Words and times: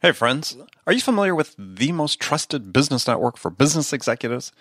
Hey, 0.00 0.12
friends. 0.12 0.56
Are 0.86 0.92
you 0.92 1.00
familiar 1.00 1.34
with 1.34 1.56
the 1.58 1.90
most 1.90 2.20
trusted 2.20 2.72
business 2.72 3.08
network 3.08 3.36
for 3.36 3.50
business 3.50 3.92
executives? 3.92 4.52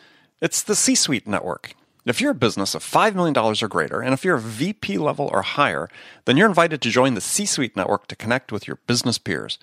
It's 0.41 0.63
the 0.63 0.75
C 0.75 0.95
Suite 0.95 1.27
Network. 1.27 1.75
If 2.05 2.19
you're 2.19 2.31
a 2.31 2.33
business 2.33 2.73
of 2.73 2.83
$5 2.83 3.13
million 3.13 3.37
or 3.37 3.67
greater, 3.67 4.01
and 4.01 4.15
if 4.15 4.25
you're 4.25 4.37
a 4.37 4.41
VP 4.41 4.97
level 4.97 5.29
or 5.31 5.43
higher, 5.43 5.89
then 6.25 6.37
you're 6.37 6.47
invited 6.47 6.81
to 6.81 6.89
join 6.89 7.13
the 7.13 7.21
C 7.21 7.45
Suite 7.45 7.77
Network 7.77 8.07
to 8.07 8.15
connect 8.15 8.51
with 8.51 8.65
your 8.65 8.79
business 8.87 9.19
peers. 9.19 9.59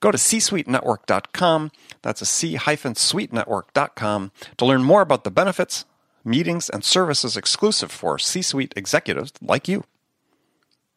Go 0.00 0.10
to 0.10 0.16
csuitenetwork.com, 0.16 1.72
that's 2.00 2.22
a 2.22 2.24
C 2.24 2.58
suite 2.94 3.30
network.com, 3.30 4.32
to 4.56 4.64
learn 4.64 4.82
more 4.82 5.02
about 5.02 5.24
the 5.24 5.30
benefits, 5.30 5.84
meetings, 6.24 6.70
and 6.70 6.82
services 6.82 7.36
exclusive 7.36 7.92
for 7.92 8.18
C 8.18 8.40
Suite 8.40 8.72
executives 8.76 9.34
like 9.42 9.68
you. 9.68 9.84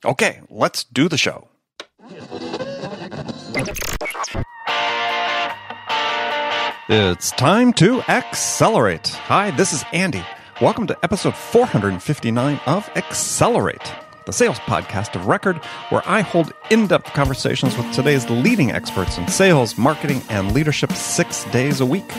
Okay, 0.05 0.39
let's 0.49 0.85
do 0.85 1.09
the 1.09 1.17
show. 1.17 1.49
It's 6.93 7.31
time 7.31 7.71
to 7.75 8.01
accelerate. 8.09 9.07
Hi, 9.07 9.51
this 9.51 9.71
is 9.71 9.85
Andy. 9.93 10.25
Welcome 10.59 10.87
to 10.87 10.97
episode 11.03 11.37
459 11.37 12.59
of 12.65 12.89
Accelerate, 12.97 13.93
the 14.25 14.33
sales 14.33 14.59
podcast 14.59 15.15
of 15.15 15.25
record 15.25 15.63
where 15.87 16.01
I 16.05 16.19
hold 16.19 16.51
in 16.69 16.87
depth 16.87 17.13
conversations 17.13 17.77
with 17.77 17.89
today's 17.93 18.29
leading 18.29 18.71
experts 18.71 19.17
in 19.17 19.25
sales, 19.29 19.77
marketing, 19.77 20.21
and 20.27 20.51
leadership 20.51 20.91
six 20.91 21.45
days 21.45 21.79
a 21.79 21.85
week. 21.85 22.09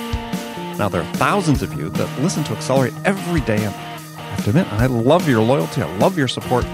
Now, 0.79 0.89
there 0.89 1.03
are 1.03 1.15
thousands 1.17 1.61
of 1.61 1.75
you 1.75 1.91
that 1.91 2.23
listen 2.23 2.43
to 2.45 2.55
Accelerate 2.55 2.95
every 3.05 3.43
day, 3.43 3.63
and 3.63 3.75
I 3.75 4.23
have 4.23 4.45
to 4.45 4.51
admit, 4.53 4.73
I 4.73 4.87
love 4.87 5.29
your 5.29 5.43
loyalty, 5.43 5.83
I 5.83 5.97
love 5.99 6.17
your 6.17 6.29
support, 6.29 6.65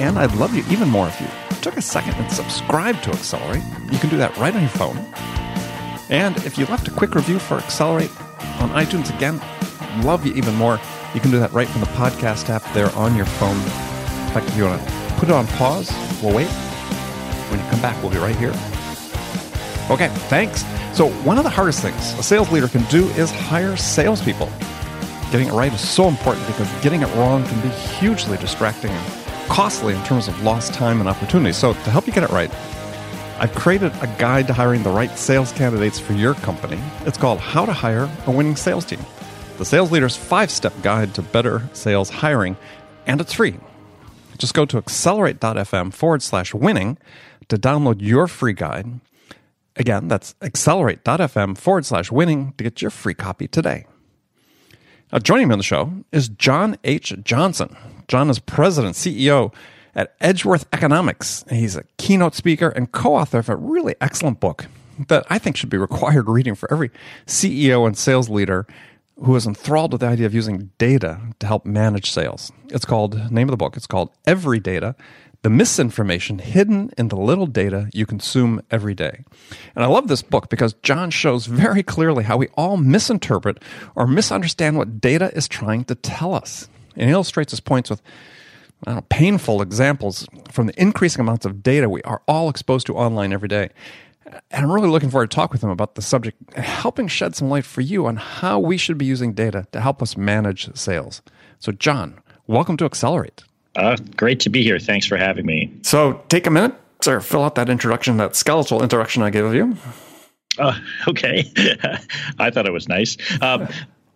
and 0.00 0.18
I'd 0.18 0.34
love 0.34 0.52
you 0.52 0.64
even 0.68 0.88
more 0.88 1.06
if 1.06 1.20
you 1.20 1.28
took 1.60 1.76
a 1.76 1.82
second 1.82 2.14
and 2.14 2.32
subscribe 2.32 3.00
to 3.02 3.10
Accelerate. 3.10 3.62
You 3.92 4.00
can 4.00 4.10
do 4.10 4.16
that 4.16 4.36
right 4.36 4.52
on 4.52 4.62
your 4.62 4.70
phone. 4.70 4.96
And 6.10 6.36
if 6.38 6.56
you 6.56 6.66
left 6.66 6.88
a 6.88 6.90
quick 6.90 7.14
review 7.14 7.38
for 7.38 7.56
Accelerate 7.56 8.10
on 8.60 8.70
iTunes, 8.70 9.14
again, 9.14 9.40
love 10.04 10.24
you 10.24 10.32
even 10.34 10.54
more. 10.54 10.80
You 11.14 11.20
can 11.20 11.30
do 11.30 11.38
that 11.38 11.52
right 11.52 11.68
from 11.68 11.80
the 11.80 11.86
podcast 11.88 12.48
app 12.48 12.62
there 12.72 12.90
on 12.94 13.16
your 13.16 13.26
phone. 13.26 13.56
In 13.56 14.34
fact, 14.34 14.46
if 14.48 14.56
you 14.56 14.64
want 14.64 14.82
to 14.82 15.14
put 15.14 15.28
it 15.28 15.34
on 15.34 15.46
pause, 15.48 15.90
we'll 16.22 16.34
wait. 16.34 16.48
When 17.50 17.60
you 17.60 17.66
come 17.70 17.80
back, 17.80 18.00
we'll 18.02 18.12
be 18.12 18.18
right 18.18 18.36
here. 18.36 18.52
Okay, 19.90 20.08
thanks. 20.28 20.64
So, 20.96 21.08
one 21.22 21.38
of 21.38 21.44
the 21.44 21.50
hardest 21.50 21.80
things 21.80 22.12
a 22.18 22.22
sales 22.22 22.50
leader 22.50 22.68
can 22.68 22.84
do 22.84 23.06
is 23.10 23.30
hire 23.30 23.76
salespeople. 23.76 24.50
Getting 25.30 25.48
it 25.48 25.52
right 25.52 25.72
is 25.72 25.86
so 25.86 26.08
important 26.08 26.46
because 26.46 26.70
getting 26.82 27.02
it 27.02 27.14
wrong 27.14 27.44
can 27.46 27.60
be 27.60 27.68
hugely 27.68 28.36
distracting 28.38 28.90
and 28.90 29.48
costly 29.48 29.94
in 29.94 30.02
terms 30.04 30.28
of 30.28 30.42
lost 30.42 30.74
time 30.74 31.00
and 31.00 31.08
opportunity. 31.08 31.52
So, 31.52 31.72
to 31.72 31.90
help 31.90 32.06
you 32.06 32.12
get 32.12 32.22
it 32.22 32.30
right, 32.30 32.50
I've 33.40 33.54
created 33.54 33.92
a 34.02 34.06
guide 34.18 34.46
to 34.48 34.52
hiring 34.52 34.82
the 34.82 34.90
right 34.90 35.16
sales 35.18 35.52
candidates 35.52 35.98
for 35.98 36.12
your 36.12 36.34
company. 36.34 36.80
It's 37.02 37.18
called 37.18 37.38
How 37.38 37.66
to 37.66 37.72
Hire 37.72 38.08
a 38.26 38.30
Winning 38.30 38.56
Sales 38.56 38.84
Team. 38.84 39.04
The 39.58 39.64
sales 39.64 39.92
leader's 39.92 40.16
five 40.16 40.50
step 40.50 40.72
guide 40.82 41.14
to 41.14 41.22
better 41.22 41.68
sales 41.72 42.10
hiring, 42.10 42.56
and 43.06 43.20
it's 43.20 43.32
free. 43.32 43.56
Just 44.38 44.54
go 44.54 44.64
to 44.64 44.78
accelerate.fm 44.78 45.92
forward 45.92 46.22
slash 46.22 46.54
winning 46.54 46.98
to 47.48 47.56
download 47.56 48.00
your 48.00 48.26
free 48.26 48.52
guide. 48.52 49.00
Again, 49.76 50.08
that's 50.08 50.34
accelerate.fm 50.42 51.56
forward 51.58 51.86
slash 51.86 52.10
winning 52.10 52.54
to 52.58 52.64
get 52.64 52.82
your 52.82 52.90
free 52.90 53.14
copy 53.14 53.46
today. 53.46 53.86
Now, 55.12 55.20
joining 55.20 55.48
me 55.48 55.52
on 55.52 55.58
the 55.58 55.64
show 55.64 55.92
is 56.12 56.28
John 56.28 56.76
H. 56.82 57.14
Johnson. 57.22 57.76
John 58.08 58.30
is 58.30 58.40
president, 58.40 58.96
CEO 58.96 59.52
at 59.98 60.14
Edgeworth 60.20 60.64
Economics. 60.72 61.44
He's 61.50 61.74
a 61.74 61.82
keynote 61.96 62.36
speaker 62.36 62.68
and 62.68 62.90
co 62.92 63.16
author 63.16 63.40
of 63.40 63.48
a 63.48 63.56
really 63.56 63.96
excellent 64.00 64.38
book 64.38 64.66
that 65.08 65.26
I 65.28 65.38
think 65.38 65.56
should 65.56 65.70
be 65.70 65.76
required 65.76 66.28
reading 66.28 66.54
for 66.54 66.72
every 66.72 66.90
CEO 67.26 67.84
and 67.84 67.98
sales 67.98 68.28
leader 68.28 68.66
who 69.20 69.34
is 69.34 69.44
enthralled 69.44 69.90
with 69.90 70.00
the 70.00 70.06
idea 70.06 70.26
of 70.26 70.34
using 70.34 70.70
data 70.78 71.20
to 71.40 71.46
help 71.48 71.66
manage 71.66 72.12
sales. 72.12 72.52
It's 72.68 72.84
called, 72.84 73.32
name 73.32 73.48
of 73.48 73.50
the 73.50 73.56
book, 73.56 73.76
it's 73.76 73.88
called 73.88 74.10
Everydata 74.24 74.94
The 75.42 75.50
Misinformation 75.50 76.38
Hidden 76.38 76.92
in 76.96 77.08
the 77.08 77.16
Little 77.16 77.46
Data 77.46 77.90
You 77.92 78.06
Consume 78.06 78.62
Every 78.70 78.94
Day. 78.94 79.24
And 79.74 79.84
I 79.84 79.88
love 79.88 80.06
this 80.06 80.22
book 80.22 80.48
because 80.48 80.74
John 80.84 81.10
shows 81.10 81.46
very 81.46 81.82
clearly 81.82 82.22
how 82.22 82.36
we 82.36 82.46
all 82.56 82.76
misinterpret 82.76 83.60
or 83.96 84.06
misunderstand 84.06 84.76
what 84.76 85.00
data 85.00 85.34
is 85.34 85.48
trying 85.48 85.84
to 85.86 85.96
tell 85.96 86.34
us. 86.34 86.68
And 86.94 87.08
he 87.08 87.12
illustrates 87.12 87.50
his 87.50 87.60
points 87.60 87.90
with 87.90 88.00
know, 88.86 89.00
painful 89.08 89.62
examples 89.62 90.26
from 90.50 90.66
the 90.66 90.80
increasing 90.80 91.20
amounts 91.20 91.46
of 91.46 91.62
data 91.62 91.88
we 91.88 92.02
are 92.02 92.22
all 92.28 92.48
exposed 92.48 92.86
to 92.86 92.96
online 92.96 93.32
every 93.32 93.48
day. 93.48 93.70
And 94.50 94.64
I'm 94.64 94.70
really 94.72 94.88
looking 94.88 95.10
forward 95.10 95.30
to 95.30 95.34
talk 95.34 95.52
with 95.52 95.62
him 95.62 95.70
about 95.70 95.94
the 95.94 96.02
subject, 96.02 96.36
helping 96.56 97.08
shed 97.08 97.34
some 97.34 97.48
light 97.48 97.64
for 97.64 97.80
you 97.80 98.06
on 98.06 98.16
how 98.16 98.58
we 98.58 98.76
should 98.76 98.98
be 98.98 99.06
using 99.06 99.32
data 99.32 99.66
to 99.72 99.80
help 99.80 100.02
us 100.02 100.16
manage 100.16 100.74
sales. 100.76 101.22
So, 101.60 101.72
John, 101.72 102.20
welcome 102.46 102.76
to 102.76 102.84
Accelerate. 102.84 103.42
Uh, 103.74 103.96
great 104.16 104.40
to 104.40 104.50
be 104.50 104.62
here. 104.62 104.78
Thanks 104.78 105.06
for 105.06 105.16
having 105.16 105.46
me. 105.46 105.72
So, 105.82 106.22
take 106.28 106.46
a 106.46 106.50
minute, 106.50 106.74
sir, 107.00 107.20
fill 107.20 107.42
out 107.42 107.54
that 107.54 107.70
introduction, 107.70 108.18
that 108.18 108.36
skeletal 108.36 108.82
introduction 108.82 109.22
I 109.22 109.30
gave 109.30 109.44
of 109.44 109.54
you. 109.54 109.76
Uh, 110.58 110.78
okay. 111.06 111.50
I 112.38 112.50
thought 112.50 112.66
it 112.66 112.72
was 112.72 112.88
nice. 112.88 113.16
Um, 113.40 113.68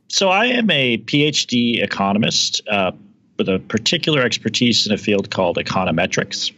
so, 0.08 0.28
I 0.28 0.46
am 0.46 0.70
a 0.70 0.98
PhD 0.98 1.82
economist. 1.82 2.60
Uh, 2.68 2.92
with 3.38 3.48
a 3.48 3.58
particular 3.58 4.22
expertise 4.22 4.86
in 4.86 4.92
a 4.92 4.98
field 4.98 5.30
called 5.30 5.56
econometrics. 5.56 6.52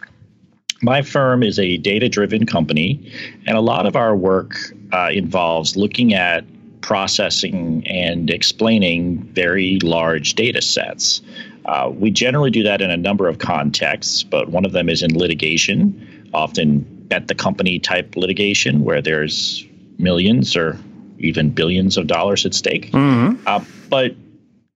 My 0.83 1.03
firm 1.03 1.43
is 1.43 1.59
a 1.59 1.79
data 1.79 2.09
driven 2.09 2.47
company, 2.47 3.11
and 3.47 3.57
a 3.57 3.61
lot 3.61 3.87
of 3.87 3.97
our 3.97 4.15
work 4.15 4.57
uh, 4.93 5.11
involves 5.12 5.77
looking 5.77 6.15
at 6.15 6.45
processing 6.83 7.83
and 7.87 8.29
explaining 8.29 9.23
very 9.33 9.79
large 9.83 10.35
data 10.35 10.61
sets. 10.61 11.23
Uh, 11.65 11.91
we 11.95 12.11
generally 12.11 12.51
do 12.51 12.62
that 12.62 12.83
in 12.83 12.91
a 12.91 12.97
number 12.97 13.27
of 13.29 13.39
contexts, 13.39 14.23
but 14.23 14.51
one 14.51 14.67
of 14.67 14.73
them 14.73 14.91
is 14.91 15.03
in 15.03 15.17
litigation, 15.17 16.29
often 16.35 16.81
bet 17.09 17.29
the 17.29 17.35
company 17.35 17.79
type 17.79 18.17
litigation 18.17 18.85
where 18.85 19.01
there's 19.01 19.67
millions 19.99 20.55
or 20.56 20.79
even 21.19 21.49
billions 21.49 21.97
of 21.97 22.06
dollars 22.06 22.45
at 22.45 22.53
stake. 22.53 22.91
Mm-hmm. 22.91 23.43
Uh, 23.47 23.65
but 23.89 24.15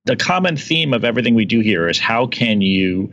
the 0.09 0.17
common 0.17 0.57
theme 0.57 0.95
of 0.95 1.05
everything 1.05 1.35
we 1.35 1.45
do 1.45 1.61
here 1.61 1.87
is 1.87 1.99
how 1.99 2.27
can 2.27 2.63
you 2.63 3.13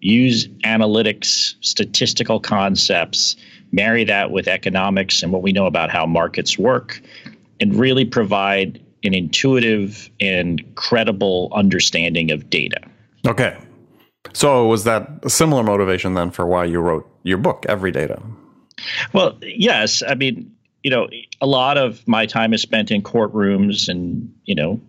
use 0.00 0.48
analytics, 0.64 1.54
statistical 1.60 2.40
concepts, 2.40 3.36
marry 3.72 4.04
that 4.04 4.30
with 4.30 4.48
economics 4.48 5.22
and 5.22 5.32
what 5.32 5.42
we 5.42 5.52
know 5.52 5.66
about 5.66 5.90
how 5.90 6.06
markets 6.06 6.58
work, 6.58 7.02
and 7.60 7.74
really 7.74 8.06
provide 8.06 8.80
an 9.04 9.12
intuitive 9.12 10.10
and 10.18 10.64
credible 10.76 11.50
understanding 11.52 12.30
of 12.30 12.48
data. 12.48 12.80
Okay. 13.26 13.58
So 14.32 14.66
was 14.66 14.84
that 14.84 15.20
a 15.22 15.30
similar 15.30 15.62
motivation 15.62 16.14
then 16.14 16.30
for 16.30 16.46
why 16.46 16.64
you 16.64 16.80
wrote 16.80 17.06
your 17.22 17.36
book, 17.36 17.66
Everydata? 17.68 18.22
Well, 19.12 19.38
yes. 19.42 20.02
I 20.06 20.14
mean, 20.14 20.56
you 20.82 20.90
know, 20.90 21.08
a 21.42 21.46
lot 21.46 21.76
of 21.76 22.06
my 22.08 22.24
time 22.24 22.54
is 22.54 22.62
spent 22.62 22.90
in 22.90 23.02
courtrooms 23.02 23.90
and, 23.90 24.34
you 24.44 24.54
know, 24.54 24.80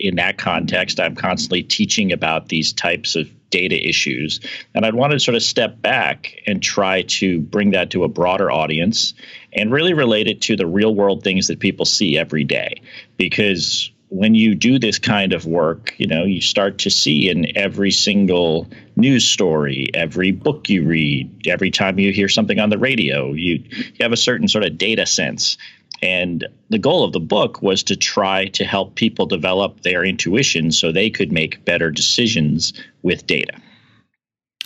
in 0.00 0.16
that 0.16 0.38
context, 0.38 0.98
I'm 0.98 1.14
constantly 1.14 1.62
teaching 1.62 2.12
about 2.12 2.48
these 2.48 2.72
types 2.72 3.16
of 3.16 3.28
data 3.50 3.76
issues. 3.76 4.40
And 4.74 4.86
I'd 4.86 4.94
want 4.94 5.12
to 5.12 5.20
sort 5.20 5.34
of 5.34 5.42
step 5.42 5.80
back 5.82 6.36
and 6.46 6.62
try 6.62 7.02
to 7.02 7.40
bring 7.40 7.72
that 7.72 7.90
to 7.90 8.04
a 8.04 8.08
broader 8.08 8.50
audience 8.50 9.14
and 9.52 9.72
really 9.72 9.92
relate 9.92 10.28
it 10.28 10.42
to 10.42 10.56
the 10.56 10.66
real 10.66 10.94
world 10.94 11.22
things 11.22 11.48
that 11.48 11.60
people 11.60 11.84
see 11.84 12.16
every 12.16 12.44
day. 12.44 12.82
Because 13.16 13.90
when 14.08 14.34
you 14.34 14.54
do 14.54 14.78
this 14.78 14.98
kind 14.98 15.32
of 15.32 15.46
work, 15.46 15.94
you 15.98 16.06
know, 16.06 16.24
you 16.24 16.40
start 16.40 16.78
to 16.78 16.90
see 16.90 17.28
in 17.28 17.56
every 17.56 17.90
single 17.90 18.68
news 18.96 19.24
story, 19.24 19.88
every 19.94 20.32
book 20.32 20.68
you 20.68 20.84
read, 20.84 21.46
every 21.46 21.70
time 21.70 21.98
you 21.98 22.12
hear 22.12 22.28
something 22.28 22.58
on 22.58 22.70
the 22.70 22.78
radio, 22.78 23.32
you, 23.32 23.62
you 23.70 23.92
have 24.00 24.12
a 24.12 24.16
certain 24.16 24.48
sort 24.48 24.64
of 24.64 24.78
data 24.78 25.06
sense 25.06 25.58
and 26.02 26.46
the 26.70 26.78
goal 26.78 27.04
of 27.04 27.12
the 27.12 27.20
book 27.20 27.60
was 27.62 27.82
to 27.84 27.96
try 27.96 28.46
to 28.48 28.64
help 28.64 28.94
people 28.94 29.26
develop 29.26 29.82
their 29.82 30.04
intuition 30.04 30.72
so 30.72 30.92
they 30.92 31.10
could 31.10 31.32
make 31.32 31.64
better 31.64 31.90
decisions 31.90 32.72
with 33.02 33.26
data. 33.26 33.60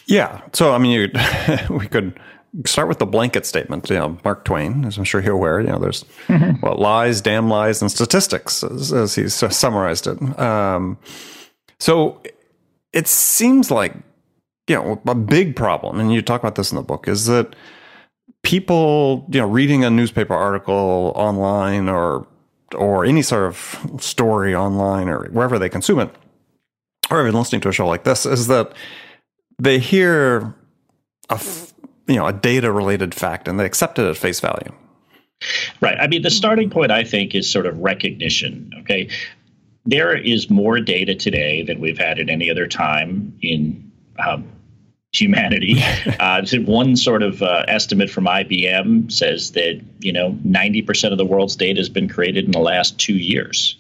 Yeah. 0.06 0.42
So, 0.52 0.72
I 0.72 0.78
mean, 0.78 0.92
you, 0.92 1.08
we 1.76 1.86
could 1.86 2.18
start 2.66 2.88
with 2.88 2.98
the 2.98 3.06
blanket 3.06 3.46
statement. 3.46 3.88
You 3.90 3.96
know, 3.96 4.18
Mark 4.24 4.44
Twain, 4.44 4.84
as 4.84 4.96
I'm 4.96 5.04
sure 5.04 5.20
you're 5.20 5.34
aware, 5.34 5.60
you 5.60 5.68
know, 5.68 5.78
there's 5.78 6.04
mm-hmm. 6.28 6.64
well, 6.64 6.76
lies, 6.76 7.20
damn 7.20 7.48
lies, 7.48 7.82
and 7.82 7.90
statistics, 7.90 8.62
as, 8.62 8.92
as 8.92 9.14
he's 9.14 9.34
summarized 9.34 10.06
it. 10.06 10.38
Um, 10.38 10.98
so 11.80 12.20
it 12.92 13.08
seems 13.08 13.70
like, 13.70 13.94
you 14.68 14.76
know, 14.76 15.02
a 15.06 15.14
big 15.14 15.56
problem, 15.56 16.00
and 16.00 16.12
you 16.12 16.22
talk 16.22 16.40
about 16.40 16.54
this 16.54 16.70
in 16.70 16.76
the 16.76 16.82
book, 16.82 17.08
is 17.08 17.26
that 17.26 17.54
people, 18.42 19.26
you 19.30 19.40
know, 19.40 19.48
reading 19.48 19.84
a 19.84 19.90
newspaper 19.90 20.34
article 20.34 21.12
online 21.16 21.88
or 21.88 22.26
or 22.74 23.04
any 23.04 23.22
sort 23.22 23.46
of 23.46 24.00
story 24.00 24.54
online 24.54 25.08
or 25.08 25.26
wherever 25.30 25.58
they 25.58 25.68
consume 25.68 26.00
it, 26.00 26.10
or 27.10 27.20
even 27.20 27.34
listening 27.34 27.60
to 27.60 27.68
a 27.68 27.72
show 27.72 27.86
like 27.86 28.04
this, 28.04 28.26
is 28.26 28.46
that 28.48 28.72
they 29.58 29.78
hear 29.78 30.54
a 31.30 31.40
you 32.06 32.16
know 32.16 32.26
a 32.26 32.32
data 32.32 32.72
related 32.72 33.14
fact 33.14 33.48
and 33.48 33.58
they 33.58 33.64
accept 33.64 33.98
it 33.98 34.06
at 34.06 34.16
face 34.16 34.40
value. 34.40 34.72
Right. 35.80 35.98
I 35.98 36.06
mean, 36.06 36.22
the 36.22 36.30
starting 36.30 36.70
point, 36.70 36.90
I 36.90 37.04
think, 37.04 37.34
is 37.34 37.50
sort 37.50 37.66
of 37.66 37.78
recognition. 37.78 38.70
Okay. 38.80 39.10
There 39.84 40.16
is 40.16 40.48
more 40.48 40.80
data 40.80 41.14
today 41.14 41.62
than 41.62 41.80
we've 41.80 41.98
had 41.98 42.18
at 42.18 42.30
any 42.30 42.50
other 42.50 42.66
time 42.66 43.36
in 43.42 43.92
um, 44.18 44.48
humanity. 45.14 45.82
Uh, 46.24 46.42
one 46.64 46.96
sort 46.96 47.22
of 47.22 47.42
uh, 47.42 47.64
estimate 47.68 48.10
from 48.10 48.24
IBM 48.24 49.10
says 49.10 49.52
that 49.52 49.80
you 50.00 50.12
know 50.12 50.32
90% 50.46 51.12
of 51.12 51.18
the 51.18 51.24
world's 51.24 51.56
data 51.56 51.80
has 51.80 51.88
been 51.88 52.08
created 52.08 52.44
in 52.44 52.50
the 52.50 52.58
last 52.58 52.98
two 52.98 53.14
years. 53.14 53.76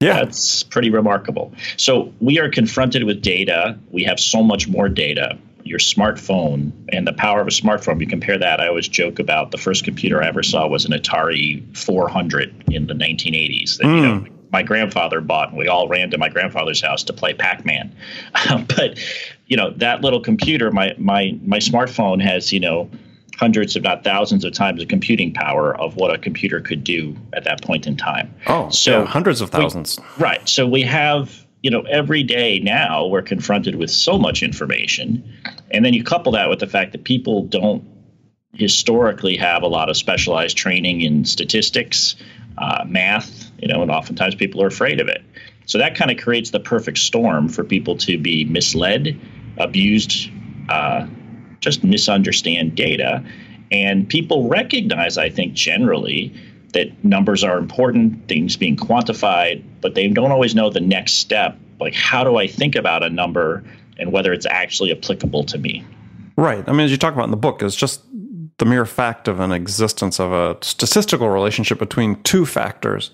Yeah, 0.00 0.24
that's 0.24 0.62
pretty 0.62 0.90
remarkable. 0.90 1.52
So 1.76 2.12
we 2.20 2.38
are 2.38 2.48
confronted 2.48 3.04
with 3.04 3.22
data. 3.22 3.78
We 3.90 4.04
have 4.04 4.20
so 4.20 4.42
much 4.42 4.68
more 4.68 4.88
data. 4.88 5.38
Your 5.64 5.78
smartphone 5.78 6.72
and 6.90 7.06
the 7.06 7.12
power 7.12 7.40
of 7.40 7.46
a 7.46 7.50
smartphone. 7.50 8.00
You 8.00 8.06
compare 8.06 8.38
that. 8.38 8.60
I 8.60 8.68
always 8.68 8.88
joke 8.88 9.18
about 9.18 9.50
the 9.50 9.58
first 9.58 9.84
computer 9.84 10.22
I 10.22 10.28
ever 10.28 10.42
saw 10.42 10.66
was 10.68 10.84
an 10.84 10.92
Atari 10.92 11.76
400 11.76 12.64
in 12.70 12.86
the 12.86 12.94
1980s. 12.94 13.78
That, 13.78 13.86
mm. 13.86 13.96
you 13.96 14.02
know, 14.02 14.18
hmm. 14.18 14.34
my 14.52 14.62
grandfather 14.62 15.20
bought, 15.20 15.50
and 15.50 15.58
we 15.58 15.68
all 15.68 15.88
ran 15.88 16.10
to 16.10 16.18
my 16.18 16.28
grandfather's 16.28 16.80
house 16.80 17.04
to 17.04 17.12
play 17.12 17.34
Pac-Man. 17.34 17.94
but 18.68 18.98
you 19.48 19.56
know 19.56 19.70
that 19.76 20.02
little 20.02 20.20
computer, 20.20 20.70
my 20.70 20.94
my 20.98 21.38
my 21.42 21.58
smartphone 21.58 22.22
has 22.22 22.52
you 22.52 22.60
know 22.60 22.90
hundreds, 23.36 23.76
if 23.76 23.82
not 23.82 24.04
thousands, 24.04 24.44
of 24.44 24.52
times 24.52 24.80
the 24.80 24.86
computing 24.86 25.32
power 25.32 25.76
of 25.80 25.96
what 25.96 26.14
a 26.14 26.18
computer 26.18 26.60
could 26.60 26.84
do 26.84 27.16
at 27.32 27.44
that 27.44 27.62
point 27.62 27.86
in 27.86 27.96
time. 27.96 28.34
Oh, 28.46 28.68
so 28.70 29.00
yeah, 29.00 29.06
hundreds 29.06 29.40
of 29.40 29.50
thousands. 29.50 29.98
We, 30.16 30.22
right. 30.22 30.48
So 30.48 30.66
we 30.66 30.82
have 30.82 31.46
you 31.62 31.70
know 31.70 31.82
every 31.82 32.22
day 32.22 32.60
now 32.60 33.06
we're 33.06 33.22
confronted 33.22 33.76
with 33.76 33.90
so 33.90 34.18
much 34.18 34.42
information, 34.42 35.24
and 35.70 35.84
then 35.84 35.94
you 35.94 36.04
couple 36.04 36.32
that 36.32 36.48
with 36.48 36.60
the 36.60 36.68
fact 36.68 36.92
that 36.92 37.04
people 37.04 37.44
don't 37.44 37.84
historically 38.52 39.36
have 39.36 39.62
a 39.62 39.66
lot 39.66 39.88
of 39.88 39.96
specialized 39.96 40.56
training 40.56 41.00
in 41.00 41.24
statistics, 41.24 42.16
uh, 42.58 42.84
math, 42.86 43.50
you 43.58 43.68
know, 43.68 43.82
and 43.82 43.90
oftentimes 43.90 44.34
people 44.34 44.62
are 44.62 44.66
afraid 44.66 45.00
of 45.00 45.08
it. 45.08 45.22
So 45.66 45.78
that 45.78 45.94
kind 45.94 46.10
of 46.10 46.16
creates 46.16 46.50
the 46.50 46.60
perfect 46.60 46.98
storm 46.98 47.48
for 47.48 47.62
people 47.62 47.96
to 47.98 48.18
be 48.18 48.44
misled, 48.46 49.20
abused, 49.58 50.30
uh, 50.68 51.06
just 51.60 51.84
misunderstand 51.84 52.74
data. 52.74 53.24
And 53.70 54.08
people 54.08 54.48
recognize, 54.48 55.18
I 55.18 55.28
think, 55.28 55.52
generally 55.54 56.32
that 56.72 57.04
numbers 57.04 57.44
are 57.44 57.58
important, 57.58 58.28
things 58.28 58.56
being 58.56 58.76
quantified, 58.76 59.62
but 59.80 59.94
they 59.94 60.08
don't 60.08 60.30
always 60.30 60.54
know 60.54 60.70
the 60.70 60.80
next 60.80 61.14
step. 61.14 61.58
Like, 61.80 61.94
how 61.94 62.24
do 62.24 62.36
I 62.36 62.46
think 62.46 62.76
about 62.76 63.02
a 63.02 63.10
number 63.10 63.64
and 63.98 64.12
whether 64.12 64.32
it's 64.32 64.46
actually 64.46 64.92
applicable 64.92 65.44
to 65.44 65.58
me? 65.58 65.84
Right. 66.36 66.66
I 66.68 66.72
mean, 66.72 66.82
as 66.82 66.90
you 66.90 66.96
talk 66.96 67.14
about 67.14 67.24
in 67.24 67.30
the 67.30 67.36
book, 67.36 67.62
it's 67.62 67.74
just 67.74 68.02
the 68.58 68.64
mere 68.64 68.84
fact 68.84 69.28
of 69.28 69.40
an 69.40 69.52
existence 69.52 70.20
of 70.20 70.32
a 70.32 70.56
statistical 70.62 71.28
relationship 71.30 71.78
between 71.78 72.20
two 72.22 72.44
factors 72.44 73.12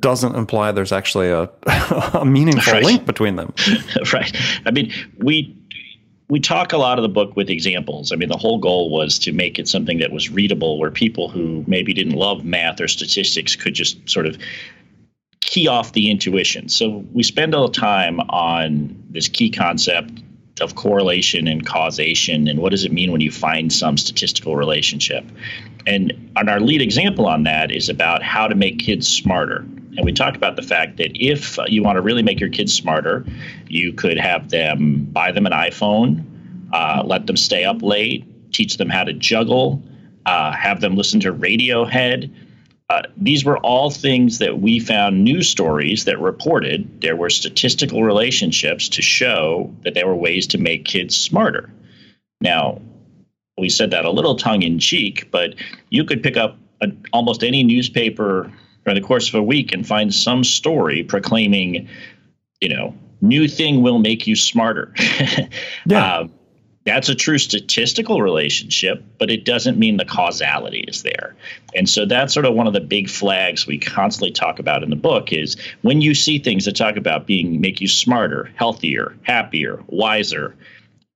doesn't 0.00 0.34
imply 0.34 0.72
there's 0.72 0.92
actually 0.92 1.28
a, 1.28 1.48
a 2.14 2.24
meaningful 2.24 2.72
right. 2.72 2.84
link 2.84 3.06
between 3.06 3.36
them. 3.36 3.52
right. 4.12 4.34
I 4.66 4.70
mean, 4.70 4.92
we 5.18 5.54
we 6.28 6.40
talk 6.40 6.72
a 6.72 6.76
lot 6.76 6.98
of 6.98 7.02
the 7.02 7.08
book 7.08 7.36
with 7.36 7.48
examples. 7.48 8.12
I 8.12 8.16
mean, 8.16 8.28
the 8.28 8.36
whole 8.36 8.58
goal 8.58 8.90
was 8.90 9.18
to 9.20 9.32
make 9.32 9.58
it 9.58 9.66
something 9.66 9.98
that 9.98 10.12
was 10.12 10.30
readable, 10.30 10.78
where 10.78 10.90
people 10.90 11.28
who 11.28 11.64
maybe 11.66 11.94
didn't 11.94 12.14
love 12.14 12.44
math 12.44 12.80
or 12.80 12.88
statistics 12.88 13.56
could 13.56 13.74
just 13.74 14.08
sort 14.08 14.26
of 14.26 14.36
key 15.40 15.68
off 15.68 15.92
the 15.92 16.10
intuition. 16.10 16.68
So 16.68 17.04
we 17.12 17.22
spend 17.22 17.54
a 17.54 17.56
little 17.56 17.72
time 17.72 18.20
on 18.20 19.02
this 19.08 19.28
key 19.28 19.50
concept 19.50 20.22
of 20.60 20.74
correlation 20.74 21.46
and 21.48 21.64
causation 21.64 22.48
and 22.48 22.60
what 22.60 22.70
does 22.70 22.84
it 22.84 22.92
mean 22.92 23.12
when 23.12 23.20
you 23.20 23.30
find 23.30 23.72
some 23.72 23.96
statistical 23.96 24.56
relationship. 24.56 25.24
And, 25.86 26.30
and 26.36 26.50
our 26.50 26.60
lead 26.60 26.82
example 26.82 27.26
on 27.26 27.44
that 27.44 27.70
is 27.70 27.88
about 27.88 28.22
how 28.22 28.48
to 28.48 28.54
make 28.54 28.78
kids 28.78 29.08
smarter. 29.08 29.58
And 29.96 30.04
we 30.04 30.12
talked 30.12 30.36
about 30.36 30.56
the 30.56 30.62
fact 30.62 30.96
that 30.98 31.10
if 31.14 31.58
you 31.66 31.82
want 31.82 31.96
to 31.96 32.02
really 32.02 32.22
make 32.22 32.38
your 32.38 32.50
kids 32.50 32.72
smarter, 32.72 33.24
you 33.66 33.92
could 33.92 34.18
have 34.18 34.50
them 34.50 35.04
buy 35.04 35.32
them 35.32 35.46
an 35.46 35.52
iPhone, 35.52 36.24
uh, 36.72 37.02
let 37.04 37.26
them 37.26 37.36
stay 37.36 37.64
up 37.64 37.82
late, 37.82 38.24
teach 38.52 38.76
them 38.76 38.88
how 38.88 39.04
to 39.04 39.12
juggle, 39.12 39.82
uh, 40.26 40.52
have 40.52 40.80
them 40.80 40.94
listen 40.94 41.20
to 41.20 41.32
Radiohead, 41.32 42.32
uh, 42.90 43.02
these 43.18 43.44
were 43.44 43.58
all 43.58 43.90
things 43.90 44.38
that 44.38 44.60
we 44.60 44.78
found 44.78 45.22
news 45.22 45.48
stories 45.48 46.04
that 46.06 46.18
reported 46.18 47.02
there 47.02 47.16
were 47.16 47.28
statistical 47.28 48.02
relationships 48.02 48.88
to 48.88 49.02
show 49.02 49.74
that 49.84 49.92
there 49.94 50.06
were 50.06 50.16
ways 50.16 50.46
to 50.46 50.58
make 50.58 50.86
kids 50.86 51.14
smarter. 51.14 51.70
Now, 52.40 52.80
we 53.58 53.68
said 53.68 53.90
that 53.90 54.06
a 54.06 54.10
little 54.10 54.36
tongue 54.36 54.62
in 54.62 54.78
cheek, 54.78 55.30
but 55.30 55.54
you 55.90 56.04
could 56.04 56.22
pick 56.22 56.38
up 56.38 56.56
a, 56.80 56.88
almost 57.12 57.42
any 57.42 57.62
newspaper 57.62 58.50
during 58.84 59.00
the 59.00 59.06
course 59.06 59.28
of 59.28 59.34
a 59.34 59.42
week 59.42 59.72
and 59.72 59.86
find 59.86 60.14
some 60.14 60.42
story 60.42 61.02
proclaiming, 61.02 61.88
you 62.60 62.70
know, 62.70 62.94
new 63.20 63.48
thing 63.48 63.82
will 63.82 63.98
make 63.98 64.26
you 64.26 64.34
smarter. 64.34 64.94
yeah. 65.86 66.16
Um, 66.18 66.32
that's 66.84 67.08
a 67.08 67.14
true 67.14 67.38
statistical 67.38 68.22
relationship, 68.22 69.04
but 69.18 69.30
it 69.30 69.44
doesn't 69.44 69.78
mean 69.78 69.96
the 69.96 70.04
causality 70.04 70.84
is 70.88 71.02
there. 71.02 71.36
And 71.74 71.88
so 71.88 72.06
that's 72.06 72.32
sort 72.32 72.46
of 72.46 72.54
one 72.54 72.66
of 72.66 72.72
the 72.72 72.80
big 72.80 73.10
flags 73.10 73.66
we 73.66 73.78
constantly 73.78 74.30
talk 74.30 74.58
about 74.58 74.82
in 74.82 74.90
the 74.90 74.96
book 74.96 75.32
is 75.32 75.56
when 75.82 76.00
you 76.00 76.14
see 76.14 76.38
things 76.38 76.64
that 76.64 76.76
talk 76.76 76.96
about 76.96 77.26
being 77.26 77.60
make 77.60 77.80
you 77.80 77.88
smarter, 77.88 78.50
healthier, 78.54 79.16
happier, 79.22 79.82
wiser, 79.86 80.56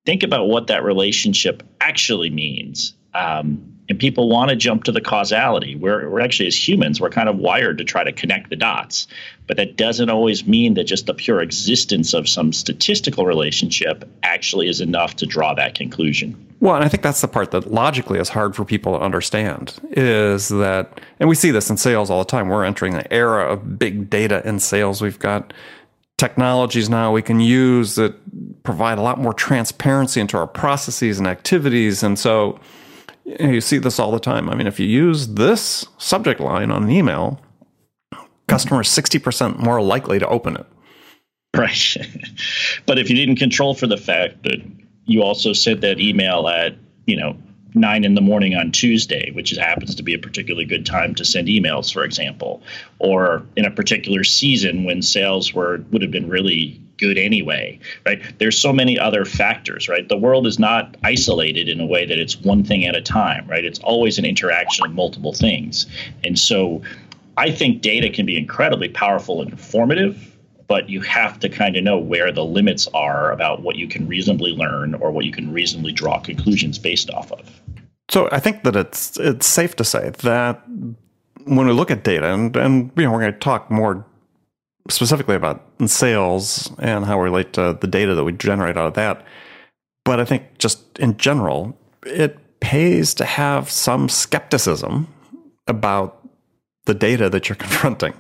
think 0.05 0.23
about 0.23 0.47
what 0.47 0.67
that 0.67 0.85
relationship 0.85 1.63
actually 1.81 2.31
means. 2.31 2.95
Um, 3.15 3.72
and 3.93 3.99
people 3.99 4.31
want 4.31 4.49
to 4.49 4.57
jump 4.57 4.85
to 4.85 4.91
the 4.91 5.03
causality. 5.03 5.77
We're, 5.77 6.09
we're 6.09 6.23
actually, 6.23 6.47
as 6.47 6.69
humans, 6.69 6.99
we're 6.99 7.11
kind 7.11 7.29
of 7.29 7.37
wired 7.37 7.77
to 7.77 7.85
try 7.85 8.03
to 8.03 8.11
connect 8.11 8.49
the 8.49 8.57
dots. 8.57 9.07
But 9.47 9.59
that 9.59 9.77
doesn't 9.77 10.09
always 10.09 10.47
mean 10.47 10.73
that 10.75 10.85
just 10.85 11.05
the 11.05 11.13
pure 11.13 11.43
existence 11.43 12.15
of 12.15 12.27
some 12.27 12.55
statistical 12.55 13.27
relationship 13.27 14.09
actually 14.23 14.69
is 14.69 14.81
enough 14.81 15.17
to 15.17 15.27
draw 15.27 15.53
that 15.57 15.75
conclusion. 15.75 16.35
Well, 16.61 16.75
and 16.75 16.83
I 16.83 16.89
think 16.89 17.03
that's 17.03 17.21
the 17.21 17.29
part 17.29 17.51
that 17.51 17.71
logically 17.71 18.19
is 18.19 18.31
hard 18.31 18.57
for 18.57 18.65
people 18.65 18.97
to 18.97 19.05
understand 19.05 19.79
is 19.91 20.49
that, 20.49 20.99
and 21.21 21.29
we 21.29 21.35
see 21.35 21.51
this 21.51 21.69
in 21.69 21.77
sales 21.77 22.09
all 22.09 22.21
the 22.21 22.25
time. 22.25 22.49
We're 22.49 22.65
entering 22.65 22.95
an 22.95 23.07
era 23.11 23.53
of 23.53 23.79
big 23.79 24.09
data 24.09 24.41
in 24.49 24.59
sales. 24.59 25.03
We've 25.03 25.19
got 25.19 25.53
technologies 26.17 26.89
now 26.89 27.13
we 27.13 27.21
can 27.21 27.41
use 27.41 27.97
that 27.97 28.15
provide 28.63 28.97
a 28.97 29.03
lot 29.03 29.19
more 29.19 29.35
transparency 29.35 30.19
into 30.19 30.39
our 30.39 30.47
processes 30.47 31.19
and 31.19 31.29
activities. 31.29 32.03
And 32.03 32.19
so, 32.19 32.59
you 33.25 33.61
see 33.61 33.79
this 33.79 33.99
all 33.99 34.13
the 34.13 34.21
time. 34.21 34.49
I 34.49 34.55
mean, 34.55 34.67
if 34.67 34.81
you 34.81 34.87
use 34.87 35.29
this 35.29 35.87
subject 35.99 36.41
line 36.41 36.71
on 36.71 36.85
an 36.85 36.91
email, 36.91 37.41
customers 38.49 38.89
60% 38.89 39.59
more 39.59 39.81
likely 39.81 40.19
to 40.19 40.27
open 40.29 40.57
it. 40.57 40.67
Right. 41.57 41.97
but 42.87 42.99
if 42.99 43.11
you 43.11 43.17
didn't 43.17 43.37
control 43.37 43.75
for 43.75 43.87
the 43.87 43.97
fact 43.97 44.43
that 44.45 44.61
you 45.05 45.23
also 45.23 45.53
sent 45.53 45.81
that 45.83 46.01
email 46.01 46.49
at, 46.49 46.75
you 47.07 47.17
know, 47.17 47.37
nine 47.75 48.05
in 48.05 48.15
the 48.15 48.21
morning 48.21 48.55
on 48.55 48.71
Tuesday, 48.71 49.31
which 49.33 49.51
happens 49.51 49.95
to 49.95 50.03
be 50.03 50.15
a 50.15 50.19
particularly 50.19 50.67
good 50.67 50.85
time 50.85 51.15
to 51.15 51.25
send 51.25 51.49
emails, 51.49 51.93
for 51.93 52.05
example, 52.05 52.63
or 52.99 53.47
in 53.57 53.65
a 53.65 53.71
particular 53.71 54.25
season 54.25 54.85
when 54.85 55.03
sales 55.03 55.55
were 55.55 55.83
would 55.91 56.03
have 56.03 56.11
been 56.11 56.29
really 56.29 56.82
good 56.99 57.19
anyway, 57.19 57.79
right? 58.07 58.21
There's 58.39 58.59
so 58.59 58.73
many 58.73 58.99
other 58.99 59.25
factors, 59.25 59.89
right? 59.89 60.09
The 60.09 60.17
world 60.17 60.47
is 60.47 60.59
not 60.59 60.97
isolated 61.03 61.69
in 61.69 61.81
a 61.81 61.87
way 61.87 62.07
that 62.07 62.19
it's 62.19 62.41
one 62.41 62.65
thing 62.65 62.87
at 62.87 62.95
a 62.95 63.03
time, 63.03 63.47
right? 63.49 63.65
It's 63.65 63.81
always 63.81 64.19
an 64.19 64.25
interaction 64.25 64.87
of 64.87 64.93
multiple 64.95 65.33
things. 65.33 65.87
And 66.25 66.39
so 66.39 66.83
I 67.37 67.51
think 67.51 67.83
data 67.83 68.11
can 68.11 68.27
be 68.27 68.37
incredibly 68.37 68.89
powerful 68.89 69.41
and 69.41 69.51
informative 69.51 70.33
but 70.73 70.89
you 70.89 71.03
have 71.03 71.39
to 71.39 71.51
kind 71.51 71.77
of 71.77 71.85
know 71.85 71.99
where 71.99 72.33
the 72.33 72.43
limits 72.43 72.89
are 72.95 73.31
about 73.31 73.61
what 73.61 73.77
you 73.77 73.87
can 73.87 74.09
reasonably 74.09 74.53
learn 74.53 74.95
or 74.95 75.11
what 75.11 75.27
you 75.27 75.31
can 75.31 75.53
reasonably 75.53 75.93
draw 75.93 76.19
conclusions 76.19 76.79
based 76.79 77.11
off 77.11 77.31
of. 77.31 77.61
So 78.09 78.27
I 78.33 78.41
think 78.41 78.63
that 78.65 78.75
it's 78.75 79.19
it's 79.19 79.47
safe 79.47 79.77
to 79.77 79.85
say 79.85 80.13
that 80.23 80.63
when 81.45 81.67
we 81.67 81.73
look 81.73 81.91
at 81.91 82.05
data, 82.05 82.33
and, 82.33 82.57
and 82.57 82.91
you 82.97 83.05
know 83.05 83.13
we're 83.13 83.21
going 83.21 83.35
to 83.35 83.39
talk 83.39 83.71
more 83.71 84.07
specifically 84.89 85.37
about 85.37 85.65
sales 85.87 86.73
and 86.79 87.05
how 87.05 87.19
we 87.19 87.25
relate 87.25 87.53
to 87.55 87.79
the 87.81 87.87
data 87.87 88.15
that 88.15 88.25
we 88.25 88.33
generate 88.33 88.77
out 88.77 88.87
of 88.87 88.95
that. 88.95 89.25
But 90.05 90.21
I 90.21 90.25
think 90.25 90.59
just 90.59 90.99
in 90.99 91.17
general, 91.17 91.77
it 92.05 92.39
pays 92.61 93.15
to 93.15 93.25
have 93.25 93.71
some 93.71 94.09
skepticism 94.09 95.07
about 95.67 96.27
the 96.87 96.95
data 96.95 97.29
that 97.31 97.49
you're 97.49 97.57
confronting. 97.69 98.15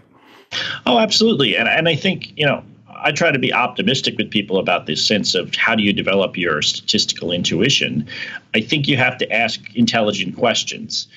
Oh, 0.86 0.98
absolutely. 0.98 1.56
And, 1.56 1.68
and 1.68 1.88
I 1.88 1.96
think, 1.96 2.32
you 2.36 2.46
know, 2.46 2.62
I 3.04 3.10
try 3.10 3.32
to 3.32 3.38
be 3.38 3.52
optimistic 3.52 4.16
with 4.16 4.30
people 4.30 4.58
about 4.58 4.86
this 4.86 5.04
sense 5.04 5.34
of 5.34 5.54
how 5.56 5.74
do 5.74 5.82
you 5.82 5.92
develop 5.92 6.36
your 6.36 6.62
statistical 6.62 7.32
intuition. 7.32 8.06
I 8.54 8.60
think 8.60 8.86
you 8.86 8.96
have 8.96 9.18
to 9.18 9.32
ask 9.32 9.60
intelligent 9.74 10.36
questions. 10.36 11.08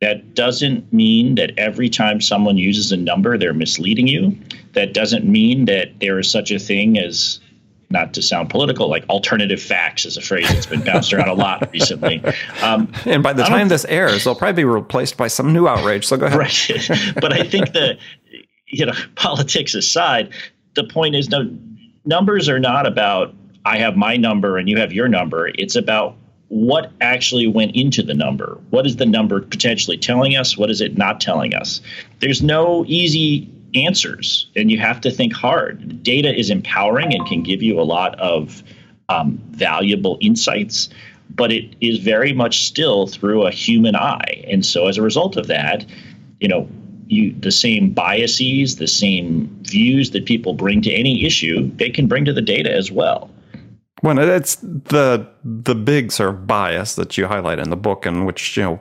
That 0.00 0.34
doesn't 0.34 0.92
mean 0.92 1.36
that 1.36 1.52
every 1.56 1.88
time 1.88 2.20
someone 2.20 2.58
uses 2.58 2.92
a 2.92 2.96
number, 2.96 3.38
they're 3.38 3.54
misleading 3.54 4.06
you. 4.06 4.36
That 4.72 4.92
doesn't 4.92 5.24
mean 5.24 5.64
that 5.66 6.00
there 6.00 6.18
is 6.18 6.30
such 6.30 6.50
a 6.50 6.58
thing 6.58 6.98
as 6.98 7.40
not 7.90 8.12
to 8.14 8.22
sound 8.22 8.50
political, 8.50 8.88
like 8.88 9.08
alternative 9.08 9.62
facts 9.62 10.04
is 10.04 10.16
a 10.16 10.20
phrase 10.20 10.48
that's 10.48 10.66
been 10.66 10.82
bounced 10.82 11.12
around 11.12 11.28
a 11.28 11.34
lot 11.34 11.72
recently. 11.72 12.22
Um, 12.62 12.92
and 13.06 13.22
by 13.22 13.32
the 13.32 13.44
time 13.44 13.68
this 13.68 13.84
airs, 13.86 14.24
they'll 14.24 14.34
probably 14.34 14.62
be 14.62 14.64
replaced 14.64 15.16
by 15.16 15.28
some 15.28 15.52
new 15.52 15.68
outrage. 15.68 16.04
So 16.04 16.16
go 16.16 16.26
ahead. 16.26 16.38
Right. 16.38 16.90
but 17.20 17.32
I 17.32 17.44
think 17.44 17.72
that, 17.72 17.98
you 18.66 18.86
know, 18.86 18.94
politics 19.14 19.74
aside, 19.74 20.34
the 20.74 20.84
point 20.84 21.14
is 21.14 21.28
no, 21.28 21.48
numbers 22.04 22.48
are 22.48 22.58
not 22.58 22.86
about 22.86 23.34
I 23.64 23.78
have 23.78 23.96
my 23.96 24.16
number 24.16 24.58
and 24.58 24.68
you 24.68 24.78
have 24.78 24.92
your 24.92 25.08
number. 25.08 25.48
It's 25.48 25.76
about 25.76 26.16
what 26.48 26.92
actually 27.00 27.46
went 27.46 27.74
into 27.74 28.02
the 28.02 28.14
number. 28.14 28.58
What 28.70 28.86
is 28.86 28.96
the 28.96 29.06
number 29.06 29.40
potentially 29.40 29.96
telling 29.96 30.36
us? 30.36 30.56
What 30.56 30.70
is 30.70 30.80
it 30.80 30.96
not 30.96 31.20
telling 31.20 31.54
us? 31.54 31.80
There's 32.20 32.42
no 32.42 32.84
easy 32.86 33.50
answers, 33.74 34.48
and 34.54 34.70
you 34.70 34.78
have 34.78 35.00
to 35.02 35.10
think 35.10 35.32
hard. 35.32 36.02
Data 36.02 36.32
is 36.32 36.50
empowering 36.50 37.14
and 37.14 37.26
can 37.26 37.42
give 37.42 37.62
you 37.62 37.80
a 37.80 37.82
lot 37.82 38.18
of 38.20 38.62
um, 39.08 39.38
valuable 39.50 40.18
insights, 40.20 40.88
but 41.30 41.50
it 41.50 41.74
is 41.80 41.98
very 41.98 42.32
much 42.32 42.64
still 42.64 43.06
through 43.06 43.46
a 43.46 43.50
human 43.50 43.96
eye. 43.96 44.44
And 44.48 44.64
so, 44.64 44.86
as 44.86 44.98
a 44.98 45.02
result 45.02 45.36
of 45.36 45.48
that, 45.48 45.84
you 46.40 46.48
know, 46.48 46.68
you 47.06 47.34
the 47.38 47.52
same 47.52 47.90
biases, 47.90 48.76
the 48.76 48.86
same 48.86 49.48
views 49.62 50.10
that 50.12 50.26
people 50.26 50.54
bring 50.54 50.82
to 50.82 50.92
any 50.92 51.24
issue, 51.24 51.70
they 51.76 51.90
can 51.90 52.06
bring 52.06 52.24
to 52.24 52.32
the 52.32 52.42
data 52.42 52.72
as 52.72 52.90
well. 52.90 53.30
Well, 54.04 54.18
it's 54.18 54.56
the 54.56 55.26
the 55.42 55.74
big 55.74 56.12
sort 56.12 56.28
of 56.28 56.46
bias 56.46 56.94
that 56.96 57.16
you 57.16 57.26
highlight 57.26 57.58
in 57.58 57.70
the 57.70 57.76
book, 57.76 58.04
and 58.04 58.26
which 58.26 58.54
you 58.54 58.62
know 58.62 58.80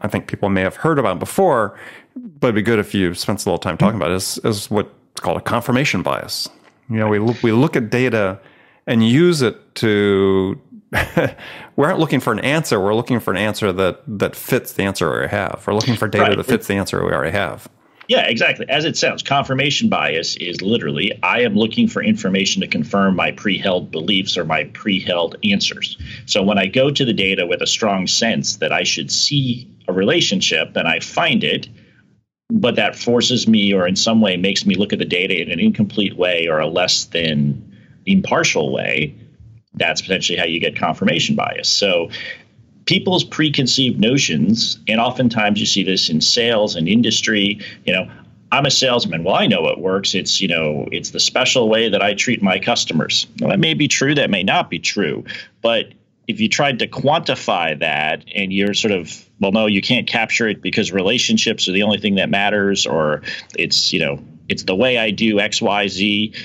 I 0.00 0.08
think 0.08 0.26
people 0.26 0.48
may 0.48 0.62
have 0.62 0.74
heard 0.74 0.98
about 0.98 1.20
before, 1.20 1.78
but 2.16 2.48
it'd 2.48 2.56
be 2.56 2.62
good 2.62 2.80
if 2.80 2.92
you 2.92 3.14
spent 3.14 3.46
a 3.46 3.48
little 3.48 3.60
time 3.60 3.78
talking 3.78 4.00
mm-hmm. 4.00 4.02
about 4.02 4.10
it, 4.10 4.16
is, 4.16 4.38
is 4.38 4.68
what's 4.68 4.90
called 5.20 5.36
a 5.36 5.40
confirmation 5.40 6.02
bias. 6.02 6.48
You 6.90 6.96
know, 6.96 7.06
we 7.06 7.20
look, 7.20 7.40
we 7.40 7.52
look 7.52 7.76
at 7.76 7.88
data 7.88 8.40
and 8.88 9.08
use 9.08 9.42
it 9.42 9.76
to. 9.76 10.60
we 11.76 11.84
aren't 11.84 12.00
looking 12.00 12.18
for 12.18 12.32
an 12.32 12.40
answer. 12.40 12.80
We're 12.80 12.96
looking 12.96 13.20
for 13.20 13.30
an 13.30 13.36
answer 13.36 13.72
that 13.72 14.02
that 14.08 14.34
fits 14.34 14.72
the 14.72 14.82
answer 14.82 15.06
we 15.06 15.12
already 15.12 15.30
have. 15.30 15.62
We're 15.68 15.74
looking 15.74 15.94
for 15.94 16.08
data 16.08 16.30
right. 16.30 16.36
that 16.36 16.46
fits 16.46 16.66
the 16.66 16.74
answer 16.74 17.04
we 17.04 17.12
already 17.12 17.30
have. 17.30 17.68
Yeah, 18.08 18.22
exactly. 18.22 18.66
As 18.70 18.86
it 18.86 18.96
sounds, 18.96 19.22
confirmation 19.22 19.90
bias 19.90 20.34
is 20.36 20.62
literally 20.62 21.18
I 21.22 21.42
am 21.42 21.54
looking 21.54 21.86
for 21.86 22.02
information 22.02 22.62
to 22.62 22.66
confirm 22.66 23.14
my 23.14 23.32
pre 23.32 23.58
held 23.58 23.90
beliefs 23.90 24.38
or 24.38 24.46
my 24.46 24.64
pre 24.64 24.98
held 24.98 25.36
answers. 25.44 25.98
So 26.24 26.42
when 26.42 26.58
I 26.58 26.66
go 26.66 26.90
to 26.90 27.04
the 27.04 27.12
data 27.12 27.46
with 27.46 27.60
a 27.60 27.66
strong 27.66 28.06
sense 28.06 28.56
that 28.56 28.72
I 28.72 28.82
should 28.82 29.12
see 29.12 29.70
a 29.88 29.92
relationship 29.92 30.74
and 30.74 30.88
I 30.88 31.00
find 31.00 31.44
it, 31.44 31.68
but 32.50 32.76
that 32.76 32.96
forces 32.96 33.46
me 33.46 33.74
or 33.74 33.86
in 33.86 33.94
some 33.94 34.22
way 34.22 34.38
makes 34.38 34.64
me 34.64 34.74
look 34.74 34.94
at 34.94 34.98
the 34.98 35.04
data 35.04 35.40
in 35.42 35.50
an 35.50 35.60
incomplete 35.60 36.16
way 36.16 36.46
or 36.48 36.60
a 36.60 36.66
less 36.66 37.04
than 37.04 37.76
impartial 38.06 38.72
way, 38.72 39.14
that's 39.74 40.00
potentially 40.00 40.38
how 40.38 40.46
you 40.46 40.60
get 40.60 40.76
confirmation 40.76 41.36
bias. 41.36 41.68
So 41.68 42.08
people's 42.88 43.22
preconceived 43.22 44.00
notions, 44.00 44.78
and 44.88 44.98
oftentimes 44.98 45.60
you 45.60 45.66
see 45.66 45.82
this 45.82 46.08
in 46.08 46.22
sales 46.22 46.74
and 46.74 46.88
industry, 46.88 47.60
you 47.84 47.92
know, 47.92 48.10
I'm 48.50 48.64
a 48.64 48.70
salesman. 48.70 49.24
Well, 49.24 49.34
I 49.34 49.46
know 49.46 49.68
it 49.68 49.78
works. 49.78 50.14
It's, 50.14 50.40
you 50.40 50.48
know, 50.48 50.88
it's 50.90 51.10
the 51.10 51.20
special 51.20 51.68
way 51.68 51.90
that 51.90 52.00
I 52.00 52.14
treat 52.14 52.42
my 52.42 52.58
customers. 52.58 53.26
Well, 53.40 53.50
that 53.50 53.60
may 53.60 53.74
be 53.74 53.88
true, 53.88 54.14
that 54.14 54.30
may 54.30 54.42
not 54.42 54.70
be 54.70 54.78
true. 54.78 55.22
But 55.60 55.92
if 56.28 56.40
you 56.40 56.48
tried 56.48 56.78
to 56.78 56.88
quantify 56.88 57.78
that 57.78 58.24
and 58.34 58.54
you're 58.54 58.72
sort 58.72 58.92
of 58.92 59.28
well 59.40 59.52
no 59.52 59.64
you 59.64 59.80
can't 59.80 60.06
capture 60.06 60.46
it 60.46 60.60
because 60.60 60.92
relationships 60.92 61.66
are 61.68 61.72
the 61.72 61.82
only 61.82 61.98
thing 61.98 62.16
that 62.16 62.28
matters 62.28 62.86
or 62.86 63.22
it's 63.58 63.94
you 63.94 63.98
know 63.98 64.22
it's 64.46 64.64
the 64.64 64.74
way 64.74 64.98
i 64.98 65.10
do 65.10 65.36
xyz 65.36 66.36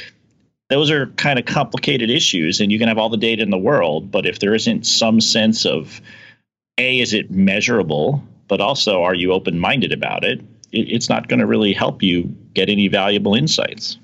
those 0.70 0.90
are 0.90 1.08
kind 1.08 1.38
of 1.38 1.44
complicated 1.44 2.10
issues 2.10 2.62
and 2.62 2.72
you 2.72 2.80
can 2.80 2.88
have 2.88 2.98
all 2.98 3.10
the 3.10 3.18
data 3.18 3.44
in 3.44 3.50
the 3.50 3.58
world 3.58 4.10
but 4.10 4.26
if 4.26 4.40
there 4.40 4.56
isn't 4.56 4.88
some 4.88 5.20
sense 5.20 5.66
of 5.66 6.00
a 6.78 7.00
is 7.00 7.14
it 7.14 7.32
measurable 7.32 8.24
but 8.48 8.62
also 8.62 9.04
are 9.04 9.16
you 9.16 9.32
open-minded 9.32 9.92
about 9.92 10.24
it, 10.24 10.40
it 10.72 10.90
it's 10.90 11.10
not 11.10 11.28
going 11.28 11.40
to 11.40 11.46
really 11.46 11.74
help 11.74 12.04
you 12.04 12.24
get 12.54 12.70
any 12.70 12.88
valuable 12.88 13.36
insights 13.36 13.98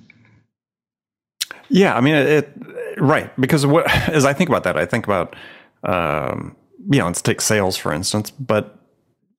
yeah 1.70 1.96
i 1.96 2.02
mean 2.02 2.16
it, 2.16 2.28
it 2.28 2.54
right 2.98 3.32
because 3.40 3.66
what 3.66 3.90
as 4.10 4.26
i 4.26 4.34
think 4.34 4.50
about 4.50 4.64
that 4.64 4.78
i 4.78 4.86
think 4.86 5.06
about 5.06 5.36
um, 5.84 6.56
you 6.90 7.00
know, 7.00 7.06
let's 7.06 7.22
take 7.22 7.42
sales 7.42 7.78
for 7.78 7.94
instance. 7.94 8.32
But 8.32 8.78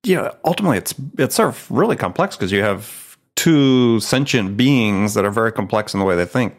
yeah, 0.03 0.31
ultimately, 0.45 0.77
it's 0.77 0.93
it's 1.17 1.35
sort 1.35 1.49
of 1.49 1.69
really 1.71 1.95
complex 1.95 2.35
because 2.35 2.51
you 2.51 2.61
have 2.61 3.17
two 3.35 3.99
sentient 3.99 4.57
beings 4.57 5.13
that 5.13 5.25
are 5.25 5.31
very 5.31 5.51
complex 5.51 5.93
in 5.93 5.99
the 5.99 6.05
way 6.05 6.15
they 6.15 6.25
think, 6.25 6.55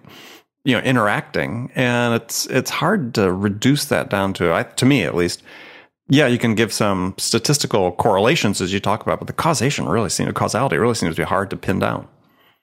you 0.64 0.74
know, 0.74 0.82
interacting, 0.82 1.70
and 1.74 2.14
it's 2.14 2.46
it's 2.46 2.70
hard 2.70 3.14
to 3.14 3.32
reduce 3.32 3.86
that 3.86 4.10
down 4.10 4.32
to, 4.34 4.52
I, 4.52 4.64
to 4.64 4.86
me 4.86 5.02
at 5.02 5.14
least. 5.14 5.42
Yeah, 6.12 6.26
you 6.26 6.37
can 6.37 6.54
give 6.54 6.75
some 6.75 7.14
statistical 7.16 7.92
correlations 7.92 8.61
as 8.61 8.71
you 8.71 8.81
talk 8.81 9.00
about, 9.00 9.19
but 9.19 9.28
the 9.28 9.33
causation 9.33 9.88
really 9.88 10.11
seems, 10.11 10.31
causality 10.35 10.76
really 10.76 10.95
seems 10.95 11.16
to 11.16 11.23
be 11.23 11.25
hard 11.25 11.49
to 11.49 11.57
pin 11.57 11.78
down. 11.78 12.07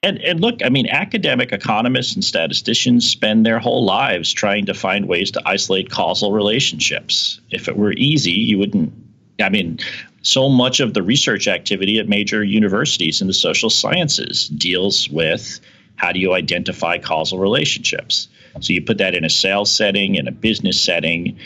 And, 0.04 0.20
and 0.20 0.40
look, 0.40 0.64
I 0.64 0.70
mean, 0.70 0.86
academic 0.88 1.52
economists 1.52 2.14
and 2.14 2.24
statisticians 2.24 3.10
spend 3.10 3.48
their 3.48 3.58
whole 3.58 3.84
lives 3.84 4.32
trying 4.32 4.68
to 4.68 4.76
find 4.76 5.08
ways 5.08 5.32
to 5.32 5.42
isolate 5.48 5.90
causal 5.90 6.32
relationships. 6.32 7.42
If 7.50 7.68
it 7.68 7.76
were 7.76 7.94
easy, 7.94 8.34
you 8.34 8.60
wouldn't. 8.60 8.94
I 9.42 9.50
mean, 9.50 9.80
so 10.22 10.48
much 10.48 10.80
of 10.80 10.94
the 10.94 11.02
research 11.02 11.48
activity 11.48 11.98
at 11.98 12.08
major 12.08 12.44
universities 12.44 13.20
in 13.20 13.26
the 13.26 13.34
social 13.34 13.72
sciences 13.72 14.48
deals 14.48 15.10
with 15.10 15.60
how 15.96 16.12
do 16.12 16.20
you 16.20 16.34
identify 16.34 17.00
causal 17.00 17.40
relationships. 17.40 18.28
So 18.60 18.74
you 18.74 18.84
put 18.84 19.00
that 19.00 19.16
in 19.16 19.26
a 19.26 19.30
sales 19.30 19.72
setting, 19.72 20.16
in 20.16 20.28
a 20.28 20.32
business 20.32 20.80
setting. 20.80 21.40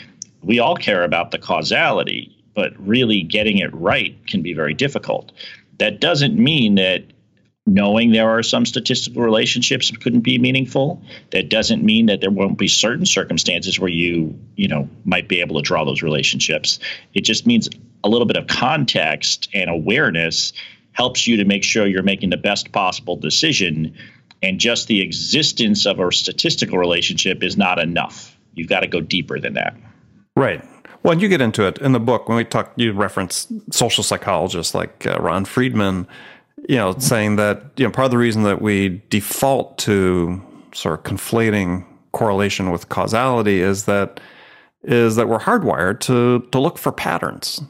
We 0.44 0.58
all 0.58 0.76
care 0.76 1.04
about 1.04 1.30
the 1.30 1.38
causality, 1.38 2.36
but 2.54 2.72
really 2.78 3.22
getting 3.22 3.58
it 3.58 3.74
right 3.74 4.14
can 4.26 4.42
be 4.42 4.52
very 4.52 4.74
difficult. 4.74 5.32
That 5.78 6.00
doesn't 6.00 6.38
mean 6.38 6.74
that 6.76 7.04
knowing 7.66 8.12
there 8.12 8.28
are 8.28 8.42
some 8.42 8.66
statistical 8.66 9.22
relationships 9.22 9.90
couldn't 9.90 10.20
be 10.20 10.38
meaningful. 10.38 11.02
That 11.30 11.48
doesn't 11.48 11.82
mean 11.82 12.06
that 12.06 12.20
there 12.20 12.30
won't 12.30 12.58
be 12.58 12.68
certain 12.68 13.06
circumstances 13.06 13.80
where 13.80 13.90
you 13.90 14.38
you 14.56 14.68
know 14.68 14.88
might 15.04 15.28
be 15.28 15.40
able 15.40 15.56
to 15.56 15.62
draw 15.62 15.84
those 15.84 16.02
relationships. 16.02 16.78
It 17.14 17.22
just 17.22 17.46
means 17.46 17.68
a 18.04 18.08
little 18.08 18.26
bit 18.26 18.36
of 18.36 18.46
context 18.46 19.48
and 19.54 19.70
awareness 19.70 20.52
helps 20.92 21.26
you 21.26 21.38
to 21.38 21.44
make 21.44 21.64
sure 21.64 21.86
you're 21.86 22.02
making 22.02 22.30
the 22.30 22.36
best 22.36 22.70
possible 22.70 23.16
decision 23.16 23.96
and 24.42 24.60
just 24.60 24.88
the 24.88 25.00
existence 25.00 25.86
of 25.86 25.98
a 25.98 26.12
statistical 26.12 26.78
relationship 26.78 27.42
is 27.42 27.56
not 27.56 27.78
enough. 27.78 28.38
You've 28.54 28.68
got 28.68 28.80
to 28.80 28.86
go 28.86 29.00
deeper 29.00 29.40
than 29.40 29.54
that 29.54 29.74
right 30.36 30.64
well, 31.04 31.12
and 31.12 31.20
you 31.20 31.28
get 31.28 31.42
into 31.42 31.66
it 31.66 31.78
in 31.78 31.92
the 31.92 32.00
book 32.00 32.28
when 32.28 32.38
we 32.38 32.44
talk. 32.44 32.72
You 32.76 32.92
reference 32.92 33.46
social 33.70 34.02
psychologists 34.02 34.74
like 34.74 35.06
uh, 35.06 35.18
Ron 35.20 35.44
Friedman, 35.44 36.08
you 36.66 36.76
know, 36.76 36.96
saying 36.98 37.36
that 37.36 37.62
you 37.76 37.84
know 37.84 37.90
part 37.90 38.06
of 38.06 38.10
the 38.10 38.18
reason 38.18 38.42
that 38.44 38.62
we 38.62 39.02
default 39.10 39.76
to 39.78 40.42
sort 40.72 40.98
of 40.98 41.04
conflating 41.04 41.84
correlation 42.12 42.70
with 42.70 42.88
causality 42.88 43.60
is 43.60 43.84
that 43.84 44.18
is 44.82 45.16
that 45.16 45.28
we're 45.28 45.38
hardwired 45.38 46.00
to 46.00 46.40
to 46.52 46.58
look 46.58 46.78
for 46.78 46.90
patterns 46.90 47.60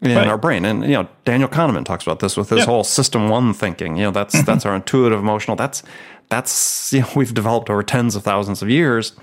in 0.00 0.16
right. 0.16 0.28
our 0.28 0.38
brain. 0.38 0.64
And 0.64 0.82
you 0.84 0.90
know, 0.90 1.08
Daniel 1.24 1.48
Kahneman 1.48 1.84
talks 1.84 2.04
about 2.04 2.20
this 2.20 2.36
with 2.36 2.48
his 2.48 2.64
whole 2.64 2.84
system 2.84 3.28
one 3.28 3.54
thinking. 3.54 3.96
You 3.96 4.04
know, 4.04 4.10
that's 4.12 4.36
mm-hmm. 4.36 4.44
that's 4.44 4.64
our 4.64 4.76
intuitive 4.76 5.18
emotional. 5.18 5.56
That's 5.56 5.82
that's 6.28 6.92
you 6.92 7.00
know 7.00 7.08
we've 7.16 7.34
developed 7.34 7.70
over 7.70 7.82
tens 7.82 8.14
of 8.14 8.22
thousands 8.22 8.62
of 8.62 8.70
years. 8.70 9.14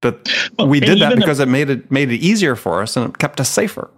But 0.00 0.28
well, 0.58 0.68
we 0.68 0.80
did 0.80 1.00
that 1.00 1.16
because 1.16 1.38
the, 1.38 1.44
it 1.44 1.48
made 1.48 1.70
it 1.70 1.90
made 1.90 2.10
it 2.10 2.20
easier 2.20 2.54
for 2.54 2.82
us 2.82 2.96
and 2.96 3.08
it 3.08 3.18
kept 3.18 3.40
us 3.40 3.48
safer. 3.48 3.90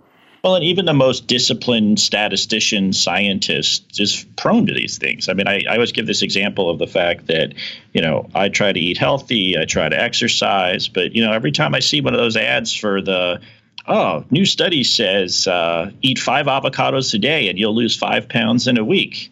Well, 0.45 0.55
and 0.55 0.65
even 0.65 0.85
the 0.85 0.95
most 0.95 1.27
disciplined 1.27 1.99
statistician 1.99 2.93
scientist 2.93 3.99
is 4.01 4.25
prone 4.37 4.67
to 4.67 4.75
these 4.75 4.97
things. 4.97 5.29
I 5.29 5.33
mean, 5.33 5.49
I, 5.49 5.65
I 5.69 5.75
always 5.75 5.91
give 5.91 6.07
this 6.07 6.23
example 6.23 6.71
of 6.71 6.79
the 6.79 6.87
fact 6.87 7.27
that, 7.27 7.55
you 7.93 8.01
know, 8.01 8.29
I 8.37 8.49
try 8.49 8.73
to 8.73 8.79
eat 8.79 8.99
healthy, 8.99 9.59
I 9.59 9.65
try 9.65 9.89
to 9.89 10.01
exercise, 10.01 10.87
but, 10.87 11.15
you 11.15 11.25
know, 11.25 11.33
every 11.33 11.51
time 11.51 11.75
I 11.75 11.81
see 11.81 12.01
one 12.01 12.15
of 12.15 12.21
those 12.21 12.37
ads 12.37 12.73
for 12.73 13.03
the, 13.03 13.41
oh, 13.89 14.25
new 14.31 14.45
study 14.45 14.85
says 14.85 15.49
uh, 15.49 15.91
eat 16.03 16.21
five 16.21 16.47
avocados 16.47 17.13
a 17.15 17.19
day 17.19 17.49
and 17.49 17.59
you'll 17.59 17.75
lose 17.75 17.97
five 17.97 18.29
pounds 18.29 18.69
in 18.69 18.79
a 18.79 18.85
week. 18.85 19.31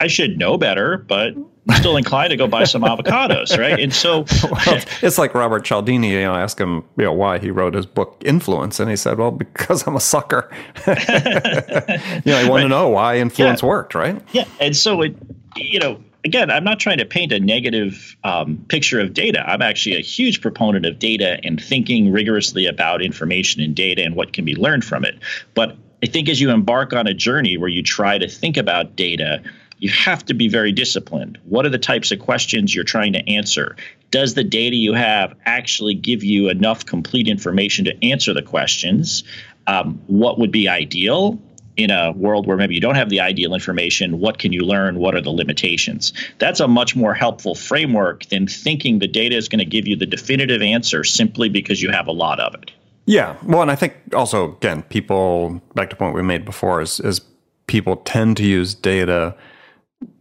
I 0.00 0.06
should 0.06 0.38
know 0.38 0.56
better, 0.56 0.96
but 0.96 1.34
still 1.72 1.96
inclined 1.96 2.30
to 2.30 2.36
go 2.36 2.46
buy 2.46 2.64
some 2.64 2.82
avocados, 2.82 3.58
right? 3.58 3.80
And 3.80 3.92
so 3.92 4.26
well, 4.66 4.82
it's 5.02 5.18
like 5.18 5.34
Robert 5.34 5.64
Cialdini, 5.64 6.10
you 6.12 6.20
know, 6.20 6.34
ask 6.34 6.58
him, 6.60 6.84
you 6.96 7.04
know, 7.04 7.12
why 7.12 7.38
he 7.38 7.50
wrote 7.50 7.74
his 7.74 7.86
book 7.86 8.22
Influence, 8.24 8.80
and 8.80 8.90
he 8.90 8.96
said, 8.96 9.18
"Well, 9.18 9.30
because 9.30 9.86
I'm 9.86 9.96
a 9.96 10.00
sucker." 10.00 10.50
you 10.86 10.92
know, 10.94 12.38
I 12.38 12.48
want 12.48 12.50
right. 12.50 12.62
to 12.62 12.68
know 12.68 12.88
why 12.88 13.18
influence 13.18 13.62
yeah. 13.62 13.68
worked, 13.68 13.94
right? 13.94 14.20
Yeah, 14.32 14.44
and 14.60 14.76
so 14.76 15.02
it, 15.02 15.16
you 15.56 15.78
know, 15.78 15.98
again, 16.24 16.50
I'm 16.50 16.64
not 16.64 16.80
trying 16.80 16.98
to 16.98 17.04
paint 17.04 17.32
a 17.32 17.40
negative 17.40 18.16
um, 18.24 18.64
picture 18.68 19.00
of 19.00 19.14
data. 19.14 19.48
I'm 19.48 19.62
actually 19.62 19.96
a 19.96 20.02
huge 20.02 20.40
proponent 20.40 20.86
of 20.86 20.98
data 20.98 21.38
and 21.44 21.62
thinking 21.62 22.10
rigorously 22.10 22.66
about 22.66 23.02
information 23.02 23.62
and 23.62 23.74
data 23.74 24.02
and 24.02 24.16
what 24.16 24.32
can 24.32 24.44
be 24.44 24.54
learned 24.54 24.84
from 24.84 25.04
it. 25.04 25.18
But 25.54 25.76
I 26.02 26.06
think 26.06 26.28
as 26.28 26.40
you 26.40 26.50
embark 26.50 26.92
on 26.92 27.06
a 27.06 27.14
journey 27.14 27.56
where 27.56 27.68
you 27.68 27.82
try 27.82 28.18
to 28.18 28.28
think 28.28 28.56
about 28.56 28.96
data 28.96 29.42
you 29.84 29.90
have 29.90 30.24
to 30.24 30.32
be 30.32 30.48
very 30.48 30.72
disciplined. 30.72 31.38
What 31.44 31.66
are 31.66 31.68
the 31.68 31.78
types 31.78 32.10
of 32.10 32.18
questions 32.18 32.74
you're 32.74 32.84
trying 32.84 33.12
to 33.12 33.28
answer? 33.28 33.76
Does 34.10 34.32
the 34.32 34.42
data 34.42 34.76
you 34.76 34.94
have 34.94 35.34
actually 35.44 35.92
give 35.92 36.24
you 36.24 36.48
enough 36.48 36.86
complete 36.86 37.28
information 37.28 37.84
to 37.84 38.02
answer 38.02 38.32
the 38.32 38.40
questions? 38.40 39.24
Um, 39.66 40.00
what 40.06 40.38
would 40.38 40.50
be 40.50 40.68
ideal? 40.68 41.38
in 41.76 41.90
a 41.90 42.12
world 42.12 42.46
where 42.46 42.56
maybe 42.56 42.72
you 42.72 42.80
don't 42.80 42.94
have 42.94 43.08
the 43.08 43.18
ideal 43.18 43.52
information, 43.52 44.20
what 44.20 44.38
can 44.38 44.52
you 44.52 44.60
learn? 44.60 44.96
What 44.96 45.16
are 45.16 45.20
the 45.20 45.32
limitations? 45.32 46.12
That's 46.38 46.60
a 46.60 46.68
much 46.68 46.94
more 46.94 47.14
helpful 47.14 47.56
framework 47.56 48.26
than 48.26 48.46
thinking 48.46 49.00
the 49.00 49.08
data 49.08 49.36
is 49.36 49.48
going 49.48 49.58
to 49.58 49.64
give 49.64 49.88
you 49.88 49.96
the 49.96 50.06
definitive 50.06 50.62
answer 50.62 51.02
simply 51.02 51.48
because 51.48 51.82
you 51.82 51.90
have 51.90 52.06
a 52.06 52.12
lot 52.12 52.38
of 52.38 52.54
it. 52.54 52.70
Yeah. 53.06 53.34
Well, 53.42 53.60
and 53.60 53.72
I 53.72 53.74
think 53.74 53.96
also, 54.14 54.52
again, 54.52 54.84
people, 54.84 55.60
back 55.74 55.90
to 55.90 55.96
point 55.96 56.14
we 56.14 56.22
made 56.22 56.44
before, 56.44 56.80
is, 56.80 57.00
is 57.00 57.20
people 57.66 57.96
tend 57.96 58.36
to 58.36 58.44
use 58.44 58.72
data 58.72 59.34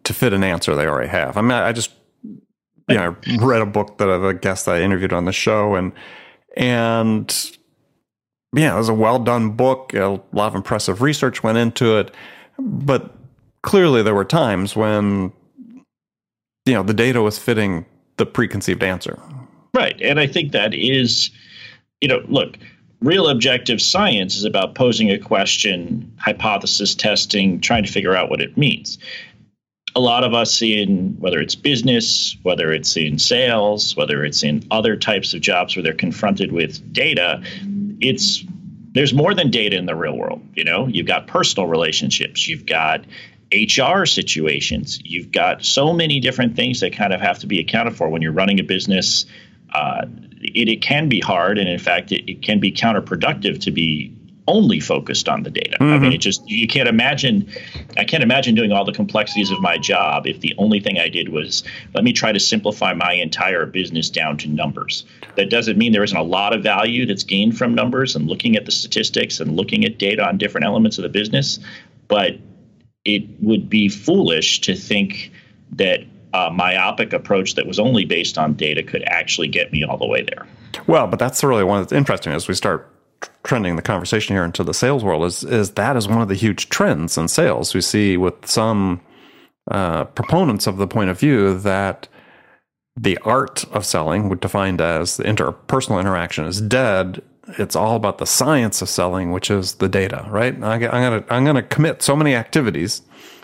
to 0.03 0.13
fit 0.13 0.33
an 0.33 0.43
answer 0.43 0.75
they 0.75 0.87
already 0.87 1.09
have. 1.09 1.37
I 1.37 1.41
mean, 1.41 1.51
I 1.51 1.71
just, 1.71 1.91
you 2.23 2.95
know, 2.95 3.15
read 3.39 3.61
a 3.61 3.65
book 3.65 3.97
that 3.97 4.09
of 4.09 4.23
a 4.23 4.33
guest 4.33 4.65
that 4.65 4.75
I 4.75 4.81
interviewed 4.81 5.13
on 5.13 5.25
the 5.25 5.31
show 5.31 5.75
and, 5.75 5.93
and 6.55 7.53
yeah, 8.53 8.75
it 8.75 8.77
was 8.77 8.89
a 8.89 8.93
well 8.93 9.19
done 9.19 9.51
book. 9.51 9.93
A 9.93 10.21
lot 10.31 10.47
of 10.47 10.55
impressive 10.55 11.01
research 11.01 11.43
went 11.43 11.57
into 11.57 11.97
it, 11.97 12.13
but 12.59 13.15
clearly 13.63 14.03
there 14.03 14.13
were 14.13 14.25
times 14.25 14.75
when 14.75 15.33
you 16.65 16.73
know 16.73 16.83
the 16.83 16.93
data 16.93 17.21
was 17.21 17.39
fitting 17.39 17.85
the 18.17 18.25
preconceived 18.25 18.83
answer. 18.83 19.19
Right, 19.73 19.99
and 20.01 20.19
I 20.19 20.27
think 20.27 20.51
that 20.51 20.75
is, 20.75 21.31
you 21.99 22.07
know, 22.07 22.23
look, 22.27 22.57
real 23.01 23.27
objective 23.27 23.81
science 23.81 24.37
is 24.37 24.45
about 24.45 24.75
posing 24.75 25.09
a 25.09 25.17
question, 25.17 26.13
hypothesis 26.19 26.93
testing, 26.93 27.59
trying 27.59 27.83
to 27.83 27.91
figure 27.91 28.15
out 28.15 28.29
what 28.29 28.39
it 28.39 28.55
means. 28.55 28.99
A 29.95 29.99
lot 29.99 30.23
of 30.23 30.33
us 30.33 30.61
in 30.61 31.15
whether 31.19 31.39
it's 31.39 31.55
business, 31.55 32.35
whether 32.43 32.71
it's 32.71 32.97
in 32.97 33.19
sales, 33.19 33.95
whether 33.95 34.25
it's 34.25 34.43
in 34.43 34.65
other 34.71 34.95
types 34.95 35.33
of 35.33 35.41
jobs 35.41 35.75
where 35.75 35.83
they're 35.83 35.93
confronted 35.93 36.51
with 36.51 36.91
data, 36.91 37.43
it's 37.99 38.43
there's 38.93 39.13
more 39.13 39.33
than 39.33 39.49
data 39.49 39.75
in 39.75 39.85
the 39.85 39.95
real 39.95 40.17
world. 40.17 40.41
You 40.55 40.63
know, 40.63 40.87
you've 40.87 41.07
got 41.07 41.27
personal 41.27 41.67
relationships, 41.67 42.47
you've 42.47 42.65
got 42.65 43.05
HR 43.51 44.05
situations, 44.05 44.99
you've 45.03 45.31
got 45.31 45.63
so 45.63 45.93
many 45.93 46.19
different 46.19 46.55
things 46.55 46.79
that 46.79 46.93
kind 46.93 47.13
of 47.13 47.21
have 47.21 47.39
to 47.39 47.47
be 47.47 47.59
accounted 47.59 47.95
for 47.95 48.09
when 48.09 48.21
you're 48.21 48.31
running 48.31 48.59
a 48.59 48.63
business. 48.63 49.25
Uh, 49.73 50.05
it, 50.41 50.69
it 50.69 50.81
can 50.81 51.09
be 51.09 51.19
hard, 51.19 51.57
and 51.57 51.69
in 51.69 51.79
fact, 51.79 52.11
it, 52.11 52.29
it 52.29 52.41
can 52.41 52.59
be 52.59 52.71
counterproductive 52.71 53.59
to 53.61 53.71
be 53.71 54.15
only 54.47 54.79
focused 54.79 55.29
on 55.29 55.43
the 55.43 55.49
data. 55.49 55.77
Mm-hmm. 55.79 55.83
I 55.83 55.87
mean, 55.87 56.01
mm-hmm. 56.01 56.11
it 56.13 56.17
just 56.19 56.47
you 56.49 56.67
can't 56.67 56.89
imagine. 56.89 57.49
I 57.97 58.03
can't 58.03 58.23
imagine 58.23 58.55
doing 58.55 58.71
all 58.71 58.85
the 58.85 58.91
complexities 58.91 59.51
of 59.51 59.61
my 59.61 59.77
job 59.77 60.27
if 60.27 60.39
the 60.41 60.53
only 60.57 60.79
thing 60.79 60.99
I 60.99 61.09
did 61.09 61.29
was 61.29 61.63
let 61.93 62.03
me 62.03 62.13
try 62.13 62.31
to 62.31 62.39
simplify 62.39 62.93
my 62.93 63.13
entire 63.13 63.65
business 63.65 64.09
down 64.09 64.37
to 64.39 64.49
numbers. 64.49 65.05
That 65.35 65.49
doesn't 65.49 65.77
mean 65.77 65.91
there 65.91 66.03
isn't 66.03 66.17
a 66.17 66.23
lot 66.23 66.53
of 66.53 66.61
value 66.63 67.05
that's 67.05 67.23
gained 67.23 67.57
from 67.57 67.73
numbers 67.73 68.15
and 68.15 68.27
looking 68.27 68.55
at 68.55 68.65
the 68.65 68.71
statistics 68.71 69.39
and 69.39 69.55
looking 69.55 69.85
at 69.85 69.97
data 69.97 70.25
on 70.25 70.37
different 70.37 70.65
elements 70.65 70.97
of 70.97 71.03
the 71.03 71.09
business, 71.09 71.59
but 72.07 72.37
it 73.05 73.23
would 73.41 73.69
be 73.69 73.89
foolish 73.89 74.61
to 74.61 74.75
think 74.75 75.31
that 75.71 76.01
a 76.33 76.49
myopic 76.49 77.13
approach 77.13 77.55
that 77.55 77.67
was 77.67 77.79
only 77.79 78.05
based 78.05 78.37
on 78.37 78.53
data 78.53 78.81
could 78.81 79.03
actually 79.05 79.47
get 79.47 79.71
me 79.71 79.83
all 79.83 79.97
the 79.97 80.07
way 80.07 80.23
there. 80.23 80.47
Well, 80.87 81.07
but 81.07 81.19
that's 81.19 81.43
really 81.43 81.63
one 81.63 81.81
that's 81.81 81.93
interesting 81.93 82.33
as 82.33 82.47
we 82.47 82.55
start 82.55 82.89
trending 83.43 83.75
the 83.75 83.81
conversation 83.81 84.35
here 84.35 84.43
into 84.43 84.63
the 84.63 84.73
sales 84.73 85.03
world 85.03 85.23
is 85.25 85.43
is 85.43 85.71
that 85.71 85.97
is 85.97 86.07
one 86.07 86.21
of 86.21 86.29
the 86.29 86.35
huge 86.35 86.69
trends 86.69 87.17
in 87.17 87.27
sales 87.27 87.73
we 87.73 87.81
see 87.81 88.15
with 88.17 88.45
some 88.45 89.01
uh, 89.69 90.05
proponents 90.05 90.67
of 90.67 90.77
the 90.77 90.87
point 90.87 91.09
of 91.09 91.19
view 91.19 91.57
that 91.59 92.07
the 92.95 93.17
art 93.19 93.63
of 93.71 93.85
selling, 93.85 94.29
defined 94.37 94.79
as 94.79 95.17
the 95.17 95.23
interpersonal 95.23 95.99
interaction, 95.99 96.45
is 96.45 96.61
dead. 96.61 97.21
It's 97.57 97.75
all 97.75 97.95
about 97.95 98.19
the 98.19 98.25
science 98.25 98.81
of 98.81 98.89
selling, 98.89 99.31
which 99.31 99.49
is 99.49 99.75
the 99.75 99.89
data, 99.89 100.25
right? 100.29 100.53
I, 100.63 100.75
am 100.75 100.81
gonna 100.81 101.23
I'm 101.29 101.45
gonna 101.45 101.63
commit 101.63 102.01
so 102.01 102.15
many 102.15 102.35
activities, 102.35 103.01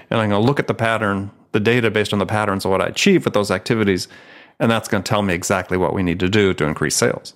and 0.09 0.19
I'm 0.19 0.29
gonna 0.29 0.45
look 0.45 0.59
at 0.59 0.67
the 0.67 0.73
pattern, 0.73 1.31
the 1.51 1.59
data 1.59 1.89
based 1.89 2.13
on 2.13 2.19
the 2.19 2.25
patterns 2.25 2.63
of 2.63 2.71
what 2.71 2.81
I 2.81 2.87
achieve 2.87 3.25
with 3.25 3.33
those 3.33 3.49
activities, 3.49 4.07
and 4.59 4.69
that's 4.71 4.87
gonna 4.87 5.03
tell 5.03 5.21
me 5.21 5.33
exactly 5.33 5.77
what 5.77 5.93
we 5.93 6.03
need 6.03 6.19
to 6.19 6.29
do 6.29 6.53
to 6.53 6.65
increase 6.65 6.95
sales. 6.95 7.33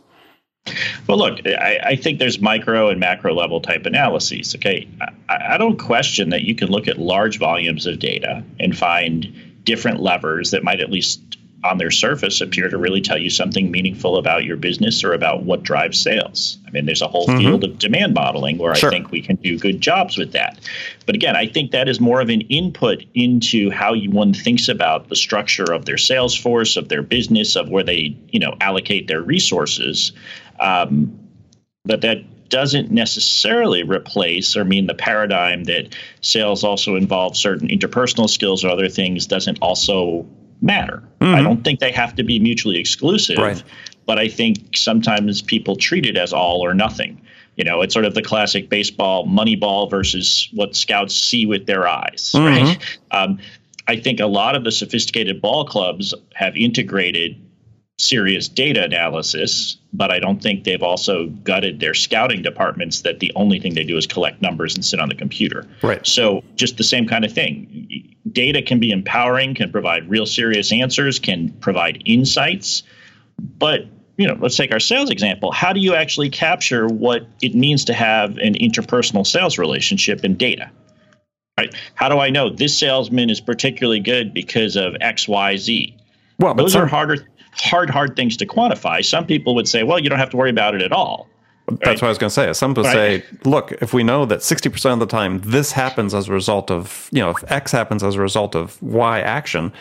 Well, 1.08 1.18
look, 1.18 1.46
I, 1.46 1.80
I, 1.84 1.96
think 1.96 2.20
there's 2.20 2.40
micro 2.40 2.90
and 2.90 3.00
macro 3.00 3.34
level 3.34 3.60
type 3.60 3.86
analyses. 3.86 4.56
Okay, 4.56 4.88
I, 5.28 5.56
I, 5.56 5.58
don't 5.58 5.78
question 5.78 6.30
that 6.30 6.44
you 6.44 6.56
can 6.56 6.70
look 6.70 6.88
at 6.88 6.98
large 6.98 7.38
volumes 7.38 7.86
of 7.86 8.00
data 8.00 8.44
and 8.60 8.78
find 8.78 9.62
different 9.66 10.00
levers 10.00 10.52
that 10.52 10.64
might 10.64 10.80
at 10.80 10.90
least 10.90 11.38
on 11.64 11.78
their 11.78 11.92
surface 11.92 12.42
appear 12.42 12.70
to 12.70 12.78
really 12.78 13.02
tell 13.02 13.18
you 13.18 13.30
something 13.30 13.72
meaningful 13.72 14.18
about 14.18 14.44
your 14.44 14.58
business 14.58 15.04
or 15.04 15.14
about 15.14 15.44
what 15.44 15.64
drives 15.64 16.00
sales. 16.00 16.58
I 16.68 16.72
mean, 16.72 16.86
there's 16.86 17.02
a 17.02 17.08
whole 17.08 17.28
mm-hmm. 17.28 17.40
field 17.40 17.64
of 17.64 17.80
demand 17.80 18.14
modeling 18.14 18.58
where 18.58 18.76
sure. 18.76 18.90
I 18.90 18.92
think 18.92 19.12
we 19.12 19.22
can 19.22 19.38
do 19.38 19.58
good 19.58 19.80
jobs 19.80 20.18
with 20.18 20.34
that. 20.34 20.60
But 21.06 21.16
again, 21.16 21.36
I 21.36 21.48
think 21.48 21.72
that 21.72 21.88
is 21.88 22.00
more 22.00 22.20
of 22.20 22.30
an 22.30 22.42
input 22.42 23.04
into 23.14 23.70
how 23.70 23.94
you, 23.94 24.12
one 24.12 24.34
thinks 24.34 24.68
about 24.68 25.10
the 25.10 25.16
structure 25.16 25.72
of 25.72 25.86
their 25.86 25.98
sales 25.98 26.36
force, 26.38 26.76
of 26.76 26.90
their 26.90 27.02
business, 27.02 27.56
of 27.56 27.70
where 27.70 27.84
they, 27.84 28.18
you 28.30 28.40
know, 28.40 28.56
allocate 28.60 29.08
their 29.08 29.22
resources. 29.22 30.12
Um, 30.64 31.20
but 31.86 32.02
that 32.02 32.50
doesn't 32.50 32.92
necessarily 32.92 33.84
replace 33.84 34.56
or 34.56 34.64
mean 34.64 34.88
the 34.88 34.94
paradigm 34.94 35.64
that 35.66 35.96
sales 36.22 36.64
also 36.64 36.96
involves 36.96 37.40
certain 37.40 37.68
interpersonal 37.68 38.30
skills 38.30 38.64
or 38.64 38.70
other 38.70 38.88
things 38.88 39.26
doesn't 39.26 39.58
also 39.62 40.26
matter. 40.62 41.04
Mm-hmm. 41.20 41.36
I 41.36 41.42
don't 41.42 41.64
think 41.64 41.80
they 41.80 41.92
have 41.92 42.16
to 42.16 42.24
be 42.24 42.40
mutually 42.40 42.78
exclusive, 42.78 43.38
right. 43.38 43.62
but 44.06 44.18
I 44.20 44.28
think 44.28 44.78
sometimes 44.78 45.42
people 45.42 45.76
treat 45.76 46.06
it 46.06 46.16
as 46.16 46.32
all 46.32 46.64
or 46.64 46.74
nothing. 46.74 47.20
You 47.58 47.64
know, 47.64 47.82
it's 47.82 47.94
sort 47.94 48.06
of 48.06 48.14
the 48.14 48.22
classic 48.22 48.70
baseball 48.70 49.28
Moneyball 49.28 49.90
versus 49.90 50.48
what 50.54 50.76
scouts 50.76 51.16
see 51.16 51.46
with 51.46 51.66
their 51.66 51.88
eyes, 51.88 52.32
mm-hmm. 52.34 52.46
right? 52.46 53.00
Um, 53.12 53.40
I 53.88 53.98
think 53.98 54.20
a 54.20 54.28
lot 54.28 54.56
of 54.56 54.64
the 54.64 54.72
sophisticated 54.72 55.42
ball 55.42 55.66
clubs 55.66 56.14
have 56.36 56.56
integrated 56.56 57.36
serious 58.04 58.48
data 58.48 58.84
analysis, 58.84 59.78
but 59.92 60.12
I 60.12 60.20
don't 60.20 60.42
think 60.42 60.64
they've 60.64 60.84
also 60.84 61.28
gutted 61.28 61.80
their 61.80 61.94
scouting 61.94 62.42
departments 62.42 63.02
that 63.02 63.20
the 63.20 63.32
only 63.36 63.60
thing 63.60 63.74
they 63.74 63.84
do 63.84 63.98
is 63.98 64.08
collect 64.08 64.42
numbers 64.42 64.76
and 64.76 64.84
sit 64.84 65.00
on 65.00 65.10
the 65.10 65.16
computer. 65.16 65.68
Right. 65.82 66.06
So 66.06 66.44
just 66.56 66.78
the 66.78 66.84
same 66.84 67.08
kind 67.08 67.26
of 67.26 67.32
thing. 67.32 68.16
Data 68.32 68.62
can 68.62 68.80
be 68.80 68.92
empowering, 68.92 69.56
can 69.56 69.72
provide 69.72 70.10
real 70.10 70.26
serious 70.26 70.72
answers, 70.72 71.20
can 71.20 71.50
provide 71.54 72.04
insights, 72.06 72.84
but 73.40 73.88
you 74.18 74.28
know, 74.28 74.38
let's 74.40 74.56
take 74.56 74.72
our 74.72 74.80
sales 74.80 75.10
example. 75.10 75.52
How 75.52 75.74
do 75.74 75.80
you 75.80 75.96
actually 75.96 76.30
capture 76.30 76.88
what 76.88 77.28
it 77.42 77.56
means 77.56 77.86
to 77.86 77.94
have 77.94 78.38
an 78.38 78.54
interpersonal 78.54 79.26
sales 79.26 79.58
relationship 79.58 80.24
in 80.24 80.38
data? 80.38 80.72
Right? 81.58 81.74
How 81.96 82.10
do 82.10 82.20
I 82.20 82.30
know 82.30 82.50
this 82.50 82.78
salesman 82.78 83.30
is 83.30 83.42
particularly 83.42 84.00
good 84.00 84.34
because 84.34 84.76
of 84.76 84.96
X, 85.00 85.28
Y, 85.28 85.58
Z? 85.58 85.98
Well, 86.40 86.54
those 86.56 86.74
some, 86.74 86.84
are 86.84 86.88
harder 86.88 87.28
hard, 87.58 87.90
hard 87.90 88.16
things 88.16 88.38
to 88.38 88.46
quantify. 88.46 89.04
Some 89.04 89.26
people 89.26 89.56
would 89.56 89.68
say, 89.68 89.84
well, 89.84 90.00
you 90.00 90.10
don't 90.10 90.20
have 90.20 90.30
to 90.32 90.38
worry 90.38 90.50
about 90.50 90.76
it 90.76 90.82
at 90.82 90.92
all. 90.92 91.28
Right? 91.70 91.80
That's 91.82 92.02
what 92.02 92.08
I 92.08 92.12
was 92.12 92.18
going 92.18 92.30
to 92.30 92.34
say. 92.34 92.54
Some 92.54 92.72
people 92.72 92.84
right. 92.84 93.24
say, 93.24 93.26
look, 93.46 93.72
if 93.74 93.94
we 93.94 94.04
know 94.04 94.26
that 94.26 94.40
60% 94.40 94.94
of 94.94 95.00
the 95.00 95.06
time 95.06 95.40
this 95.40 95.72
happens 95.72 96.14
as 96.14 96.28
a 96.28 96.34
result 96.34 96.70
of, 96.70 97.10
you 97.12 97.20
know, 97.20 97.30
if 97.30 97.52
X 97.52 97.72
happens 97.72 98.04
as 98.04 98.16
a 98.16 98.22
result 98.22 98.56
of 98.56 98.82
Y 98.82 99.22
action, 99.22 99.72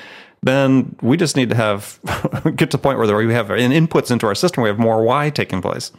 then 0.42 0.94
we 1.02 1.16
just 1.16 1.36
need 1.36 1.48
to 1.50 1.56
have 1.56 1.98
get 2.56 2.70
to 2.70 2.76
the 2.76 2.78
point 2.78 2.98
where 2.98 3.16
we 3.16 3.32
have 3.32 3.48
inputs 3.48 4.10
into 4.10 4.26
our 4.26 4.34
system, 4.34 4.62
we 4.62 4.68
have 4.68 4.78
more 4.78 5.02
Y 5.02 5.30
taking 5.30 5.60
place. 5.60 5.92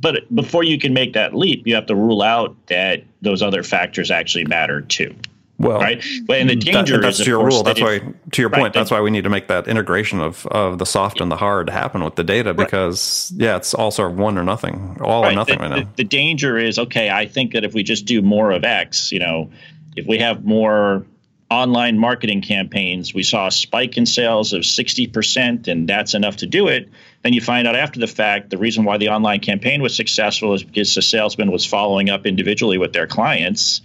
But 0.00 0.32
before 0.32 0.62
you 0.62 0.78
can 0.78 0.92
make 0.92 1.14
that 1.14 1.34
leap, 1.34 1.66
you 1.66 1.74
have 1.74 1.86
to 1.86 1.96
rule 1.96 2.22
out 2.22 2.54
that 2.68 3.02
those 3.20 3.42
other 3.42 3.64
factors 3.64 4.12
actually 4.12 4.44
matter 4.44 4.80
too. 4.80 5.14
Well, 5.58 5.80
right. 5.80 6.02
But 6.24 6.38
and 6.38 6.48
the 6.48 6.54
danger 6.54 6.94
that, 6.94 7.02
that's 7.02 7.18
is, 7.18 7.24
to 7.24 7.30
your 7.30 7.44
rule. 7.44 7.64
That's 7.64 7.80
why, 7.80 7.98
to 7.98 8.42
your 8.42 8.48
right, 8.48 8.60
point, 8.60 8.74
that's 8.74 8.92
why 8.92 9.00
we 9.00 9.10
need 9.10 9.24
to 9.24 9.30
make 9.30 9.48
that 9.48 9.66
integration 9.66 10.20
of, 10.20 10.46
of 10.46 10.78
the 10.78 10.86
soft 10.86 11.20
and 11.20 11.32
the 11.32 11.36
hard 11.36 11.68
happen 11.68 12.04
with 12.04 12.14
the 12.14 12.22
data 12.22 12.54
because, 12.54 13.32
right. 13.34 13.44
yeah, 13.44 13.56
it's 13.56 13.74
all 13.74 13.90
sort 13.90 14.12
of 14.12 14.18
one 14.18 14.38
or 14.38 14.44
nothing, 14.44 14.96
all 15.00 15.22
right. 15.22 15.32
or 15.32 15.34
nothing 15.34 15.58
the, 15.58 15.62
right 15.62 15.70
now. 15.70 15.76
The, 15.80 15.88
the 15.96 16.04
danger 16.04 16.56
is 16.56 16.78
okay. 16.78 17.10
I 17.10 17.26
think 17.26 17.52
that 17.54 17.64
if 17.64 17.74
we 17.74 17.82
just 17.82 18.04
do 18.04 18.22
more 18.22 18.52
of 18.52 18.62
X, 18.62 19.10
you 19.10 19.18
know, 19.18 19.50
if 19.96 20.06
we 20.06 20.18
have 20.18 20.44
more 20.44 21.04
online 21.50 21.98
marketing 21.98 22.42
campaigns, 22.42 23.12
we 23.12 23.24
saw 23.24 23.48
a 23.48 23.50
spike 23.50 23.96
in 23.96 24.06
sales 24.06 24.52
of 24.52 24.62
60%, 24.62 25.66
and 25.66 25.88
that's 25.88 26.14
enough 26.14 26.36
to 26.36 26.46
do 26.46 26.68
it. 26.68 26.88
Then 27.22 27.32
you 27.32 27.40
find 27.40 27.66
out 27.66 27.74
after 27.74 27.98
the 27.98 28.06
fact 28.06 28.50
the 28.50 28.58
reason 28.58 28.84
why 28.84 28.98
the 28.98 29.08
online 29.08 29.40
campaign 29.40 29.82
was 29.82 29.96
successful 29.96 30.54
is 30.54 30.62
because 30.62 30.94
the 30.94 31.02
salesman 31.02 31.50
was 31.50 31.64
following 31.64 32.10
up 32.10 32.26
individually 32.26 32.78
with 32.78 32.92
their 32.92 33.08
clients 33.08 33.80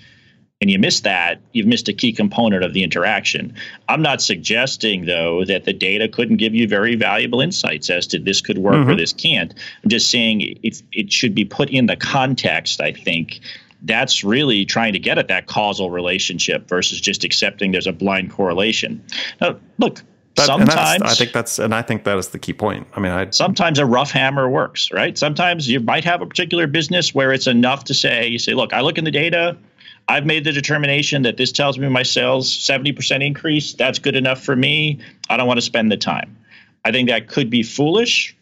and 0.64 0.72
you 0.72 0.80
miss 0.80 1.02
that, 1.02 1.42
you've 1.52 1.68
missed 1.68 1.90
a 1.90 1.94
key 1.94 2.14
component 2.14 2.64
of 2.64 2.72
the 2.72 2.86
interaction. 2.86 3.54
I'm 3.90 4.02
not 4.02 4.22
suggesting, 4.22 5.06
though, 5.06 5.44
that 5.44 5.66
the 5.66 5.74
data 5.74 6.08
couldn't 6.08 6.38
give 6.38 6.56
you 6.56 6.70
very 6.70 6.96
valuable 6.96 7.42
insights 7.42 7.90
as 7.90 8.08
to 8.08 8.18
this 8.18 8.40
could 8.40 8.60
work 8.60 8.76
mm-hmm. 8.76 8.92
or 8.92 8.96
this 8.96 9.12
can't. 9.12 9.54
I'm 9.84 9.90
just 9.90 10.10
saying 10.10 10.40
it, 10.64 10.82
it 10.94 11.12
should 11.12 11.36
be 11.36 11.44
put 11.44 11.70
in 11.70 11.88
the 11.88 11.98
context, 11.98 12.80
I 12.80 12.94
think, 12.94 13.42
that's 13.82 14.24
really 14.24 14.64
trying 14.64 14.94
to 14.94 15.00
get 15.00 15.18
at 15.18 15.28
that 15.28 15.48
causal 15.48 15.92
relationship 15.92 16.70
versus 16.70 17.02
just 17.02 17.26
accepting 17.26 17.74
there's 17.74 17.86
a 17.86 17.92
blind 17.92 18.32
correlation. 18.32 19.04
Now, 19.42 19.58
look, 19.80 20.02
that, 20.36 20.46
sometimes 20.46 21.02
I 21.02 21.14
think 21.14 21.34
that's 21.34 21.60
and 21.60 21.76
I 21.76 21.82
think 21.82 22.06
that 22.06 22.18
is 22.18 22.30
the 22.30 22.40
key 22.40 22.54
point. 22.54 22.88
I 22.96 23.02
mean, 23.02 23.12
I 23.12 23.30
sometimes 23.32 23.80
a 23.80 23.86
rough 23.86 24.12
hammer 24.12 24.50
works, 24.50 24.94
right? 24.94 25.18
Sometimes 25.18 25.68
you 25.68 25.82
might 25.82 26.06
have 26.06 26.22
a 26.22 26.26
particular 26.26 26.68
business 26.68 27.14
where 27.14 27.34
it's 27.34 27.48
enough 27.48 27.84
to 27.84 27.94
say 27.94 28.28
you 28.28 28.40
say, 28.40 28.54
look, 28.54 28.72
I 28.72 28.80
look 28.80 28.98
in 28.98 29.04
the 29.04 29.12
data, 29.12 29.58
I've 30.08 30.26
made 30.26 30.44
the 30.44 30.52
determination 30.52 31.22
that 31.24 31.38
this 31.38 31.52
tells 31.52 31.78
me 31.78 31.88
my 31.90 32.04
sales 32.04 32.50
70% 32.50 33.26
increase. 33.26 33.74
That's 33.74 34.00
good 34.00 34.16
enough 34.16 34.44
for 34.44 34.56
me. 34.56 35.00
I 35.30 35.38
don't 35.38 35.48
want 35.48 35.58
to 35.58 35.62
spend 35.62 35.92
the 35.92 35.98
time. 35.98 36.38
I 36.86 36.92
think 36.92 37.10
that 37.10 37.28
could 37.28 37.50
be 37.50 37.64
foolish. 37.64 38.36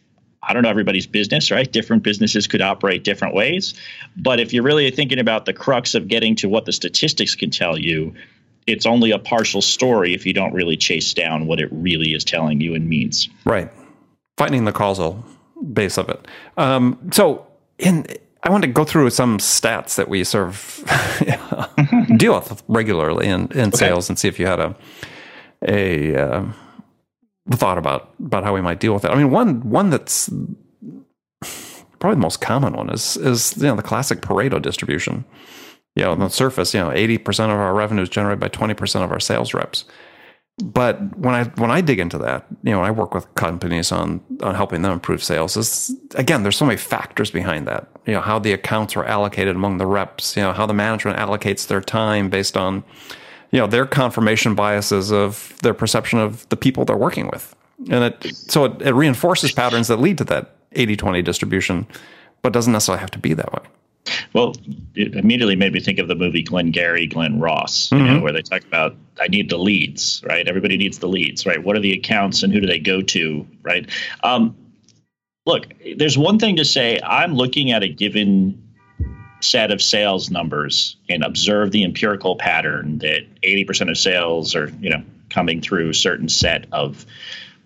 I 0.44 0.54
don't 0.54 0.64
know 0.64 0.70
everybody's 0.70 1.06
business, 1.06 1.52
right? 1.52 1.72
Different 1.72 2.02
businesses 2.02 2.48
could 2.48 2.62
operate 2.62 3.04
different 3.04 3.36
ways. 3.36 3.76
But 4.18 4.40
if 4.40 4.54
you're 4.54 4.64
really 4.64 4.90
thinking 4.90 5.20
about 5.20 5.46
the 5.46 5.54
crux 5.54 5.94
of 5.94 6.08
getting 6.08 6.36
to 6.38 6.50
what 6.50 6.66
the 6.66 6.72
statistics 6.72 7.36
can 7.36 7.52
tell 7.52 7.78
you, 7.78 8.16
it's 8.66 8.88
only 8.88 9.12
a 9.12 9.20
partial 9.20 9.62
story 9.62 10.14
if 10.16 10.26
you 10.26 10.34
don't 10.34 10.54
really 10.54 10.78
chase 10.78 11.14
down 11.14 11.46
what 11.46 11.60
it 11.60 11.70
really 11.72 12.14
is 12.14 12.24
telling 12.24 12.60
you 12.60 12.74
and 12.74 12.90
means. 12.90 13.30
Right. 13.46 13.70
Finding 14.38 14.66
the 14.66 14.72
causal 14.72 15.24
base 15.74 15.98
of 15.98 16.10
it. 16.10 16.28
Um, 16.58 17.12
so, 17.12 17.46
in 17.78 18.06
I 18.44 18.50
want 18.50 18.64
to 18.64 18.70
go 18.70 18.84
through 18.84 19.10
some 19.12 19.38
stats 19.38 19.96
that 19.96 20.10
we 20.10 20.24
sort 20.24 20.48
of 20.48 22.18
deal 22.18 22.36
with 22.36 22.64
regularly 22.68 23.28
in, 23.28 23.52
in 23.52 23.68
okay. 23.68 23.78
sales 23.78 24.10
and 24.10 24.18
see 24.18 24.28
if 24.28 24.40
you 24.40 24.48
had 24.48 24.60
a 24.60 24.76
a 25.68 26.16
uh, 26.16 26.46
thought 27.52 27.78
about 27.78 28.14
about 28.20 28.44
how 28.44 28.54
we 28.54 28.62
might 28.62 28.80
deal 28.80 28.94
with 28.94 29.06
it. 29.06 29.12
I 29.12 29.16
mean, 29.16 29.30
one 29.30 29.70
one 29.70 29.92
that's 29.92 30.30
probably 32.00 32.16
the 32.16 32.22
most 32.22 32.42
common 32.42 32.74
one 32.74 32.90
is 32.90 33.16
is 33.18 33.56
you 33.58 33.64
know 33.64 33.76
the 33.76 33.84
classic 33.84 34.22
Pareto 34.22 34.62
distribution. 34.62 35.24
You 35.96 36.04
know, 36.04 36.12
on 36.12 36.20
the 36.20 36.30
surface, 36.30 36.74
you 36.74 36.80
know, 36.80 36.92
eighty 36.92 37.18
percent 37.18 37.52
of 37.52 37.60
our 37.60 37.74
revenue 37.74 38.02
is 38.02 38.10
generated 38.10 38.40
by 38.40 38.48
twenty 38.48 38.74
percent 38.74 39.04
of 39.04 39.12
our 39.12 39.20
sales 39.20 39.54
reps 39.54 39.86
but 40.62 41.18
when 41.18 41.34
I 41.34 41.46
when 41.56 41.72
I 41.72 41.82
dig 41.82 42.00
into 42.00 42.18
that, 42.20 42.46
you 42.64 42.72
know, 42.72 42.82
I 42.82 42.92
work 42.92 43.14
with 43.14 43.34
companies 43.36 43.92
on 43.92 44.22
on 44.42 44.56
helping 44.56 44.82
them 44.82 44.92
improve 44.92 45.24
sales. 45.24 45.58
Is 45.58 45.96
again, 46.16 46.44
there's 46.44 46.58
so 46.58 46.66
many 46.66 46.78
factors 46.78 47.32
behind 47.32 47.68
that. 47.68 47.88
You 48.06 48.14
know, 48.14 48.22
how 48.22 48.40
the 48.40 48.54
accounts 48.54 48.96
are 48.96 49.06
allocated 49.06 49.56
among 49.56 49.78
the 49.78 49.86
reps. 49.86 50.36
You 50.36 50.44
know, 50.44 50.54
how 50.54 50.66
the 50.66 50.74
management 50.74 51.18
allocates 51.18 51.68
their 51.68 51.82
time 51.82 52.30
based 52.30 52.56
on, 52.58 52.84
you 53.52 53.60
know, 53.60 53.68
their 53.68 53.86
confirmation 53.86 54.56
biases 54.56 55.12
of 55.12 55.58
their 55.62 55.74
perception 55.74 56.20
of 56.20 56.48
the 56.50 56.58
people 56.58 56.86
they're 56.86 56.98
working 56.98 57.28
with, 57.28 57.56
and 57.90 58.04
it 58.04 58.36
so 58.36 58.66
it, 58.66 58.82
it 58.82 58.94
reinforces 58.94 59.52
patterns 59.52 59.88
that 59.88 60.00
lead 60.00 60.18
to 60.20 60.24
that 60.26 60.56
80-20 60.76 61.24
distribution, 61.24 61.88
but 62.42 62.54
doesn't 62.54 62.74
necessarily 62.74 63.02
have 63.02 63.12
to 63.12 63.20
be 63.20 63.34
that 63.34 63.52
way. 63.52 63.62
Well, 64.34 64.56
it 64.96 65.16
immediately 65.16 65.56
made 65.56 65.74
me 65.74 65.80
think 65.80 66.00
of 66.00 66.08
the 66.08 66.16
movie 66.16 66.44
Glenn 66.44 66.72
Gary, 66.72 67.08
Glen 67.08 67.40
Ross, 67.40 67.90
mm-hmm. 67.90 68.06
you 68.06 68.12
know, 68.14 68.20
where 68.22 68.34
they 68.34 68.42
talk 68.42 68.64
about 68.64 68.96
I 69.20 69.28
need 69.28 69.50
the 69.50 69.58
leads, 69.58 70.24
right? 70.26 70.48
Everybody 70.48 70.78
needs 70.78 71.00
the 71.00 71.08
leads, 71.08 71.46
right? 71.46 71.64
What 71.64 71.76
are 71.76 71.80
the 71.80 71.94
accounts 71.94 72.44
and 72.44 72.52
who 72.52 72.62
do 72.62 72.68
they 72.68 72.80
go 72.80 73.02
to, 73.02 73.46
right? 73.62 73.90
Um, 74.24 74.56
look, 75.46 75.68
there's 75.98 76.18
one 76.18 76.40
thing 76.40 76.56
to 76.58 76.66
say. 76.66 77.00
I'm 77.04 77.36
looking 77.36 77.72
at 77.72 77.84
a 77.84 77.88
given 77.88 78.72
set 79.42 79.72
of 79.72 79.82
sales 79.82 80.30
numbers 80.32 80.98
and 81.10 81.24
observe 81.24 81.72
the 81.72 81.84
empirical 81.84 82.36
pattern 82.36 83.00
that 83.00 83.22
80% 83.44 83.90
of 83.90 83.98
sales 83.98 84.56
are, 84.56 84.70
you 84.80 84.90
know, 84.90 85.04
coming 85.30 85.62
through 85.62 85.90
a 85.90 85.94
certain 85.94 86.30
set 86.30 86.68
of 86.72 87.06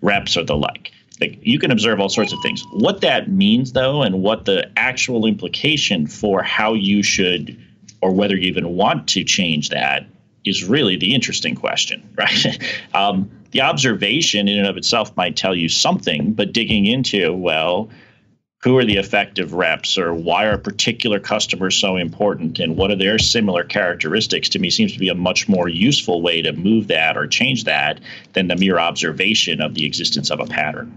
reps 0.00 0.36
or 0.36 0.44
the 0.44 0.56
like 0.56 0.92
like 1.20 1.38
you 1.42 1.58
can 1.58 1.70
observe 1.70 2.00
all 2.00 2.08
sorts 2.08 2.32
of 2.32 2.38
things. 2.42 2.64
What 2.72 3.00
that 3.00 3.30
means, 3.30 3.72
though, 3.72 4.02
and 4.02 4.22
what 4.22 4.44
the 4.44 4.70
actual 4.76 5.26
implication 5.26 6.06
for 6.06 6.42
how 6.42 6.74
you 6.74 7.02
should 7.02 7.58
or 8.00 8.12
whether 8.12 8.36
you 8.36 8.48
even 8.48 8.76
want 8.76 9.08
to 9.08 9.24
change 9.24 9.70
that 9.70 10.06
is 10.44 10.64
really 10.64 10.96
the 10.96 11.14
interesting 11.14 11.54
question, 11.54 12.08
right? 12.16 12.62
um, 12.94 13.30
the 13.50 13.60
observation 13.60 14.48
in 14.48 14.58
and 14.58 14.66
of 14.66 14.76
itself 14.76 15.16
might 15.16 15.36
tell 15.36 15.54
you 15.54 15.68
something, 15.68 16.32
but 16.32 16.52
digging 16.52 16.86
into, 16.86 17.32
well, 17.32 17.88
who 18.62 18.76
are 18.78 18.84
the 18.84 18.96
effective 18.96 19.52
reps 19.52 19.98
or 19.98 20.14
why 20.14 20.46
are 20.46 20.58
particular 20.58 21.20
customers 21.20 21.76
so 21.76 21.96
important 21.96 22.58
and 22.58 22.76
what 22.76 22.90
are 22.90 22.96
their 22.96 23.18
similar 23.18 23.62
characteristics 23.64 24.48
to 24.48 24.58
me 24.58 24.70
seems 24.70 24.92
to 24.92 24.98
be 24.98 25.08
a 25.08 25.14
much 25.14 25.48
more 25.48 25.68
useful 25.68 26.22
way 26.22 26.42
to 26.42 26.52
move 26.52 26.88
that 26.88 27.16
or 27.16 27.26
change 27.26 27.64
that 27.64 28.00
than 28.32 28.48
the 28.48 28.56
mere 28.56 28.78
observation 28.78 29.60
of 29.60 29.74
the 29.74 29.84
existence 29.84 30.30
of 30.30 30.40
a 30.40 30.46
pattern. 30.46 30.92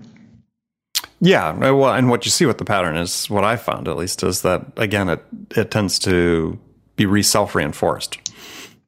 Yeah, 1.21 1.49
uh, 1.49 1.75
well, 1.75 1.93
and 1.93 2.09
what 2.09 2.25
you 2.25 2.31
see 2.31 2.45
with 2.45 2.59
the 2.59 2.65
pattern 2.65 2.95
is 2.95 3.29
what 3.29 3.43
I 3.43 3.57
found 3.57 3.87
at 3.89 3.97
least 3.97 4.23
is 4.23 4.41
that 4.43 4.65
again 4.77 5.09
it 5.09 5.21
it 5.55 5.69
tends 5.69 5.99
to 5.99 6.57
be 6.95 7.05
re 7.05 7.21
self 7.21 7.55
reinforced, 7.55 8.17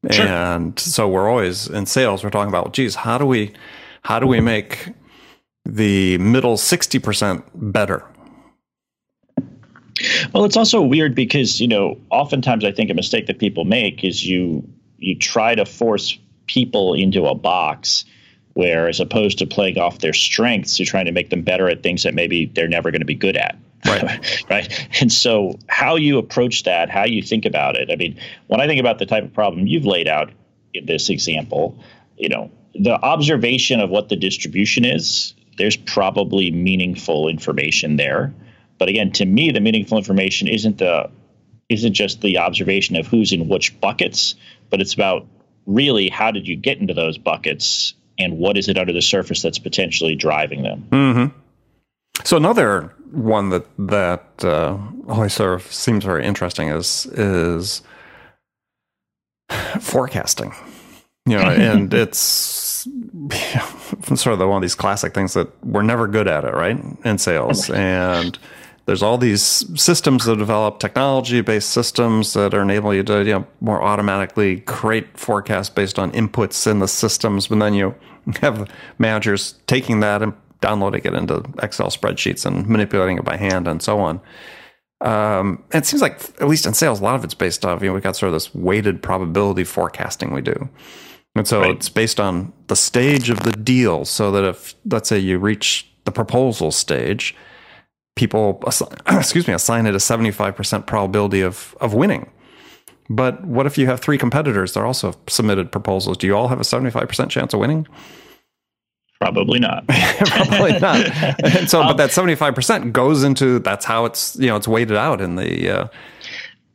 sure. 0.09 0.25
and 0.25 0.79
so 0.79 1.09
we're 1.09 1.29
always 1.29 1.67
in 1.67 1.85
sales. 1.85 2.23
We're 2.23 2.29
talking 2.29 2.47
about, 2.47 2.71
geez, 2.71 2.95
how 2.95 3.17
do 3.17 3.25
we 3.25 3.51
how 4.03 4.19
do 4.19 4.27
we 4.27 4.39
make 4.39 4.93
the 5.65 6.17
middle 6.19 6.55
sixty 6.55 6.99
percent 6.99 7.43
better? 7.53 8.05
Well, 10.33 10.45
it's 10.45 10.57
also 10.57 10.81
weird 10.81 11.15
because 11.15 11.59
you 11.59 11.67
know, 11.67 11.99
oftentimes 12.09 12.65
I 12.65 12.71
think 12.71 12.89
a 12.89 12.93
mistake 12.93 13.27
that 13.27 13.39
people 13.39 13.65
make 13.65 14.03
is 14.03 14.25
you 14.25 14.67
you 14.97 15.17
try 15.17 15.55
to 15.55 15.65
force 15.65 16.17
people 16.47 16.93
into 16.93 17.25
a 17.25 17.35
box 17.35 18.05
where 18.53 18.87
as 18.87 18.99
opposed 18.99 19.39
to 19.39 19.45
playing 19.45 19.77
off 19.77 19.99
their 19.99 20.13
strengths, 20.13 20.77
you're 20.77 20.85
trying 20.85 21.05
to 21.05 21.11
make 21.11 21.29
them 21.29 21.41
better 21.41 21.69
at 21.69 21.83
things 21.83 22.03
that 22.03 22.13
maybe 22.13 22.45
they're 22.47 22.67
never 22.67 22.91
going 22.91 23.01
to 23.01 23.05
be 23.05 23.15
good 23.15 23.37
at. 23.37 23.57
Right. 23.85 24.43
right. 24.49 24.87
And 25.01 25.11
so 25.11 25.57
how 25.67 25.95
you 25.95 26.17
approach 26.17 26.63
that, 26.63 26.89
how 26.89 27.05
you 27.05 27.21
think 27.21 27.45
about 27.45 27.77
it. 27.77 27.89
I 27.91 27.95
mean, 27.95 28.19
when 28.47 28.59
I 28.59 28.67
think 28.67 28.79
about 28.79 28.99
the 28.99 29.05
type 29.05 29.23
of 29.23 29.33
problem 29.33 29.67
you've 29.67 29.85
laid 29.85 30.07
out 30.07 30.31
in 30.73 30.85
this 30.85 31.09
example, 31.09 31.77
you 32.17 32.29
know, 32.29 32.51
the 32.75 32.93
observation 33.01 33.79
of 33.79 33.89
what 33.89 34.09
the 34.09 34.15
distribution 34.15 34.85
is, 34.85 35.33
there's 35.57 35.75
probably 35.75 36.51
meaningful 36.51 37.27
information 37.27 37.95
there. 37.95 38.33
But 38.81 38.89
again, 38.89 39.11
to 39.11 39.25
me, 39.27 39.51
the 39.51 39.59
meaningful 39.59 39.99
information 39.99 40.47
isn't 40.47 40.79
the 40.79 41.11
isn't 41.69 41.93
just 41.93 42.19
the 42.19 42.39
observation 42.39 42.95
of 42.95 43.05
who's 43.05 43.31
in 43.31 43.47
which 43.47 43.79
buckets, 43.79 44.33
but 44.71 44.81
it's 44.81 44.95
about 44.95 45.27
really 45.67 46.09
how 46.09 46.31
did 46.31 46.47
you 46.47 46.55
get 46.55 46.79
into 46.79 46.95
those 46.95 47.19
buckets 47.19 47.93
and 48.17 48.39
what 48.39 48.57
is 48.57 48.69
it 48.69 48.79
under 48.79 48.91
the 48.91 49.03
surface 49.03 49.43
that's 49.43 49.59
potentially 49.59 50.15
driving 50.15 50.63
them. 50.63 50.87
Mm-hmm. 50.89 51.39
So 52.23 52.37
another 52.37 52.91
one 53.11 53.49
that 53.49 53.67
that 53.77 54.43
uh, 54.43 54.79
always 55.07 55.33
sort 55.33 55.53
of 55.53 55.71
seems 55.71 56.03
very 56.03 56.25
interesting 56.25 56.69
is 56.69 57.05
is 57.05 57.83
forecasting. 59.79 60.55
You 61.27 61.37
know, 61.37 61.41
and 61.51 61.93
it's 61.93 62.17
sort 64.15 64.33
of 64.33 64.39
the 64.39 64.47
one 64.47 64.57
of 64.57 64.61
these 64.63 64.73
classic 64.73 65.13
things 65.13 65.35
that 65.35 65.63
we're 65.63 65.83
never 65.83 66.07
good 66.07 66.27
at 66.27 66.45
it, 66.45 66.53
right? 66.55 66.79
In 67.05 67.19
sales 67.19 67.69
and 67.69 68.39
there's 68.85 69.03
all 69.03 69.17
these 69.17 69.41
systems 69.79 70.25
that 70.25 70.37
develop 70.37 70.79
technology 70.79 71.41
based 71.41 71.69
systems 71.69 72.33
that 72.33 72.53
are 72.53 72.61
enable 72.61 72.93
you 72.93 73.03
to 73.03 73.19
you 73.19 73.33
know 73.33 73.47
more 73.59 73.81
automatically 73.81 74.61
create 74.61 75.17
forecasts 75.17 75.69
based 75.69 75.99
on 75.99 76.11
inputs 76.11 76.69
in 76.69 76.79
the 76.79 76.87
systems 76.87 77.47
but 77.47 77.59
then 77.59 77.73
you 77.73 77.95
have 78.41 78.69
managers 78.97 79.55
taking 79.67 79.99
that 79.99 80.21
and 80.21 80.33
downloading 80.61 81.01
it 81.03 81.13
into 81.13 81.43
excel 81.61 81.87
spreadsheets 81.87 82.45
and 82.45 82.67
manipulating 82.67 83.17
it 83.17 83.25
by 83.25 83.37
hand 83.37 83.67
and 83.67 83.81
so 83.81 83.99
on 83.99 84.21
um, 85.01 85.63
it 85.73 85.83
seems 85.83 85.99
like 86.01 86.21
at 86.39 86.47
least 86.47 86.67
in 86.67 86.73
sales 86.73 86.99
a 86.99 87.03
lot 87.03 87.15
of 87.15 87.23
it's 87.23 87.33
based 87.33 87.65
off 87.65 87.81
you 87.81 87.87
know 87.87 87.93
we've 87.93 88.03
got 88.03 88.15
sort 88.15 88.27
of 88.27 88.33
this 88.33 88.53
weighted 88.53 89.01
probability 89.01 89.63
forecasting 89.63 90.31
we 90.33 90.41
do 90.41 90.69
and 91.35 91.47
so 91.47 91.61
right. 91.61 91.71
it's 91.71 91.89
based 91.89 92.19
on 92.19 92.53
the 92.67 92.75
stage 92.75 93.29
of 93.29 93.39
the 93.43 93.51
deal 93.51 94.05
so 94.05 94.31
that 94.31 94.43
if 94.43 94.75
let's 94.85 95.09
say 95.09 95.17
you 95.17 95.39
reach 95.39 95.87
the 96.05 96.11
proposal 96.11 96.71
stage 96.71 97.35
people, 98.15 98.63
excuse 99.07 99.47
me, 99.47 99.53
assign 99.53 99.85
it 99.85 99.95
a 99.95 99.99
75% 99.99 100.85
probability 100.85 101.41
of, 101.41 101.75
of 101.81 101.93
winning. 101.93 102.29
But 103.09 103.43
what 103.45 103.65
if 103.65 103.77
you 103.77 103.87
have 103.87 103.99
three 103.99 104.17
competitors 104.17 104.73
that 104.73 104.83
also 104.83 105.13
submitted 105.27 105.71
proposals? 105.71 106.17
Do 106.17 106.27
you 106.27 106.35
all 106.35 106.47
have 106.47 106.59
a 106.59 106.63
75% 106.63 107.29
chance 107.29 107.53
of 107.53 107.59
winning? 107.59 107.87
Probably 109.19 109.59
not. 109.59 109.85
Probably 109.87 110.79
not. 110.79 111.05
And 111.43 111.69
so, 111.69 111.81
um, 111.81 111.87
but 111.87 111.97
that 111.97 112.09
75% 112.09 112.91
goes 112.91 113.23
into 113.23 113.59
that's 113.59 113.85
how 113.85 114.05
it's, 114.05 114.35
you 114.37 114.47
know, 114.47 114.55
it's 114.55 114.67
weighted 114.67 114.97
out 114.97 115.21
in 115.21 115.35
the, 115.35 115.69
uh, 115.69 115.87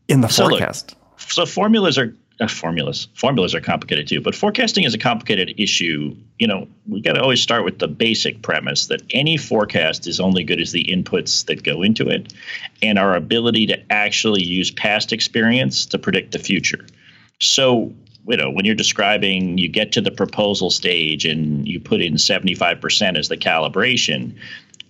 in 0.09 0.21
the 0.21 0.29
so 0.29 0.49
forecast. 0.49 0.95
Look, 0.95 1.31
so 1.31 1.47
formulas 1.47 1.99
are 1.99 2.15
uh, 2.41 2.47
formulas. 2.47 3.09
Formulas 3.15 3.55
are 3.55 3.61
complicated 3.61 4.09
too, 4.09 4.21
but 4.21 4.35
forecasting 4.35 4.85
is 4.85 4.95
a 4.95 4.99
complicated 4.99 5.55
issue. 5.59 6.15
You 6.39 6.47
know, 6.47 6.69
we 6.87 7.01
got 7.01 7.15
to 7.15 7.23
always 7.23 7.41
start 7.41 7.65
with 7.65 7.79
the 7.79 7.89
basic 7.89 8.43
premise 8.43 8.87
that 8.87 9.03
any 9.11 9.37
forecast 9.37 10.07
is 10.07 10.21
only 10.21 10.45
good 10.45 10.61
as 10.61 10.73
the 10.73 10.85
inputs 10.85 11.47
that 11.47 11.63
go 11.63 11.83
into 11.83 12.09
it, 12.09 12.33
and 12.83 12.99
our 12.99 13.15
ability 13.15 13.67
to 13.69 13.93
actually 13.93 14.43
use 14.43 14.71
past 14.71 15.13
experience 15.13 15.87
to 15.87 15.99
predict 15.99 16.33
the 16.33 16.39
future. 16.39 16.87
So, 17.41 17.95
you 18.29 18.37
know, 18.37 18.51
when 18.51 18.65
you're 18.65 18.75
describing, 18.75 19.57
you 19.59 19.69
get 19.69 19.93
to 19.93 20.01
the 20.01 20.11
proposal 20.11 20.71
stage 20.71 21.25
and 21.25 21.67
you 21.67 21.81
put 21.81 22.01
in 22.01 22.15
75% 22.15 23.19
as 23.19 23.29
the 23.29 23.37
calibration. 23.37 24.37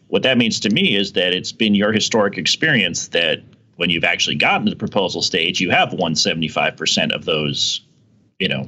What 0.08 0.22
that 0.22 0.38
means 0.38 0.60
to 0.60 0.70
me 0.70 0.96
is 0.96 1.12
that 1.12 1.32
it's 1.32 1.52
been 1.52 1.74
your 1.74 1.92
historic 1.92 2.38
experience 2.38 3.08
that 3.08 3.42
when 3.76 3.90
you've 3.90 4.04
actually 4.04 4.36
gotten 4.36 4.66
to 4.66 4.70
the 4.70 4.76
proposal 4.76 5.22
stage, 5.22 5.60
you 5.60 5.70
have 5.70 5.90
175% 5.90 7.14
of 7.14 7.24
those, 7.24 7.80
you 8.38 8.48
know, 8.48 8.66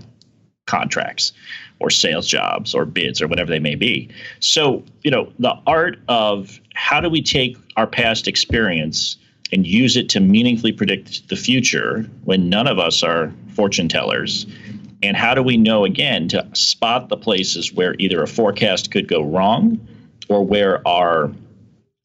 contracts 0.67 1.33
or 1.81 1.91
sales 1.91 2.27
jobs 2.27 2.75
or 2.75 2.85
bids 2.85 3.21
or 3.23 3.27
whatever 3.27 3.51
they 3.51 3.59
may 3.59 3.75
be. 3.75 4.09
So, 4.41 4.85
you 5.03 5.11
know, 5.11 5.33
the 5.39 5.55
art 5.67 5.99
of 6.09 6.61
how 6.75 7.01
do 7.01 7.09
we 7.09 7.23
take 7.23 7.57
our 7.77 7.87
past 7.87 8.29
experience 8.29 9.17
and 9.53 9.67
use 9.67 9.97
it 9.97 10.11
to 10.11 10.21
meaningfully 10.21 10.73
predict 10.73 11.29
the 11.29 11.37
future 11.37 12.03
when 12.25 12.51
none 12.51 12.67
of 12.67 12.79
us 12.79 13.03
are 13.03 13.33
fortune 13.55 13.89
tellers? 13.89 14.47
And 15.03 15.17
how 15.17 15.35
do 15.35 15.43
we 15.43 15.57
know 15.57 15.85
again 15.85 16.29
to 16.29 16.47
spot 16.55 17.09
the 17.09 17.17
places 17.17 17.73
where 17.73 17.95
either 17.99 18.23
a 18.23 18.27
forecast 18.27 18.91
could 18.91 19.09
go 19.09 19.23
wrong 19.23 19.87
or 20.29 20.45
where 20.45 20.87
our 20.87 21.33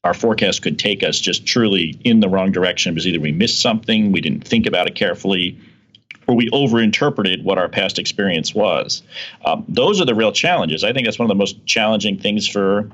our 0.04 0.14
forecast 0.14 0.62
could 0.62 0.78
take 0.78 1.02
us 1.02 1.18
just 1.18 1.46
truly 1.46 1.98
in 2.04 2.20
the 2.20 2.28
wrong 2.28 2.52
direction 2.52 2.92
because 2.92 3.06
either 3.06 3.20
we 3.20 3.32
missed 3.32 3.60
something, 3.60 4.12
we 4.12 4.20
didn't 4.20 4.46
think 4.46 4.66
about 4.66 4.86
it 4.86 4.94
carefully, 4.94 5.58
or 6.26 6.36
we 6.36 6.50
overinterpreted 6.50 7.42
what 7.42 7.58
our 7.58 7.68
past 7.68 7.98
experience 7.98 8.54
was. 8.54 9.02
Um, 9.44 9.64
those 9.66 10.00
are 10.00 10.04
the 10.04 10.14
real 10.14 10.32
challenges. 10.32 10.84
I 10.84 10.92
think 10.92 11.06
that's 11.06 11.18
one 11.18 11.24
of 11.24 11.30
the 11.30 11.38
most 11.38 11.64
challenging 11.66 12.18
things 12.18 12.46
for 12.46 12.90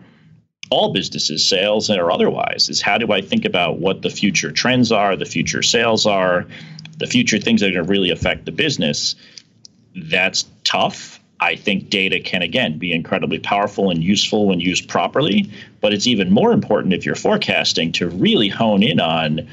all 0.71 0.93
businesses, 0.93 1.47
sales 1.47 1.91
or 1.91 2.13
otherwise, 2.13 2.69
is 2.69 2.81
how 2.81 2.97
do 2.97 3.13
I 3.13 3.21
think 3.21 3.45
about 3.45 3.79
what 3.79 4.03
the 4.03 4.11
future 4.11 4.53
trends 4.53 4.93
are, 4.93 5.17
the 5.17 5.25
future 5.25 5.63
sales 5.63 6.07
are, 6.07 6.47
the 6.99 7.09
future 7.09 7.39
things 7.39 7.61
that 7.61 7.69
are 7.69 7.73
going 7.73 7.87
to 7.87 7.91
really 7.91 8.11
affect 8.11 8.45
the 8.45 8.53
business. 8.53 9.17
That's 9.97 10.45
tough. 10.63 11.20
I 11.41 11.57
think 11.57 11.89
data 11.89 12.21
can, 12.21 12.43
again, 12.43 12.79
be 12.79 12.93
incredibly 12.93 13.39
powerful 13.39 13.91
and 13.91 14.03
useful 14.03 14.47
when 14.47 14.61
used 14.61 14.89
properly. 14.89 15.51
But 15.81 15.95
it's 15.95 16.07
even 16.07 16.31
more 16.31 16.53
important 16.53 16.93
if 16.93 17.07
you're 17.07 17.15
forecasting 17.15 17.93
to 17.93 18.09
really 18.09 18.49
hone 18.49 18.83
in 18.83 19.01
on 19.01 19.49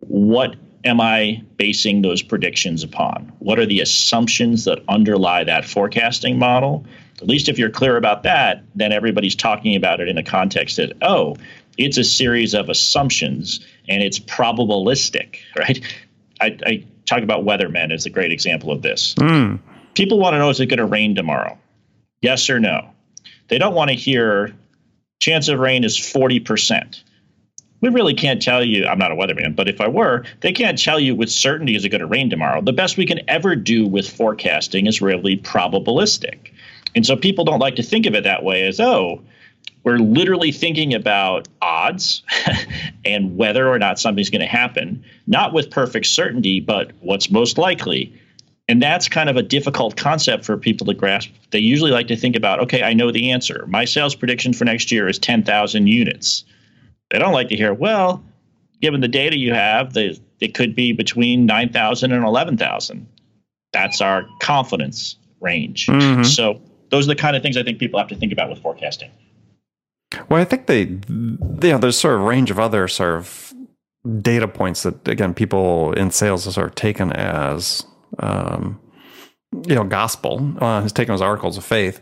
what 0.00 0.54
am 0.84 1.00
I 1.00 1.42
basing 1.56 2.02
those 2.02 2.22
predictions 2.22 2.84
upon? 2.84 3.32
What 3.40 3.58
are 3.58 3.66
the 3.66 3.80
assumptions 3.80 4.64
that 4.66 4.80
underlie 4.88 5.44
that 5.44 5.64
forecasting 5.64 6.38
model? 6.38 6.86
At 7.20 7.26
least 7.26 7.48
if 7.48 7.58
you're 7.58 7.70
clear 7.70 7.96
about 7.96 8.24
that, 8.24 8.62
then 8.74 8.92
everybody's 8.92 9.34
talking 9.34 9.76
about 9.76 10.00
it 10.00 10.08
in 10.08 10.18
a 10.18 10.22
context 10.22 10.76
that, 10.76 10.92
oh, 11.02 11.36
it's 11.76 11.96
a 11.96 12.04
series 12.04 12.54
of 12.54 12.68
assumptions 12.68 13.60
and 13.88 14.02
it's 14.02 14.20
probabilistic, 14.20 15.38
right? 15.56 15.80
I, 16.40 16.58
I 16.64 16.84
talk 17.06 17.22
about 17.22 17.44
weathermen 17.44 17.92
as 17.92 18.06
a 18.06 18.10
great 18.10 18.30
example 18.30 18.70
of 18.70 18.82
this. 18.82 19.14
Mm. 19.14 19.58
People 19.94 20.18
want 20.18 20.34
to 20.34 20.38
know 20.38 20.50
is 20.50 20.60
it 20.60 20.66
going 20.66 20.78
to 20.78 20.86
rain 20.86 21.14
tomorrow? 21.14 21.58
Yes 22.20 22.48
or 22.50 22.60
no? 22.60 22.90
They 23.48 23.58
don't 23.58 23.74
want 23.74 23.90
to 23.90 23.96
hear 23.96 24.54
chance 25.20 25.48
of 25.48 25.58
rain 25.58 25.84
is 25.84 25.96
40% 25.96 27.02
we 27.84 27.90
really 27.90 28.14
can't 28.14 28.40
tell 28.40 28.64
you. 28.64 28.86
I'm 28.86 28.98
not 28.98 29.12
a 29.12 29.14
weatherman, 29.14 29.54
but 29.54 29.68
if 29.68 29.78
I 29.78 29.88
were, 29.88 30.24
they 30.40 30.52
can't 30.52 30.82
tell 30.82 30.98
you 30.98 31.14
with 31.14 31.30
certainty 31.30 31.76
is 31.76 31.84
it 31.84 31.90
going 31.90 32.00
to 32.00 32.06
rain 32.06 32.30
tomorrow. 32.30 32.62
The 32.62 32.72
best 32.72 32.96
we 32.96 33.04
can 33.04 33.20
ever 33.28 33.54
do 33.54 33.86
with 33.86 34.08
forecasting 34.08 34.86
is 34.86 35.02
really 35.02 35.36
probabilistic. 35.36 36.50
And 36.94 37.04
so 37.04 37.14
people 37.14 37.44
don't 37.44 37.58
like 37.58 37.76
to 37.76 37.82
think 37.82 38.06
of 38.06 38.14
it 38.14 38.24
that 38.24 38.42
way 38.42 38.66
as, 38.66 38.80
oh, 38.80 39.20
we're 39.82 39.98
literally 39.98 40.50
thinking 40.50 40.94
about 40.94 41.46
odds 41.60 42.22
and 43.04 43.36
whether 43.36 43.68
or 43.68 43.78
not 43.78 43.98
something's 43.98 44.30
going 44.30 44.40
to 44.40 44.46
happen, 44.46 45.04
not 45.26 45.52
with 45.52 45.70
perfect 45.70 46.06
certainty, 46.06 46.60
but 46.60 46.92
what's 47.00 47.30
most 47.30 47.58
likely. 47.58 48.18
And 48.66 48.82
that's 48.82 49.08
kind 49.08 49.28
of 49.28 49.36
a 49.36 49.42
difficult 49.42 49.96
concept 49.96 50.44
for 50.44 50.56
people 50.56 50.86
to 50.86 50.94
grasp. 50.94 51.30
They 51.50 51.58
usually 51.58 51.90
like 51.90 52.08
to 52.08 52.16
think 52.16 52.34
about, 52.34 52.60
okay, 52.60 52.82
I 52.82 52.94
know 52.94 53.12
the 53.12 53.30
answer. 53.30 53.66
My 53.68 53.84
sales 53.84 54.14
prediction 54.14 54.54
for 54.54 54.64
next 54.64 54.90
year 54.90 55.06
is 55.06 55.18
10,000 55.18 55.86
units. 55.86 56.44
They 57.10 57.18
don't 57.18 57.34
like 57.34 57.48
to 57.50 57.56
hear, 57.56 57.74
well, 57.74 58.24
given 58.80 59.02
the 59.02 59.08
data 59.08 59.38
you 59.38 59.52
have, 59.52 59.92
the, 59.92 60.18
it 60.40 60.54
could 60.54 60.74
be 60.74 60.92
between 60.92 61.44
9,000 61.44 62.10
and 62.10 62.24
11,000. 62.24 63.06
That's 63.72 64.00
our 64.00 64.24
confidence 64.40 65.16
range. 65.40 65.86
Mm-hmm. 65.86 66.22
So 66.22 66.60
those 66.88 67.04
are 67.06 67.08
the 67.08 67.20
kind 67.20 67.36
of 67.36 67.42
things 67.42 67.58
I 67.58 67.62
think 67.62 67.78
people 67.78 67.98
have 67.98 68.08
to 68.08 68.16
think 68.16 68.32
about 68.32 68.48
with 68.48 68.60
forecasting. 68.60 69.10
Well, 70.30 70.40
I 70.40 70.44
think 70.44 70.66
they, 70.66 70.82
you 70.82 71.00
know, 71.08 71.78
there's 71.78 71.98
sort 71.98 72.14
of 72.14 72.22
range 72.22 72.50
of 72.50 72.58
other 72.58 72.88
sort 72.88 73.16
of 73.16 73.52
data 74.22 74.48
points 74.48 74.84
that, 74.84 75.06
again, 75.06 75.34
people 75.34 75.92
in 75.92 76.10
sales 76.10 76.46
are 76.46 76.52
sort 76.52 76.68
of 76.68 76.74
taken 76.76 77.12
as, 77.12 77.84
um, 78.18 78.80
you 79.66 79.74
know, 79.74 79.84
gospel, 79.84 80.54
uh, 80.60 80.82
has 80.82 80.92
taken 80.92 81.14
as 81.14 81.22
articles 81.22 81.56
of 81.56 81.64
faith 81.64 82.00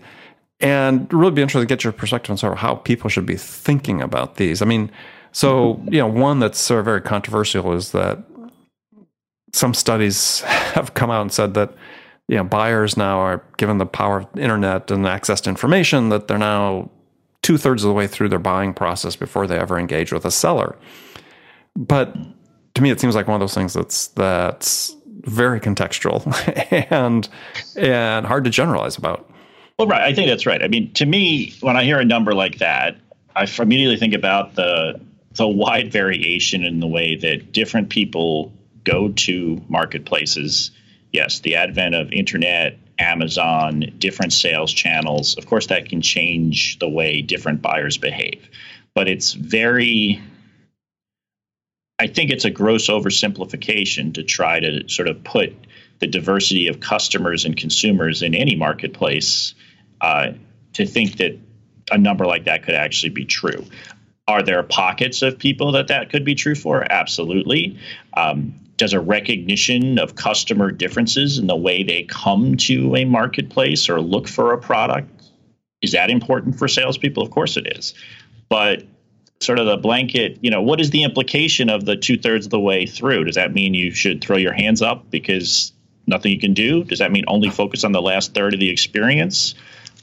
and 0.61 1.13
really 1.13 1.33
be 1.33 1.43
interested 1.43 1.69
to 1.69 1.75
get 1.75 1.85
your 1.85 1.93
perspective 1.93 2.31
on 2.31 2.39
sort 2.39 2.53
of 2.53 2.59
how 2.61 2.77
people 2.77 3.11
should 3.11 3.27
be 3.27 3.37
thinking 3.37 4.01
about 4.01 4.37
these. 4.37 4.63
I 4.63 4.65
mean, 4.65 4.91
so 5.33 5.83
you 5.87 5.99
know, 5.99 6.07
one 6.07 6.39
that's 6.39 6.59
sort 6.59 6.81
of 6.81 6.85
very 6.85 7.01
controversial 7.01 7.73
is 7.73 7.93
that 7.93 8.19
some 9.53 9.75
studies 9.75 10.41
have 10.47 10.95
come 10.95 11.11
out 11.11 11.23
and 11.23 11.33
said 11.33 11.55
that 11.55 11.75
you 12.29 12.37
know 12.37 12.45
buyers 12.45 12.97
now 12.97 13.19
are 13.19 13.45
given 13.57 13.79
the 13.79 13.87
power 13.87 14.21
of 14.21 14.39
internet 14.39 14.91
and 14.91 15.07
access 15.07 15.41
to 15.43 15.51
information 15.51 16.09
that 16.11 16.29
they're 16.29 16.39
now 16.39 16.91
two 17.43 17.59
thirds 17.59 17.83
of 17.83 17.89
the 17.89 17.95
way 17.95 18.07
through 18.07 18.29
their 18.29 18.39
buying 18.39 18.73
process 18.73 19.17
before 19.17 19.49
they 19.49 19.59
ever 19.59 19.79
engage 19.79 20.13
with 20.13 20.25
a 20.25 20.31
seller. 20.31 20.77
But 21.77 22.15
to 22.75 22.83
me, 22.83 22.91
it 22.91 23.01
seems 23.01 23.17
like 23.17 23.27
one 23.27 23.35
of 23.35 23.41
those 23.41 23.55
things 23.55 23.75
that's 23.75 24.09
that's 24.09 24.95
very 25.25 25.61
contextual 25.61 26.27
and 26.91 27.29
and 27.77 28.27
hard 28.27 28.45
to 28.45 28.51
generalize 28.51 28.97
about. 28.97 29.31
Well, 29.79 29.89
right. 29.89 30.03
I 30.03 30.15
think 30.15 30.29
that's 30.29 30.47
right. 30.47 30.63
I 30.63 30.69
mean, 30.69 30.93
to 30.95 31.07
me, 31.07 31.55
when 31.61 31.77
I 31.77 31.85
hear 31.85 31.99
a 31.99 32.05
number 32.05 32.35
like 32.35 32.59
that, 32.59 32.97
I 33.35 33.49
immediately 33.59 33.97
think 33.97 34.15
about 34.15 34.55
the 34.55 35.01
the 35.35 35.49
wide 35.49 35.91
variation 35.91 36.63
in 36.63 36.81
the 36.81 36.87
way 36.87 37.17
that 37.17 37.53
different 37.53 37.89
people 37.89 38.53
go 38.85 39.11
to 39.11 39.63
marketplaces. 39.69 40.71
Yes, 41.13 41.41
the 41.41 41.57
advent 41.57 41.95
of 41.95 42.13
internet, 42.13 42.79
Amazon, 42.99 43.93
different 43.99 44.33
sales 44.33 44.73
channels. 44.73 45.37
Of 45.37 45.47
course, 45.47 45.69
that 45.69 45.89
can 45.89 46.03
change 46.03 46.79
the 46.79 46.89
way 46.89 47.23
different 47.23 47.63
buyers 47.63 47.97
behave. 47.99 48.49
But 48.95 49.09
it's 49.09 49.33
very 49.33 50.23
I 52.03 52.09
think 52.09 52.31
it's 52.31 52.45
a 52.45 52.51
gross 52.51 52.89
oversimplification 52.89 54.15
to 54.15 54.25
try 54.25 54.59
to 54.59 54.89
sort 54.89 55.07
of 55.07 55.23
put 55.23 55.55
the 56.01 56.09
diversity 56.09 56.67
of 56.67 56.81
customers 56.81 57.45
and 57.45 57.57
consumers 57.57 58.23
in 58.23 58.35
any 58.35 58.57
marketplace 58.57 59.55
uh, 60.01 60.33
to 60.73 60.85
think 60.85 61.19
that 61.19 61.39
a 61.93 61.99
number 61.99 62.27
like 62.27 62.47
that 62.47 62.65
could 62.65 62.75
actually 62.75 63.11
be 63.11 63.25
true. 63.25 63.65
Are 64.27 64.43
there 64.43 64.61
pockets 64.65 65.23
of 65.23 65.39
people 65.39 65.71
that 65.73 65.87
that 65.89 66.11
could 66.11 66.25
be 66.25 66.35
true 66.35 66.57
for? 66.57 66.85
Absolutely. 66.91 67.79
Um, 68.17 68.57
does 68.79 68.95
a 68.95 69.01
recognition 69.01 70.01
of 70.01 70.17
customer 70.17 70.73
differences 70.73 71.39
in 71.39 71.47
the 71.47 71.55
way 71.55 71.85
they 71.85 72.03
come 72.03 72.57
to 72.57 72.97
a 72.97 73.05
marketplace 73.05 73.89
or 73.89 74.01
look 74.01 74.27
for 74.27 74.53
a 74.53 74.59
product 74.59 75.23
is 75.83 75.93
that 75.93 76.11
important 76.11 76.59
for 76.59 76.67
salespeople? 76.67 77.23
Of 77.23 77.31
course 77.31 77.57
it 77.57 77.77
is. 77.77 77.95
But 78.49 78.85
sort 79.43 79.59
of 79.59 79.67
the 79.67 79.77
blanket, 79.77 80.39
you 80.41 80.51
know, 80.51 80.63
what 80.63 80.81
is 80.81 80.91
the 80.91 81.03
implication 81.03 81.69
of 81.69 81.85
the 81.85 81.97
two 81.97 82.17
thirds 82.17 82.47
of 82.47 82.51
the 82.51 82.61
way 82.61 82.87
through? 82.87 83.25
Does 83.25 83.35
that 83.35 83.53
mean 83.53 83.75
you 83.75 83.91
should 83.91 84.21
throw 84.21 84.37
your 84.37 84.53
hands 84.53 84.83
up 84.83 85.11
because 85.11 85.73
nothing 86.07 86.33
you 86.33 86.39
can 86.39 86.55
do? 86.55 86.85
Does 86.85 86.99
that 87.01 87.13
mean 87.13 87.25
only 87.29 87.51
focus 87.51 87.85
on 87.85 87.93
the 87.93 88.03
last 88.03 88.35
third 88.35 88.55
of 88.55 88.61
the 88.61 88.71
experience? 88.71 89.55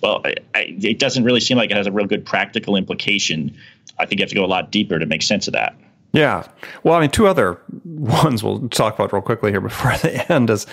Well, 0.01 0.21
I, 0.23 0.35
I, 0.55 0.75
it 0.81 0.99
doesn't 0.99 1.23
really 1.23 1.39
seem 1.39 1.57
like 1.57 1.71
it 1.71 1.77
has 1.77 1.87
a 1.87 1.91
real 1.91 2.07
good 2.07 2.25
practical 2.25 2.75
implication. 2.75 3.57
I 3.97 4.05
think 4.05 4.19
you 4.19 4.23
have 4.23 4.29
to 4.29 4.35
go 4.35 4.45
a 4.45 4.47
lot 4.47 4.71
deeper 4.71 4.97
to 4.99 5.05
make 5.05 5.21
sense 5.21 5.47
of 5.47 5.53
that. 5.53 5.75
Yeah. 6.11 6.47
Well, 6.83 6.95
I 6.95 7.01
mean, 7.01 7.11
two 7.11 7.27
other 7.27 7.59
ones 7.85 8.43
we'll 8.43 8.67
talk 8.69 8.95
about 8.95 9.13
real 9.13 9.21
quickly 9.21 9.51
here 9.51 9.61
before 9.61 9.91
the 10.01 10.31
end 10.31 10.49
is 10.49 10.65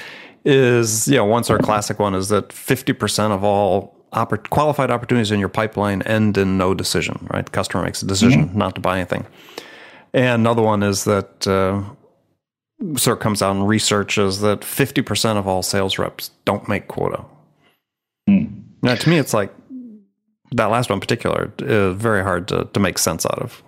is 0.45 1.09
you 1.09 1.17
know 1.17 1.25
one 1.25 1.43
sort 1.43 1.59
of 1.59 1.67
classic 1.67 1.99
one 1.99 2.15
is 2.15 2.29
that 2.29 2.53
fifty 2.53 2.93
percent 2.93 3.33
of 3.33 3.43
all 3.43 3.96
oppor- 4.17 4.49
qualified 4.51 4.91
opportunities 4.91 5.31
in 5.31 5.39
your 5.39 5.49
pipeline 5.49 6.03
end 6.03 6.37
in 6.37 6.59
no 6.59 6.75
decision. 6.75 7.29
Right, 7.33 7.51
customer 7.51 7.85
makes 7.85 8.03
a 8.03 8.07
decision 8.07 8.49
mm-hmm. 8.49 8.59
not 8.59 8.75
to 8.75 8.81
buy 8.81 8.97
anything. 8.97 9.27
And 10.13 10.41
another 10.41 10.63
one 10.63 10.83
is 10.83 11.05
that 11.05 11.47
uh, 11.47 11.83
sort 12.97 13.19
of 13.19 13.23
comes 13.23 13.43
out 13.43 13.55
and 13.55 13.69
researches 13.69 14.41
that 14.41 14.61
50% 14.61 15.37
of 15.37 15.47
all 15.47 15.63
sales 15.63 15.99
reps 15.99 16.31
don't 16.45 16.69
make 16.69 16.89
quota. 16.89 17.25
Mm. 18.29 18.63
Now, 18.83 18.95
to 18.95 19.09
me, 19.09 19.19
it's 19.19 19.35
like 19.35 19.53
that 20.53 20.67
last 20.67 20.91
one 20.91 20.97
in 20.97 21.01
particular 21.01 21.53
is 21.59 21.97
very 21.97 22.23
hard 22.23 22.49
to, 22.49 22.69
to 22.73 22.81
make 22.81 22.99
sense 22.99 23.27
out 23.27 23.39
of. 23.39 23.63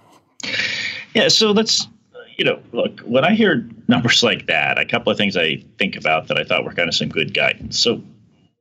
Yeah, 1.14 1.28
so 1.28 1.50
let's, 1.50 1.88
you 2.36 2.44
know, 2.44 2.60
look, 2.72 3.00
when 3.00 3.24
I 3.24 3.34
hear 3.34 3.68
numbers 3.88 4.22
like 4.22 4.46
that, 4.46 4.78
a 4.78 4.84
couple 4.84 5.10
of 5.10 5.18
things 5.18 5.36
I 5.36 5.62
think 5.78 5.96
about 5.96 6.28
that 6.28 6.38
I 6.38 6.44
thought 6.44 6.64
were 6.64 6.72
kind 6.72 6.88
of 6.88 6.94
some 6.94 7.08
good 7.08 7.34
guidance. 7.34 7.78
So, 7.78 8.02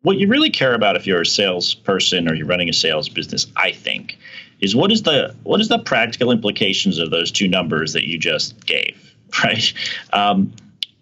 what 0.01 0.17
you 0.17 0.27
really 0.27 0.49
care 0.49 0.73
about 0.73 0.95
if 0.95 1.07
you're 1.07 1.21
a 1.21 1.25
salesperson 1.25 2.29
or 2.29 2.33
you're 2.35 2.47
running 2.47 2.69
a 2.69 2.73
sales 2.73 3.09
business, 3.09 3.47
I 3.55 3.71
think, 3.71 4.17
is 4.59 4.75
what 4.75 4.91
is 4.91 5.03
the 5.03 5.35
what 5.43 5.61
is 5.61 5.67
the 5.67 5.79
practical 5.79 6.31
implications 6.31 6.97
of 6.97 7.11
those 7.11 7.31
two 7.31 7.47
numbers 7.47 7.93
that 7.93 8.07
you 8.07 8.17
just 8.17 8.65
gave 8.65 9.07
right? 9.43 9.73
Um, 10.13 10.53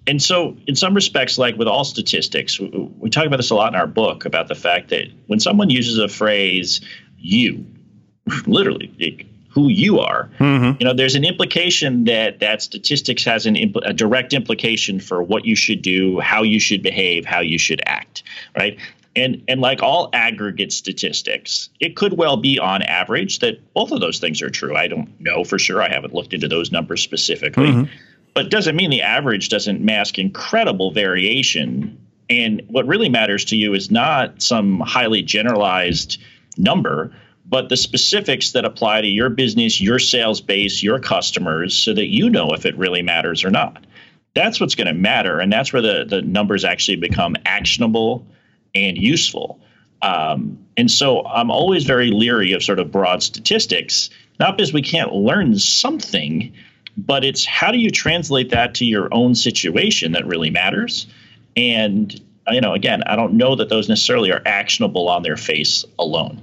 and 0.07 0.21
so, 0.21 0.55
in 0.67 0.75
some 0.75 0.93
respects, 0.93 1.37
like 1.37 1.57
with 1.57 1.67
all 1.67 1.83
statistics, 1.83 2.59
we 2.59 3.09
talk 3.09 3.25
about 3.25 3.37
this 3.37 3.49
a 3.49 3.55
lot 3.55 3.73
in 3.73 3.79
our 3.79 3.87
book 3.87 4.25
about 4.25 4.47
the 4.47 4.55
fact 4.55 4.89
that 4.89 5.07
when 5.27 5.39
someone 5.39 5.69
uses 5.71 5.97
a 5.97 6.07
phrase, 6.07 6.81
you, 7.17 7.65
literally, 8.45 9.27
who 9.49 9.69
you 9.69 9.99
are. 9.99 10.29
Mm-hmm. 10.37 10.77
You 10.79 10.85
know, 10.85 10.93
there's 10.93 11.15
an 11.15 11.23
implication 11.23 12.03
that 12.03 12.39
that 12.39 12.61
statistics 12.61 13.23
has 13.23 13.47
an 13.47 13.55
impl- 13.55 13.87
a 13.87 13.93
direct 13.93 14.33
implication 14.33 14.99
for 14.99 15.23
what 15.23 15.45
you 15.45 15.55
should 15.55 15.81
do, 15.81 16.19
how 16.19 16.43
you 16.43 16.59
should 16.59 16.83
behave, 16.83 17.25
how 17.25 17.39
you 17.39 17.57
should 17.57 17.81
act, 17.87 18.21
right? 18.55 18.77
And 19.15 19.43
and 19.47 19.61
like 19.61 19.81
all 19.81 20.09
aggregate 20.13 20.73
statistics, 20.73 21.69
it 21.79 21.95
could 21.95 22.17
well 22.17 22.37
be 22.37 22.59
on 22.59 22.81
average 22.81 23.39
that 23.39 23.73
both 23.73 23.91
of 23.91 24.01
those 24.01 24.19
things 24.19 24.41
are 24.41 24.49
true. 24.49 24.75
I 24.75 24.87
don't 24.87 25.19
know 25.19 25.43
for 25.43 25.57
sure. 25.57 25.81
I 25.81 25.89
haven't 25.89 26.13
looked 26.13 26.33
into 26.33 26.47
those 26.47 26.71
numbers 26.71 27.01
specifically. 27.01 27.67
Mm-hmm. 27.67 27.91
But 28.33 28.51
doesn't 28.51 28.75
mean 28.75 28.89
the 28.89 29.01
average 29.01 29.47
doesn't 29.47 29.79
mask 29.79 30.19
incredible 30.19 30.91
variation. 30.91 31.97
And 32.29 32.63
what 32.67 32.85
really 32.85 33.07
matters 33.07 33.45
to 33.45 33.55
you 33.55 33.73
is 33.73 33.89
not 33.89 34.41
some 34.41 34.81
highly 34.81 35.21
generalized 35.21 36.21
number, 36.57 37.15
but 37.45 37.69
the 37.69 37.77
specifics 37.77 38.51
that 38.51 38.65
apply 38.65 39.01
to 39.01 39.07
your 39.07 39.29
business, 39.29 39.79
your 39.79 39.99
sales 39.99 40.41
base, 40.41 40.83
your 40.83 40.99
customers, 40.99 41.77
so 41.77 41.93
that 41.93 42.07
you 42.07 42.29
know 42.29 42.49
if 42.53 42.65
it 42.65 42.77
really 42.77 43.01
matters 43.01 43.45
or 43.45 43.51
not. 43.51 43.85
That's 44.33 44.59
what's 44.59 44.75
going 44.75 44.87
to 44.87 44.93
matter. 44.93 45.39
And 45.39 45.53
that's 45.53 45.71
where 45.71 45.81
the, 45.81 46.05
the 46.05 46.21
numbers 46.21 46.65
actually 46.65 46.97
become 46.97 47.35
actionable 47.45 48.27
and 48.75 48.97
useful. 48.97 49.59
Um, 50.01 50.59
and 50.77 50.91
so 50.91 51.25
I'm 51.25 51.49
always 51.49 51.85
very 51.85 52.11
leery 52.11 52.51
of 52.51 52.61
sort 52.61 52.79
of 52.79 52.91
broad 52.91 53.23
statistics, 53.23 54.09
not 54.39 54.57
because 54.57 54.73
we 54.73 54.81
can't 54.81 55.13
learn 55.13 55.57
something, 55.57 56.53
but 56.97 57.23
it's 57.23 57.45
how 57.45 57.71
do 57.71 57.77
you 57.77 57.89
translate 57.89 58.51
that 58.51 58.75
to 58.75 58.85
your 58.85 59.07
own 59.11 59.33
situation 59.35 60.11
that 60.11 60.27
really 60.27 60.49
matters. 60.49 61.07
And, 61.55 62.13
you 62.51 62.61
know, 62.61 62.73
again, 62.73 63.01
I 63.07 63.15
don't 63.15 63.33
know 63.33 63.55
that 63.55 63.69
those 63.69 63.89
necessarily 63.89 64.31
are 64.31 64.41
actionable 64.45 65.09
on 65.09 65.23
their 65.23 65.37
face 65.37 65.85
alone. 65.97 66.41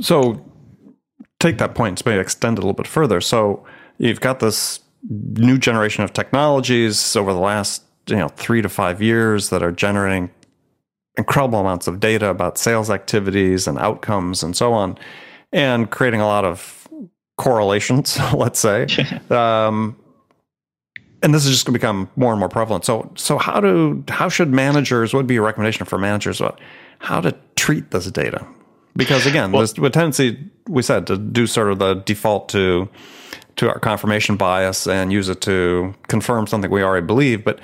So 0.00 0.42
take 1.40 1.58
that 1.58 1.74
point 1.74 2.04
maybe 2.06 2.18
extend 2.18 2.58
it 2.58 2.60
a 2.60 2.62
little 2.62 2.72
bit 2.72 2.86
further. 2.86 3.20
So 3.20 3.64
you've 3.98 4.20
got 4.20 4.40
this 4.40 4.80
new 5.08 5.58
generation 5.58 6.02
of 6.02 6.12
technologies 6.12 7.14
over 7.16 7.32
the 7.32 7.38
last 7.38 7.82
you 8.06 8.16
know 8.16 8.28
three 8.28 8.62
to 8.62 8.68
five 8.68 9.02
years 9.02 9.50
that 9.50 9.62
are 9.62 9.72
generating 9.72 10.30
incredible 11.16 11.60
amounts 11.60 11.86
of 11.86 12.00
data 12.00 12.28
about 12.28 12.58
sales 12.58 12.90
activities 12.90 13.66
and 13.66 13.78
outcomes 13.78 14.42
and 14.42 14.56
so 14.56 14.72
on, 14.72 14.98
and 15.52 15.90
creating 15.90 16.20
a 16.20 16.26
lot 16.26 16.44
of 16.44 16.88
correlations, 17.36 18.18
let's 18.34 18.58
say. 18.58 18.86
um, 19.30 19.96
and 21.22 21.32
this 21.32 21.46
is 21.46 21.52
just 21.52 21.64
going 21.64 21.72
to 21.72 21.78
become 21.78 22.10
more 22.16 22.32
and 22.32 22.38
more 22.38 22.50
prevalent. 22.50 22.84
So, 22.84 23.10
so 23.16 23.38
how 23.38 23.60
do 23.60 24.04
how 24.08 24.28
should 24.28 24.52
managers? 24.52 25.14
What 25.14 25.20
would 25.20 25.26
be 25.26 25.34
your 25.34 25.44
recommendation 25.44 25.86
for 25.86 25.98
managers 25.98 26.40
about 26.40 26.60
how 26.98 27.20
to 27.22 27.34
treat 27.56 27.90
this 27.92 28.10
data? 28.10 28.46
Because 28.94 29.26
again, 29.26 29.50
well, 29.50 29.60
there's 29.60 29.72
a 29.72 29.90
tendency 29.90 30.38
we 30.68 30.82
said 30.82 31.06
to 31.06 31.16
do 31.16 31.46
sort 31.46 31.72
of 31.72 31.78
the 31.78 31.94
default 31.94 32.50
to 32.50 32.88
to 33.56 33.68
our 33.68 33.78
confirmation 33.78 34.36
bias 34.36 34.86
and 34.86 35.12
use 35.12 35.28
it 35.28 35.40
to 35.42 35.94
confirm 36.08 36.46
something 36.46 36.70
we 36.70 36.82
already 36.82 37.06
believe, 37.06 37.44
but 37.44 37.58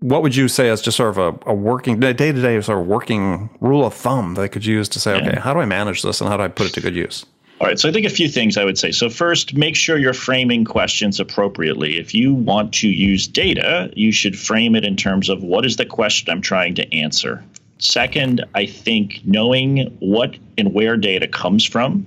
what 0.00 0.22
would 0.22 0.36
you 0.36 0.48
say 0.48 0.68
as 0.68 0.82
just 0.82 0.96
sort 0.96 1.10
of 1.10 1.18
a, 1.18 1.50
a 1.50 1.54
working 1.54 2.00
day 2.00 2.12
to 2.12 2.32
day 2.32 2.60
sort 2.60 2.78
of 2.78 2.86
working 2.86 3.50
rule 3.60 3.84
of 3.84 3.94
thumb 3.94 4.34
that 4.34 4.42
they 4.42 4.48
could 4.48 4.66
use 4.66 4.88
to 4.90 5.00
say, 5.00 5.16
yeah. 5.16 5.28
okay, 5.28 5.40
how 5.40 5.54
do 5.54 5.60
I 5.60 5.64
manage 5.64 6.02
this 6.02 6.20
and 6.20 6.28
how 6.28 6.36
do 6.36 6.42
I 6.42 6.48
put 6.48 6.66
it 6.66 6.74
to 6.74 6.80
good 6.80 6.94
use? 6.94 7.24
All 7.58 7.66
right, 7.66 7.78
so 7.78 7.88
I 7.88 7.92
think 7.92 8.04
a 8.04 8.10
few 8.10 8.28
things 8.28 8.58
I 8.58 8.64
would 8.64 8.76
say. 8.76 8.92
So, 8.92 9.08
first, 9.08 9.54
make 9.54 9.76
sure 9.76 9.96
you're 9.96 10.12
framing 10.12 10.66
questions 10.66 11.18
appropriately. 11.18 11.98
If 11.98 12.14
you 12.14 12.34
want 12.34 12.74
to 12.74 12.88
use 12.88 13.26
data, 13.26 13.90
you 13.96 14.12
should 14.12 14.38
frame 14.38 14.74
it 14.74 14.84
in 14.84 14.94
terms 14.94 15.30
of 15.30 15.42
what 15.42 15.64
is 15.64 15.76
the 15.76 15.86
question 15.86 16.30
I'm 16.30 16.42
trying 16.42 16.74
to 16.74 16.94
answer. 16.94 17.42
Second, 17.78 18.44
I 18.54 18.66
think 18.66 19.22
knowing 19.24 19.96
what 20.00 20.36
and 20.58 20.74
where 20.74 20.98
data 20.98 21.26
comes 21.26 21.64
from, 21.64 22.06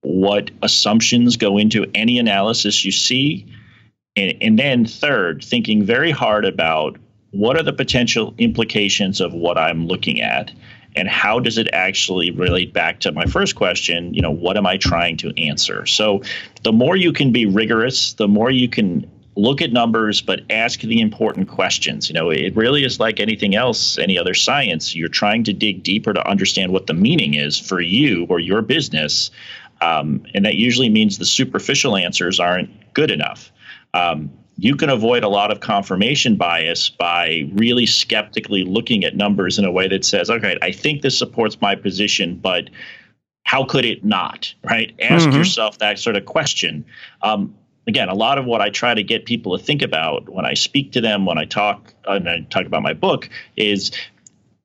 what 0.00 0.50
assumptions 0.62 1.36
go 1.36 1.56
into 1.56 1.86
any 1.94 2.18
analysis 2.18 2.84
you 2.84 2.90
see, 2.90 3.46
and, 4.18 4.42
and 4.42 4.58
then, 4.58 4.84
third, 4.84 5.44
thinking 5.44 5.84
very 5.84 6.10
hard 6.10 6.44
about 6.44 6.96
what 7.30 7.56
are 7.56 7.62
the 7.62 7.72
potential 7.72 8.34
implications 8.38 9.20
of 9.20 9.32
what 9.32 9.56
I'm 9.56 9.86
looking 9.86 10.20
at? 10.20 10.50
And 10.96 11.08
how 11.08 11.38
does 11.38 11.58
it 11.58 11.68
actually 11.72 12.32
relate 12.32 12.72
back 12.72 12.98
to 13.00 13.12
my 13.12 13.26
first 13.26 13.54
question 13.54 14.12
you 14.14 14.22
know 14.22 14.30
what 14.30 14.56
am 14.56 14.66
i 14.66 14.76
trying 14.76 15.16
to 15.18 15.32
answer? 15.40 15.86
So 15.86 16.22
the 16.64 16.72
more 16.72 16.96
you 16.96 17.12
can 17.12 17.30
be 17.30 17.46
rigorous 17.46 18.14
the 18.14 18.26
more 18.26 18.50
you 18.50 18.68
can 18.68 19.08
look 19.36 19.62
at 19.62 19.72
numbers 19.72 20.20
but 20.20 20.40
ask 20.50 20.80
the 20.80 21.00
important 21.00 21.48
questions. 21.48 22.08
You 22.08 22.14
know 22.14 22.30
it 22.30 22.56
really 22.56 22.84
is 22.84 22.98
like 22.98 23.20
anything 23.20 23.54
else 23.54 23.98
any 23.98 24.18
other 24.18 24.34
science. 24.34 24.96
You're 24.96 25.08
trying 25.08 25.44
to 25.44 25.52
dig 25.52 25.84
deeper 25.84 26.12
to 26.12 26.26
understand 26.26 26.72
what 26.72 26.88
the 26.88 26.94
meaning 26.94 27.34
is 27.34 27.60
for 27.60 27.80
you 27.80 28.26
or 28.28 28.40
your 28.40 28.62
business 28.62 29.30
um, 29.80 30.24
and 30.34 30.44
that 30.44 30.56
usually 30.56 30.88
means 30.88 31.18
the 31.18 31.24
superficial 31.24 31.96
answers 31.96 32.40
aren't 32.40 32.70
good 32.94 33.12
enough 33.12 33.52
um, 33.94 34.30
you 34.56 34.74
can 34.74 34.90
avoid 34.90 35.22
a 35.22 35.28
lot 35.28 35.52
of 35.52 35.60
confirmation 35.60 36.36
bias 36.36 36.90
by 36.90 37.48
really 37.52 37.86
skeptically 37.86 38.64
looking 38.64 39.04
at 39.04 39.14
numbers 39.16 39.58
in 39.58 39.64
a 39.64 39.70
way 39.70 39.86
that 39.88 40.04
says, 40.04 40.30
okay, 40.30 40.58
I 40.60 40.72
think 40.72 41.00
this 41.00 41.16
supports 41.16 41.60
my 41.60 41.76
position, 41.76 42.36
but 42.36 42.68
how 43.44 43.64
could 43.64 43.84
it 43.84 44.04
not? 44.04 44.52
Right? 44.64 44.94
Ask 45.00 45.28
mm-hmm. 45.28 45.38
yourself 45.38 45.78
that 45.78 46.00
sort 46.00 46.16
of 46.16 46.24
question. 46.24 46.84
Um, 47.22 47.54
again, 47.86 48.08
a 48.08 48.14
lot 48.14 48.36
of 48.36 48.46
what 48.46 48.60
I 48.60 48.70
try 48.70 48.94
to 48.94 49.02
get 49.02 49.26
people 49.26 49.56
to 49.56 49.64
think 49.64 49.80
about 49.80 50.28
when 50.28 50.44
I 50.44 50.54
speak 50.54 50.92
to 50.92 51.00
them, 51.00 51.24
when 51.24 51.38
I 51.38 51.44
talk 51.44 51.94
and 52.04 52.28
I 52.28 52.40
talk 52.50 52.66
about 52.66 52.82
my 52.82 52.94
book, 52.94 53.30
is 53.56 53.92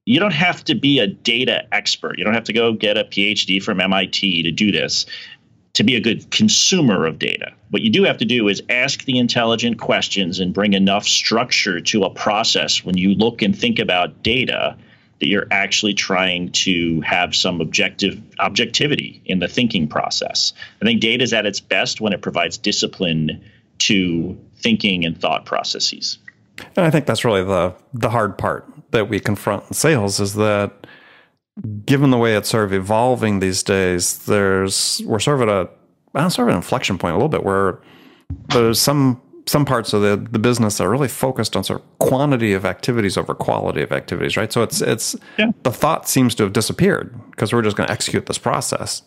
you 0.05 0.19
don't 0.19 0.33
have 0.33 0.63
to 0.65 0.75
be 0.75 0.99
a 0.99 1.07
data 1.07 1.65
expert. 1.71 2.17
You 2.17 2.25
don't 2.25 2.33
have 2.33 2.43
to 2.45 2.53
go 2.53 2.73
get 2.73 2.97
a 2.97 3.03
PhD 3.03 3.63
from 3.63 3.79
MIT 3.79 4.43
to 4.43 4.51
do 4.51 4.71
this 4.71 5.05
to 5.73 5.83
be 5.83 5.95
a 5.95 5.99
good 5.99 6.29
consumer 6.29 7.05
of 7.05 7.17
data. 7.17 7.51
What 7.71 7.81
you 7.81 7.89
do 7.89 8.03
have 8.03 8.17
to 8.19 8.25
do 8.25 8.47
is 8.47 8.62
ask 8.69 9.05
the 9.05 9.17
intelligent 9.17 9.79
questions 9.79 10.39
and 10.39 10.53
bring 10.53 10.73
enough 10.73 11.05
structure 11.05 11.79
to 11.81 12.03
a 12.03 12.12
process 12.12 12.86
when 12.86 12.95
you 12.95 13.15
look 13.15 13.41
and 13.41 13.57
think 13.57 13.79
about 13.79 14.21
data 14.21 14.77
that 15.19 15.27
you're 15.27 15.47
actually 15.49 15.95
trying 15.95 16.51
to 16.51 17.01
have 17.01 17.36
some 17.36 17.59
objective 17.59 18.21
objectivity 18.39 19.21
in 19.25 19.39
the 19.39 19.47
thinking 19.47 19.88
process. 19.88 20.53
I 20.81 20.86
think 20.86 21.01
data 21.01 21.23
is 21.23 21.33
at 21.33 21.45
its 21.45 21.59
best 21.59 22.01
when 22.01 22.13
it 22.13 22.21
provides 22.21 22.57
discipline 22.57 23.43
to 23.79 24.38
thinking 24.57 25.05
and 25.05 25.19
thought 25.19 25.45
processes. 25.45 26.19
And 26.75 26.86
I 26.86 26.91
think 26.91 27.07
that's 27.07 27.25
really 27.25 27.43
the 27.43 27.73
the 27.93 28.09
hard 28.09 28.38
part 28.38 28.71
that 28.91 29.09
we 29.09 29.19
confront 29.19 29.63
in 29.67 29.73
sales 29.73 30.19
is 30.19 30.36
that 30.36 30.71
given 31.85 32.09
the 32.09 32.17
way 32.17 32.35
it's 32.35 32.49
sort 32.49 32.65
of 32.65 32.73
evolving 32.73 33.39
these 33.39 33.63
days, 33.63 34.25
there's 34.25 35.01
we're 35.05 35.19
sort 35.19 35.41
of 35.41 35.49
at 35.49 35.55
a 35.55 35.69
uh, 36.15 36.29
sort 36.29 36.47
of 36.47 36.53
an 36.53 36.57
inflection 36.57 36.97
point 36.97 37.13
a 37.13 37.15
little 37.15 37.29
bit 37.29 37.43
where 37.43 37.79
there's 38.49 38.79
some 38.79 39.21
some 39.45 39.65
parts 39.65 39.93
of 39.93 40.01
the, 40.01 40.15
the 40.31 40.39
business 40.39 40.77
that 40.77 40.85
are 40.85 40.89
really 40.89 41.07
focused 41.07 41.55
on 41.55 41.63
sort 41.63 41.81
of 41.81 41.99
quantity 41.99 42.53
of 42.53 42.65
activities 42.65 43.17
over 43.17 43.33
quality 43.33 43.81
of 43.81 43.91
activities, 43.91 44.37
right? 44.37 44.51
So 44.51 44.63
it's 44.63 44.81
it's 44.81 45.15
yeah. 45.37 45.51
the 45.63 45.71
thought 45.71 46.07
seems 46.07 46.35
to 46.35 46.43
have 46.43 46.53
disappeared 46.53 47.13
because 47.31 47.53
we're 47.53 47.61
just 47.61 47.75
going 47.75 47.87
to 47.87 47.93
execute 47.93 48.25
this 48.25 48.37
process. 48.37 49.03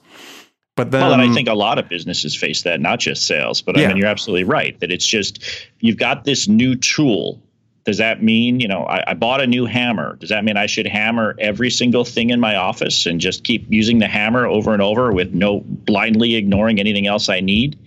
But 0.77 0.91
then, 0.91 1.01
well, 1.01 1.15
and 1.15 1.23
I 1.23 1.33
think 1.33 1.49
a 1.49 1.55
lot 1.55 1.79
of 1.79 1.89
businesses 1.89 2.37
face 2.37 2.63
that, 2.63 2.81
not 2.81 3.01
just 3.01 3.27
sales. 3.27 3.63
But 3.63 3.79
yeah. 3.79 3.85
I 3.85 3.89
mean, 3.89 3.97
you're 3.97 4.09
absolutely 4.09 4.45
right 4.45 4.79
that 4.81 4.93
it's 4.93 5.07
just 5.07 5.43
you've 5.81 5.97
got 5.97 6.25
this 6.25 6.49
new 6.49 6.77
tool 6.77 7.43
does 7.87 7.99
that 7.99 8.21
mean, 8.21 8.59
you 8.59 8.67
know, 8.67 8.83
I, 8.85 9.13
I, 9.13 9.15
bought 9.15 9.41
a 9.41 9.47
new 9.47 9.65
hammer? 9.65 10.17
Does 10.17 10.31
that 10.31 10.45
mean 10.45 10.57
I 10.57 10.67
should 10.67 10.89
hammer 10.89 11.37
every 11.39 11.71
single 11.71 12.05
thing 12.05 12.31
in 12.31 12.41
my 12.41 12.57
office 12.57 13.07
and 13.07 13.21
just 13.21 13.45
keep 13.45 13.65
using 13.71 14.01
the 14.01 14.09
hammer 14.09 14.45
over 14.45 14.73
and 14.73 14.83
over 14.83 15.13
with 15.13 15.33
no 15.33 15.61
blindly 15.65 16.35
ignoring 16.35 16.81
anything 16.81 17.07
else 17.07 17.29
I 17.29 17.39
need? 17.39 17.79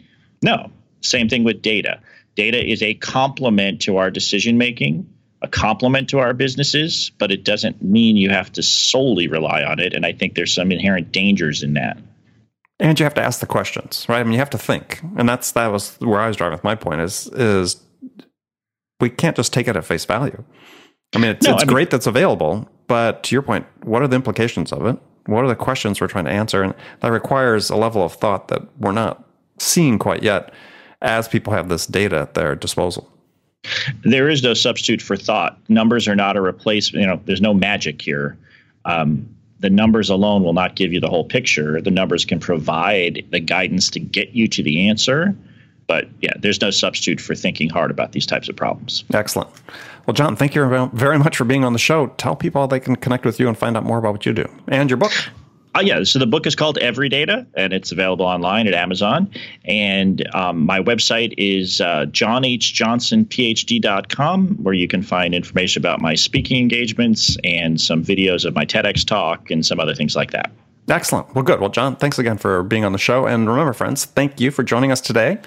No. 0.42 0.72
Same 1.02 1.28
thing 1.28 1.44
with 1.44 1.62
data. 1.62 2.00
Data 2.36 2.66
is 2.66 2.82
a 2.82 2.94
complement 2.94 3.82
to 3.82 3.98
our 3.98 4.10
decision 4.10 4.58
making, 4.58 5.14
a 5.42 5.50
complement 5.50 6.10
to 6.12 6.20
our 6.20 6.34
businesses, 6.34 7.12
but 7.20 7.30
it 7.30 7.44
doesn't 7.44 7.84
mean 7.84 8.16
you 8.16 8.30
have 8.30 8.54
to 8.54 8.64
solely 8.64 9.28
rely 9.28 9.64
on 9.64 9.80
it. 9.80 9.94
And 9.94 10.06
I 10.06 10.14
think 10.14 10.34
there's 10.34 10.54
some 10.54 10.72
inherent 10.72 11.12
dangers 11.12 11.62
in 11.62 11.74
that. 11.74 11.98
And 12.80 12.98
you 12.98 13.04
have 13.04 13.16
to 13.16 13.22
ask 13.22 13.42
the 13.42 13.46
questions, 13.46 14.06
right? 14.08 14.22
I 14.22 14.24
mean, 14.24 14.32
you 14.32 14.40
have 14.40 14.52
to 14.52 14.58
think, 14.58 15.02
and 15.18 15.28
that's 15.28 15.52
that 15.52 15.68
was 15.68 15.98
where 16.00 16.22
I 16.22 16.30
was 16.30 16.38
driving 16.38 16.54
with 16.54 16.64
my 16.64 16.76
point 16.76 17.02
is 17.02 17.28
is 17.28 17.84
we 19.00 19.10
can't 19.10 19.36
just 19.36 19.54
take 19.54 19.68
it 19.68 19.76
at 19.76 19.86
face 19.86 20.06
value. 20.06 20.44
I 21.16 21.20
mean, 21.20 21.32
it's, 21.32 21.46
no, 21.46 21.54
it's 21.54 21.64
I 21.64 21.66
mean, 21.66 21.74
great 21.74 21.90
that's 21.90 22.08
available, 22.08 22.70
but 22.88 23.24
to 23.24 23.36
your 23.36 23.42
point, 23.42 23.66
what 23.84 24.02
are 24.02 24.08
the 24.08 24.16
implications 24.16 24.72
of 24.72 24.86
it? 24.86 24.98
What 25.26 25.44
are 25.44 25.48
the 25.48 25.56
questions 25.56 26.00
we're 26.02 26.08
trying 26.08 26.26
to 26.26 26.32
answer? 26.32 26.64
And 26.64 26.74
that 27.02 27.12
requires 27.12 27.70
a 27.70 27.76
level 27.76 28.04
of 28.04 28.14
thought 28.14 28.48
that 28.50 28.62
we're 28.80 28.92
not 28.92 29.24
seeing 29.58 30.00
quite 30.00 30.24
yet 30.24 30.54
as 31.02 31.28
people 31.28 31.54
have 31.54 31.70
this 31.70 31.86
data 31.86 32.20
at 32.20 32.34
their 32.34 32.56
disposal. 32.56 33.12
There 34.04 34.30
is 34.30 34.42
no 34.42 34.54
substitute 34.54 35.02
for 35.02 35.16
thought. 35.16 35.58
Numbers 35.70 36.08
are 36.08 36.16
not 36.16 36.38
a 36.38 36.42
replacement. 36.42 37.02
You 37.02 37.08
know, 37.08 37.22
there's 37.26 37.42
no 37.42 37.54
magic 37.54 38.02
here. 38.02 38.38
Um, 38.86 39.28
the 39.60 39.70
numbers 39.70 40.10
alone 40.10 40.44
will 40.44 40.54
not 40.54 40.76
give 40.76 40.94
you 40.94 41.00
the 41.00 41.10
whole 41.10 41.26
picture. 41.26 41.82
The 41.82 41.92
numbers 41.92 42.24
can 42.24 42.40
provide 42.40 43.26
the 43.32 43.40
guidance 43.40 43.90
to 43.92 44.00
get 44.00 44.30
you 44.30 44.48
to 44.48 44.64
the 44.64 44.88
answer, 44.88 45.36
but 45.90 46.08
yeah, 46.22 46.32
there's 46.38 46.62
no 46.62 46.70
substitute 46.70 47.20
for 47.20 47.34
thinking 47.34 47.68
hard 47.68 47.90
about 47.90 48.12
these 48.12 48.28
types 48.28 48.48
of 48.48 48.56
problems. 48.56 49.04
Excellent. 49.12 49.50
Well, 50.06 50.14
John, 50.14 50.36
thank 50.36 50.54
you 50.54 50.90
very 50.94 51.18
much 51.18 51.36
for 51.36 51.46
being 51.46 51.66
on 51.66 51.74
the 51.74 51.80
show. 51.80 52.08
Tell 52.18 52.36
people 52.36 52.62
how 52.62 52.68
they 52.68 52.80
can 52.80 52.96
connect 52.96 53.26
with 53.26 53.40
you 53.40 53.48
and 53.48 53.58
find 53.58 53.76
out 53.76 53.84
more 53.84 53.98
about 53.98 54.12
what 54.14 54.24
you 54.26 54.34
do 54.34 54.48
and 54.68 54.88
your 54.88 54.98
book. 54.98 55.12
Uh, 55.76 55.82
yeah, 55.82 56.04
so 56.04 56.20
the 56.20 56.28
book 56.28 56.46
is 56.46 56.56
called 56.56 56.78
Everydata, 56.78 57.48
and 57.56 57.74
it's 57.74 57.92
available 57.92 58.26
online 58.26 58.68
at 58.68 58.76
Amazon. 58.76 59.32
And 59.66 60.24
um, 60.36 60.64
my 60.66 60.80
website 60.80 61.34
is 61.38 61.82
uh, 61.82 62.06
johnhjohnsonphd.com, 62.08 64.48
where 64.62 64.76
you 64.76 64.88
can 64.88 65.02
find 65.02 65.34
information 65.34 65.82
about 65.82 66.02
my 66.02 66.14
speaking 66.16 66.58
engagements 66.58 67.36
and 67.44 67.82
some 67.82 68.04
videos 68.04 68.46
of 68.46 68.54
my 68.54 68.66
TEDx 68.66 69.04
talk 69.06 69.50
and 69.50 69.66
some 69.66 69.80
other 69.80 69.96
things 69.96 70.16
like 70.16 70.30
that. 70.32 70.52
Excellent. 70.90 71.36
Well, 71.36 71.44
good. 71.44 71.60
Well, 71.60 71.70
John, 71.70 71.96
thanks 71.96 72.18
again 72.18 72.40
for 72.40 72.64
being 72.64 72.84
on 72.84 72.94
the 72.94 72.98
show. 72.98 73.28
And 73.28 73.48
remember, 73.48 73.74
friends, 73.74 74.06
thank 74.06 74.40
you 74.40 74.50
for 74.50 74.64
joining 74.64 74.92
us 74.92 75.00
today. 75.00 75.38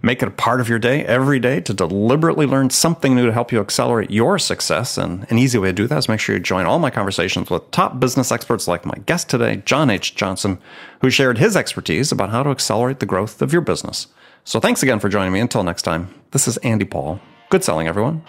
Make 0.00 0.22
it 0.22 0.28
a 0.28 0.30
part 0.30 0.60
of 0.60 0.70
your 0.70 0.78
day 0.78 1.04
every 1.04 1.38
day 1.38 1.60
to 1.60 1.74
deliberately 1.74 2.46
learn 2.46 2.70
something 2.70 3.14
new 3.14 3.26
to 3.26 3.32
help 3.32 3.52
you 3.52 3.60
accelerate 3.60 4.10
your 4.10 4.38
success. 4.38 4.96
And 4.96 5.30
an 5.30 5.36
easy 5.38 5.58
way 5.58 5.68
to 5.68 5.72
do 5.74 5.86
that 5.86 5.98
is 5.98 6.08
make 6.08 6.20
sure 6.20 6.34
you 6.34 6.40
join 6.40 6.64
all 6.64 6.78
my 6.78 6.90
conversations 6.90 7.50
with 7.50 7.70
top 7.72 8.00
business 8.00 8.32
experts 8.32 8.66
like 8.66 8.86
my 8.86 8.96
guest 9.04 9.28
today, 9.28 9.62
John 9.66 9.90
H. 9.90 10.14
Johnson, 10.14 10.58
who 11.02 11.10
shared 11.10 11.36
his 11.36 11.56
expertise 11.56 12.10
about 12.10 12.30
how 12.30 12.42
to 12.42 12.50
accelerate 12.50 13.00
the 13.00 13.06
growth 13.06 13.42
of 13.42 13.52
your 13.52 13.62
business. 13.62 14.06
So 14.44 14.60
thanks 14.60 14.82
again 14.82 15.00
for 15.00 15.10
joining 15.10 15.32
me. 15.32 15.40
Until 15.40 15.62
next 15.62 15.82
time, 15.82 16.14
this 16.30 16.48
is 16.48 16.56
Andy 16.58 16.86
Paul. 16.86 17.20
Good 17.50 17.64
selling, 17.64 17.86
everyone. 17.86 18.22